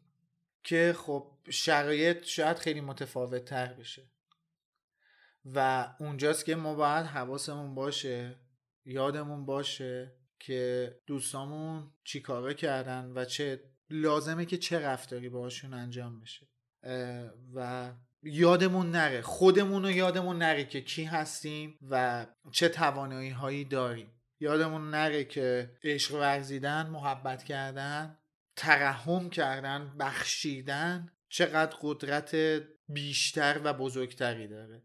که 0.63 0.95
خب 0.97 1.37
شرایط 1.49 2.23
شاید 2.23 2.57
خیلی 2.57 2.81
متفاوت 2.81 3.45
تر 3.45 3.73
بشه 3.73 4.09
و 5.45 5.87
اونجاست 5.99 6.45
که 6.45 6.55
ما 6.55 6.75
باید 6.75 7.05
حواسمون 7.05 7.75
باشه 7.75 8.35
یادمون 8.85 9.45
باشه 9.45 10.15
که 10.39 10.95
دوستامون 11.05 11.91
چی 12.03 12.21
کارا 12.21 12.53
کردن 12.53 13.11
و 13.15 13.25
چه 13.25 13.63
لازمه 13.89 14.45
که 14.45 14.57
چه 14.57 14.79
رفتاری 14.79 15.29
باهاشون 15.29 15.73
انجام 15.73 16.19
بشه. 16.19 16.47
و 17.53 17.91
یادمون 18.23 18.91
نره 18.91 19.21
خودمون 19.21 19.83
رو 19.83 19.91
یادمون 19.91 20.37
نره 20.37 20.65
که 20.65 20.81
کی 20.81 21.03
هستیم 21.03 21.79
و 21.89 22.25
چه 22.51 22.69
توانایی 22.69 23.29
هایی 23.29 23.65
داریم. 23.65 24.11
یادمون 24.39 24.89
نره 24.89 25.23
که 25.23 25.71
عشق 25.83 26.13
ورزیدن 26.13 26.87
محبت 26.87 27.43
کردن 27.43 28.17
ترحم 28.55 29.29
کردن 29.29 29.95
بخشیدن 29.99 31.11
چقدر 31.29 31.75
قدرت 31.81 32.35
بیشتر 32.89 33.61
و 33.63 33.73
بزرگتری 33.73 34.47
داره. 34.47 34.83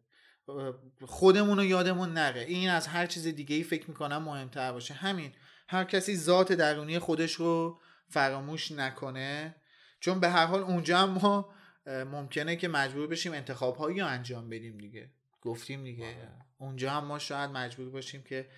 خودمون 1.07 1.59
رو 1.59 1.65
یادمون 1.65 2.13
نره. 2.13 2.41
این 2.41 2.71
از 2.71 2.87
هر 2.87 3.07
چیز 3.07 3.27
دیگه 3.27 3.57
ای 3.57 3.63
فکر 3.63 3.89
می‌کنم 3.89 4.23
مهمتر 4.23 4.73
باشه. 4.73 4.95
همین 4.95 5.33
هر 5.69 5.85
کسی 5.85 6.17
ذات 6.17 6.53
درونی 6.53 6.99
خودش 6.99 7.33
رو 7.33 7.81
فراموش 8.09 8.73
نکنه 8.73 9.55
چون 10.01 10.21
به 10.21 10.29
هر 10.29 10.47
حال 10.47 10.61
اونجا 10.61 10.99
هم 10.99 11.11
ما 11.11 11.56
ممکنه 11.87 12.57
که 12.57 12.69
مجبور 12.69 13.07
بشیم 13.07 13.33
انتخاب 13.33 13.77
هایی 13.77 14.01
رو 14.01 14.07
انجام 14.07 14.49
بدیم 14.49 14.79
دیگه. 14.79 15.11
گفتیم 15.41 15.85
دیگه. 15.85 16.29
اونجا 16.59 16.91
هم 16.91 17.05
ما 17.05 17.19
شاید 17.19 17.51
مجبور 17.51 17.91
باشیم 17.91 18.23
که 18.23 18.49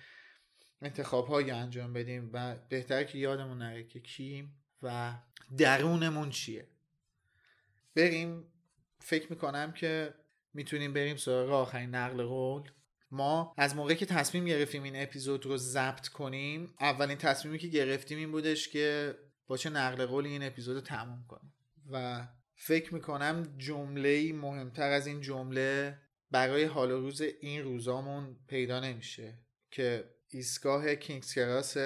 انتخاب 0.81 1.27
هایی 1.27 1.51
انجام 1.51 1.93
بدیم 1.93 2.29
و 2.33 2.55
بهتره 2.69 3.05
که 3.05 3.17
یادمون 3.17 3.57
نره 3.57 3.83
که 3.83 3.99
کیم 3.99 4.55
و 4.81 5.17
درونمون 5.57 6.29
چیه. 6.29 6.67
بریم. 7.95 8.45
فکر 8.99 9.29
می‌کنم 9.29 9.71
که 9.71 10.13
می‌تونیم 10.53 10.93
بریم 10.93 11.17
سراغ 11.17 11.49
آخرین 11.49 11.95
نقل 11.95 12.23
قول. 12.23 12.71
ما 13.11 13.53
از 13.57 13.75
موقعی 13.75 13.95
که 13.95 14.05
تصمیم 14.05 14.45
گرفتیم 14.45 14.83
این 14.83 14.95
اپیزود 14.95 15.45
رو 15.45 15.57
ضبط 15.57 16.07
کنیم 16.07 16.73
اولین 16.79 17.17
تصمیمی 17.17 17.57
که 17.57 17.67
گرفتیم 17.67 18.17
این 18.17 18.31
بودش 18.31 18.69
که 18.69 19.15
با 19.47 19.57
چه 19.57 19.69
نقل 19.69 20.05
قولی 20.05 20.29
این 20.29 20.43
اپیزود 20.43 20.75
رو 20.75 20.81
تموم 20.81 21.25
کنیم. 21.27 21.53
و 21.91 22.27
فکر 22.61 22.93
می‌کنم 22.93 23.55
جمله 23.57 24.33
مهمتر 24.33 24.91
از 24.91 25.07
این 25.07 25.21
جمله 25.21 25.97
برای 26.31 26.63
حال 26.63 26.91
روز 26.91 27.21
این 27.21 27.63
روزامون 27.63 28.35
پیدا 28.47 28.79
نمیشه 28.79 29.37
که 29.71 30.09
ایستگاه 30.27 30.95
کینگز 30.95 31.33
کراس 31.33 31.77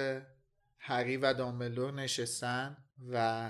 هری 0.77 1.17
و 1.17 1.33
دامبلدور 1.33 1.93
نشستن 1.93 2.77
و 3.11 3.49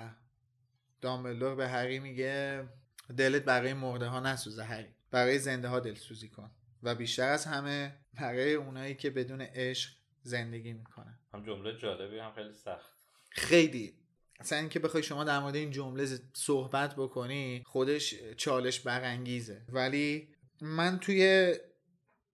دامبلدور 1.02 1.56
به 1.56 1.68
هری 1.68 2.00
میگه 2.00 2.70
دلت 3.18 3.44
برای 3.44 3.74
مرده 3.74 4.08
ها 4.08 4.20
نسوزه 4.20 4.64
هری 4.64 4.96
برای 5.12 5.40
زنده 5.40 5.68
ها 5.68 5.80
دلسوزی 5.80 6.30
کن 6.30 6.52
و 6.84 6.96
بیشتر 6.96 7.30
از 7.30 7.46
همه 7.46 7.98
برای 8.22 8.54
اونایی 8.54 8.96
که 8.96 9.10
بدون 9.10 9.42
عشق 9.42 9.90
زندگی 10.22 10.74
می‌کنن. 10.74 11.20
هم 11.34 11.44
جمله 11.46 11.78
جالبی 11.78 12.20
هم 12.20 12.34
خیلی 12.34 12.54
سخت. 12.54 12.94
خیلی 13.30 14.03
اصلا 14.44 14.58
اینکه 14.58 14.80
بخوای 14.80 15.04
شما 15.04 15.24
در 15.24 15.40
مورد 15.40 15.56
این 15.56 15.72
جمله 15.72 16.20
صحبت 16.34 16.96
بکنی 16.96 17.64
خودش 17.66 18.16
چالش 18.38 18.80
برانگیزه. 18.80 19.62
ولی 19.70 20.28
من 20.62 21.00
توی 21.00 21.54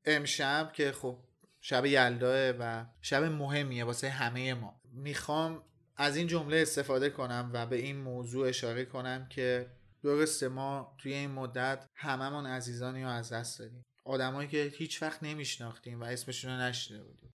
امشب 0.05 0.71
که 0.73 0.91
خب 0.91 1.17
شب 1.61 1.85
یلداه 1.85 2.49
و 2.59 2.85
شب 3.01 3.23
مهمیه 3.23 3.83
واسه 3.83 4.09
همه 4.09 4.53
ما 4.53 4.81
می‌خوام 4.93 5.63
از 5.97 6.15
این 6.17 6.27
جمله 6.27 6.57
استفاده 6.57 7.09
کنم 7.09 7.51
و 7.53 7.65
به 7.65 7.75
این 7.75 7.97
موضوع 7.97 8.47
اشاره 8.47 8.85
کنم 8.85 9.27
که 9.29 9.71
درسته 10.03 10.47
ما 10.47 10.95
توی 10.97 11.13
این 11.13 11.31
مدت 11.31 11.85
هممون 11.95 12.45
عزیزانی 12.45 13.03
رو 13.03 13.09
از 13.09 13.33
دست 13.33 13.59
دادیم. 13.59 13.85
آدمایی 14.05 14.49
که 14.49 14.71
هیچ 14.75 15.01
وقت 15.01 15.23
نمیشناختیم 15.23 16.01
و 16.01 16.03
اسمشون 16.03 16.51
رو 16.51 16.57
نشنیده 16.57 17.03
بودیم. 17.03 17.33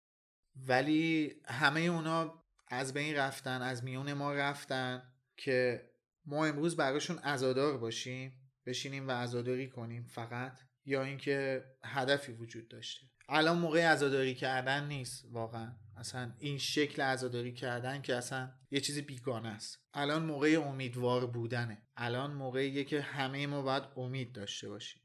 ولی 0.68 1.34
همه 1.44 1.80
اونا 1.80 2.41
از 2.72 2.94
بین 2.94 3.16
رفتن 3.16 3.62
از 3.62 3.84
میون 3.84 4.12
ما 4.12 4.34
رفتن 4.34 5.02
که 5.36 5.90
ما 6.24 6.46
امروز 6.46 6.76
براشون 6.76 7.18
عزادار 7.18 7.78
باشیم 7.78 8.32
بشینیم 8.66 9.08
و 9.08 9.10
عزاداری 9.10 9.68
کنیم 9.68 10.04
فقط 10.04 10.60
یا 10.84 11.02
اینکه 11.02 11.64
هدفی 11.84 12.32
وجود 12.32 12.68
داشته. 12.68 13.06
الان 13.28 13.58
موقع 13.58 13.86
عزاداری 13.86 14.34
کردن 14.34 14.86
نیست 14.86 15.24
واقعا. 15.30 15.72
اصلا 15.96 16.32
این 16.38 16.58
شکل 16.58 17.02
عزاداری 17.02 17.52
کردن 17.52 18.02
که 18.02 18.16
اصلا 18.16 18.50
یه 18.70 18.80
چیزی 18.80 19.02
بیگانه 19.02 19.48
است. 19.48 19.78
الان 19.94 20.22
موقع 20.22 20.64
امیدوار 20.66 21.26
بودنه. 21.26 21.82
الان 21.96 22.32
موقعیه 22.34 22.84
که 22.84 23.00
همه 23.00 23.46
ما 23.46 23.62
باید 23.62 23.82
امید 23.96 24.32
داشته 24.32 24.68
باشیم. 24.68 25.02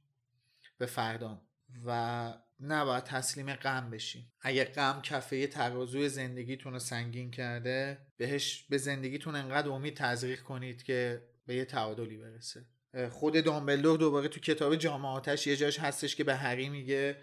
به 0.78 0.86
فردا 0.86 1.41
و 1.86 2.34
نباید 2.60 3.03
تسلیم 3.03 3.53
غم 3.53 3.89
بشیم. 3.89 4.32
اگه 4.41 4.64
غم 4.64 5.01
کفه 5.03 5.47
ترازوی 5.47 6.10
زندگیتون 6.10 6.74
رو 6.74 6.80
سنگین 6.80 7.32
کرده 7.32 7.97
بهش 8.18 8.66
به 8.70 8.78
زندگیتون 8.78 9.36
انقدر 9.36 9.70
امید 9.70 9.95
تزریق 9.95 10.41
کنید 10.41 10.84
که 10.84 11.22
به 11.45 11.55
یه 11.55 11.66
تعادلی 11.66 12.18
برسه. 12.18 12.66
خود 13.10 13.43
دامبلدور 13.43 13.99
دوباره 13.99 14.28
تو 14.28 14.39
کتاب 14.39 14.76
جامعاتش 14.76 15.47
یه 15.47 15.55
جاش 15.55 15.80
هستش 15.80 16.16
که 16.16 16.24
به 16.24 16.36
هری 16.36 16.70
میگه. 16.70 17.18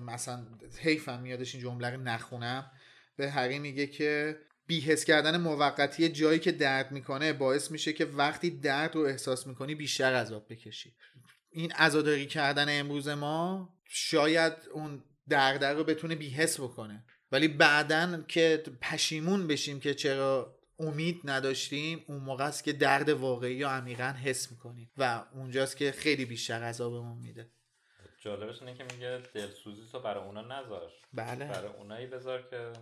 مثلا 0.00 0.46
حیفم 0.80 1.20
میادش 1.20 1.54
این 1.54 1.62
جمله 1.64 1.90
رو 1.90 2.00
نخونم. 2.00 2.70
به 3.16 3.30
هری 3.30 3.58
میگه 3.58 3.86
که 3.86 4.38
بیهس 4.66 5.04
کردن 5.04 5.36
موقتی 5.36 6.08
جایی 6.08 6.38
که 6.38 6.52
درد 6.52 6.92
می‌کنه 6.92 7.32
باعث 7.32 7.70
میشه 7.70 7.92
که 7.92 8.04
وقتی 8.04 8.50
درد 8.50 8.94
رو 8.94 9.00
احساس 9.00 9.46
می‌کنی 9.46 9.74
بیشتر 9.74 10.14
عذاب 10.14 10.46
بکشی. 10.52 10.94
این 11.50 11.72
عزاداری 11.72 12.26
کردن 12.26 12.80
امروز 12.80 13.08
ما 13.08 13.73
شاید 13.84 14.52
اون 14.72 15.04
درد 15.28 15.64
رو 15.64 15.84
بتونه 15.84 16.14
بیهس 16.14 16.60
بکنه. 16.60 17.04
ولی 17.32 17.48
بعدا 17.48 18.22
که 18.28 18.62
پشیمون 18.80 19.46
بشیم 19.46 19.80
که 19.80 19.94
چرا 19.94 20.58
امید 20.78 21.20
نداشتیم 21.24 22.04
اون 22.08 22.18
موقع 22.18 22.44
است 22.44 22.64
که 22.64 22.72
درد 22.72 23.08
واقعی 23.08 23.54
یا 23.54 23.70
عمیقا 23.70 24.14
حس 24.22 24.50
می‌کنیم 24.50 24.90
و 24.96 25.24
اونجاست 25.32 25.76
که 25.76 25.92
خیلی 25.92 26.24
بیشتر 26.24 26.62
عذابمون 26.62 27.18
میده. 27.18 27.50
جالبش 28.20 28.62
اینه 28.62 28.74
که 28.74 28.84
میگه 28.84 29.22
دلسوزی 29.34 29.82
تو 29.92 30.00
برای 30.00 30.24
اونا 30.24 30.42
نذار. 30.42 30.92
بله. 31.12 31.44
برای 31.44 31.72
اونایی 31.72 32.06
بذار 32.06 32.42
که 32.42 32.72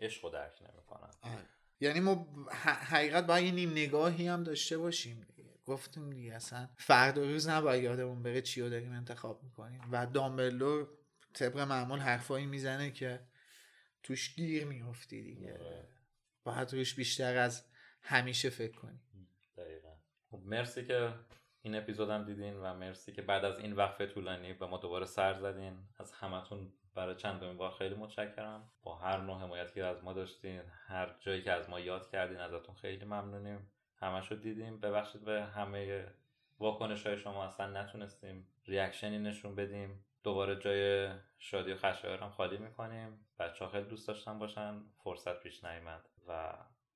عشق 0.00 0.32
درک 0.32 0.52
نمی‌کنن. 0.62 1.10
آره. 1.22 1.46
یعنی 1.80 2.00
ما 2.00 2.26
حقیقت 2.64 3.26
باید 3.26 3.44
یه 3.44 3.52
نیم 3.52 3.70
نگاهی 3.70 4.28
هم 4.28 4.42
داشته 4.42 4.78
باشیم. 4.78 5.26
گفتیم 5.72 6.10
دیگه 6.10 6.34
اصلا 6.34 6.68
فردا 6.76 7.22
روز 7.22 7.48
نباید 7.48 7.84
یادمون 7.84 8.22
بره 8.22 8.42
چی 8.42 8.60
رو 8.62 8.68
داریم 8.68 8.92
انتخاب 8.92 9.42
می‌کنیم. 9.42 9.80
و 9.92 10.06
دامبلور 10.06 10.88
طبق 11.32 11.58
معمول 11.58 11.98
حرفایی 11.98 12.46
می‌زنه 12.46 12.90
که 12.90 13.20
توش 14.02 14.34
گیر 14.34 14.64
میفتی 14.64 15.22
دیگه. 15.22 15.52
آره. 15.52 15.88
باید 16.44 16.74
روش 16.74 16.94
بیشتر 16.94 17.36
از 17.36 17.64
همیشه 18.02 18.50
فکر 18.50 18.76
کنیم 18.76 19.02
دقیقا. 19.56 19.94
خب 20.30 20.40
مرسی 20.44 20.84
که 20.84 21.14
این 21.62 21.74
اپیزودم 21.74 22.24
دیدین 22.24 22.56
و 22.56 22.74
مرسی 22.74 23.12
که 23.12 23.22
بعد 23.22 23.44
از 23.44 23.58
این 23.58 23.72
وقفه 23.72 24.06
طولانی 24.06 24.52
به 24.52 24.66
ما 24.66 24.78
دوباره 24.78 25.06
سر 25.06 25.34
زدین. 25.34 25.78
از 25.98 26.12
همتون 26.12 26.72
برای 26.94 27.16
چندمین 27.16 27.56
بار 27.56 27.70
خیلی 27.70 27.94
متشکرم. 27.94 28.72
با 28.82 28.96
هر 28.96 29.20
نوع 29.20 29.40
حمایتی 29.40 29.74
که 29.74 29.84
از 29.84 30.04
ما 30.04 30.12
داشتین 30.12 30.62
هر 30.86 31.16
جایی 31.20 31.42
که 31.42 31.52
از 31.52 31.70
ما 31.70 31.80
یاد 31.80 32.10
کردین 32.10 32.36
ازتون 32.36 32.74
خیلی 32.74 33.04
ممنونیم. 33.04 33.71
همشو 34.02 34.34
دیدیم. 34.34 34.80
ببخشید 34.80 35.24
به 35.24 35.42
همه 35.42 36.06
واکنش 36.58 37.06
های 37.06 37.18
شما 37.18 37.44
اصلا 37.44 37.82
نتونستیم 37.82 38.46
ریاکشنی 38.66 39.18
نشون 39.18 39.54
بدیم. 39.54 40.04
دوباره 40.22 40.56
جای 40.56 41.10
شادی 41.38 41.72
و 41.72 41.76
خشایار 41.76 42.18
هم 42.18 42.30
خالی 42.30 42.58
می‌کنیم. 42.58 43.26
بچه 43.38 43.64
ها 43.64 43.70
خیلی 43.70 43.84
دوست 43.84 44.08
داشتن 44.08 44.38
باشن. 44.38 44.82
فرصت 45.04 45.40
پیش 45.40 45.64
نیامد 45.64 46.08
و 46.28 46.54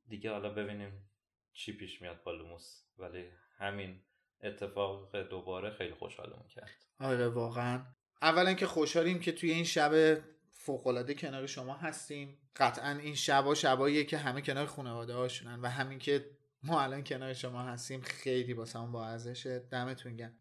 دیگه 0.08 0.30
حالا 0.32 0.48
ببینیم 0.48 1.10
چی 1.52 1.72
پیش 1.72 2.02
میاد 2.02 2.22
با 2.22 2.32
لوموس. 2.32 2.82
ولی 2.98 3.24
همین 3.58 4.00
اتفاق 4.42 5.16
دوباره 5.16 5.70
خیلی 5.70 5.94
خوشحالمون 5.94 6.48
کرد. 6.48 6.70
آره 7.00 7.28
واقعا. 7.28 7.82
اولا 8.22 8.54
که 8.54 8.66
خوشحالیم 8.66 9.20
که 9.20 9.32
توی 9.32 9.50
این 9.50 9.64
شب 9.64 10.18
فوقالعاده 10.50 11.14
کنار 11.14 11.46
شما 11.46 11.74
هستیم. 11.74 12.38
قطعا 12.56 12.90
این 12.90 13.14
شبا 13.14 13.54
شباییه 13.54 14.04
که 14.04 14.18
همه 14.18 14.40
کنار 14.40 14.66
خانواده 14.66 15.14
هاشونن 15.14 15.60
و 15.60 15.66
همین 15.66 15.98
که 15.98 16.35
ما 16.62 16.82
الان 16.82 17.04
کنار 17.04 17.34
شما 17.34 17.62
هستیم 17.62 18.00
خیلی 18.00 18.54
با 18.54 18.64
با 18.92 19.06
ارزشه 19.06 19.58
دمتون 19.58 20.16
گرم. 20.16 20.38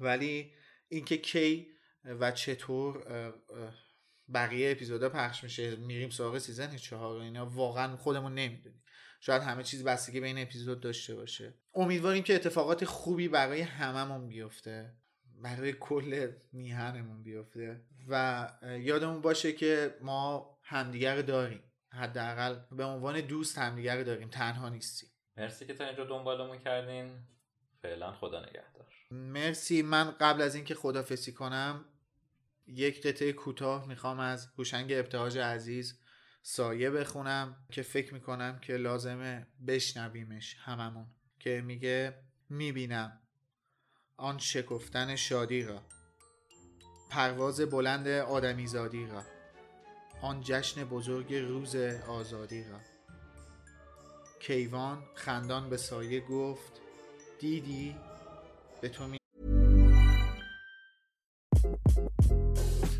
ولی 0.00 0.52
اینکه 0.88 1.16
کی 1.16 1.68
و 2.04 2.30
چطور 2.30 3.04
بقیه 4.34 4.70
اپیزودا 4.70 5.08
پخش 5.08 5.44
میشه 5.44 5.76
میریم 5.76 6.10
سراغ 6.10 6.38
سیزن 6.38 6.76
چهار 6.76 7.20
اینا 7.20 7.46
واقعا 7.46 7.96
خودمون 7.96 8.34
نمی‌دونیم. 8.34 8.82
شاید 9.20 9.42
همه 9.42 9.62
چیز 9.62 9.84
بستگی 9.84 10.20
به 10.20 10.26
این 10.26 10.38
اپیزود 10.38 10.80
داشته 10.80 11.14
باشه. 11.14 11.54
امیدواریم 11.74 12.22
که 12.22 12.34
اتفاقات 12.34 12.84
خوبی 12.84 13.28
برای 13.28 13.60
هممون 13.60 14.28
بیفته 14.28 14.96
برای 15.42 15.72
کل 15.72 16.32
میهنمون 16.52 17.22
بیفته 17.22 17.80
و 18.08 18.48
یادمون 18.80 19.20
باشه 19.20 19.52
که 19.52 19.96
ما 20.00 20.50
همدیگر 20.62 21.22
داریم. 21.22 21.62
حداقل 21.92 22.60
به 22.72 22.84
عنوان 22.84 23.20
دوست 23.20 23.58
همدیگر 23.58 24.02
داریم. 24.02 24.28
تنها 24.28 24.68
نیستیم. 24.68 25.10
مرسی 25.36 25.66
که 25.66 25.74
تا 25.74 25.84
اینجا 25.84 26.04
دنبالمون 26.04 26.58
کردین. 26.58 27.18
فعلا 27.82 28.12
خدا 28.12 28.40
نگهدار. 28.40 28.86
مرسی. 29.10 29.82
من 29.82 30.10
قبل 30.10 30.42
از 30.42 30.54
اینکه 30.54 30.74
خدافسی 30.74 31.32
کنم 31.32 31.84
یک 32.66 33.06
قطعه 33.06 33.32
کوتاه 33.32 33.88
می‌خوام 33.88 34.20
از 34.20 34.46
هوشنگ 34.58 34.92
ابتهاج 34.92 35.38
عزیز 35.38 36.00
سایه 36.42 36.90
بخونم 36.90 37.66
که 37.72 37.82
فکر 37.82 38.14
می‌کنم 38.14 38.58
که 38.58 38.76
لازمه 38.76 39.46
بشنویمش 39.66 40.56
هممون 40.60 41.06
که 41.38 41.60
میگه 41.60 42.14
می‌بینم 42.48 43.20
آن 44.16 44.38
شکفتن 44.38 45.16
شادی 45.16 45.62
را 45.62 45.82
پرواز 47.10 47.60
بلند 47.60 48.08
آدمیزادی 48.08 49.06
را 49.06 49.22
آن 50.22 50.40
جشن 50.40 50.84
بزرگ 50.84 51.34
روز 51.34 51.76
آزادی 52.08 52.64
را. 52.64 52.95
کیوان 54.39 54.97
خندان 55.13 55.69
به 55.69 55.77
سایه 55.77 56.19
گفت 56.19 56.71
دیدی 57.39 57.95
به 58.81 58.89
تو 58.89 59.07
می... 59.07 59.17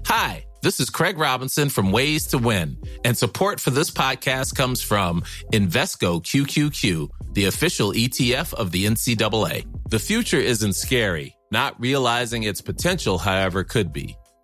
Hi, 0.06 0.46
this 0.62 0.80
is 0.80 0.90
Craig 0.90 1.18
Robinson 1.18 1.70
from 1.70 1.92
Ways 1.92 2.28
to 2.28 2.38
Win, 2.38 2.78
and 3.06 3.18
support 3.18 3.60
for 3.60 3.70
this 3.70 3.90
podcast 3.90 4.56
comes 4.56 4.82
from 4.82 5.24
Invesco 5.54 6.22
QQQ, 6.22 7.10
the 7.34 7.46
official 7.46 7.94
ETF 7.94 8.54
of 8.54 8.72
the 8.72 8.86
NCAA. 8.86 9.66
The 9.90 10.00
future 10.00 10.44
isn't 10.54 10.74
scary. 10.74 11.36
Not 11.52 11.80
realizing 11.80 12.44
its 12.44 12.62
potential, 12.62 13.18
however, 13.18 13.64
could 13.64 13.92
be. 13.92 14.16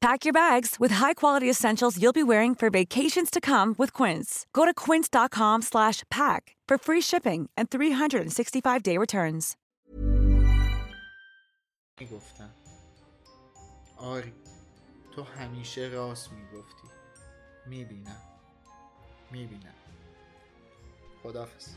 Pack 0.00 0.24
your 0.24 0.34
bags 0.34 0.76
with 0.78 0.92
high-quality 0.92 1.48
essentials 1.48 1.98
you'll 2.00 2.12
be 2.12 2.22
wearing 2.22 2.54
for 2.54 2.68
vacations 2.70 3.30
to 3.30 3.40
come 3.40 3.74
with 3.78 3.92
Quince. 3.92 4.46
Go 4.52 4.64
to 4.64 4.74
quince.com/pack 4.74 6.42
for 6.68 6.76
free 6.78 7.00
shipping 7.00 7.48
and 7.56 7.70
365-day 7.70 8.98
returns. 8.98 9.56
میگفتم 12.00 12.50
آری 13.96 14.32
تو 15.14 15.22
همیشه 15.22 15.90
راست 15.92 16.30
میگفتی 16.32 16.88
میبینم 17.66 18.20
میبینم 19.30 19.74
خداحافظ 21.22 21.68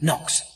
knocks 0.00 0.47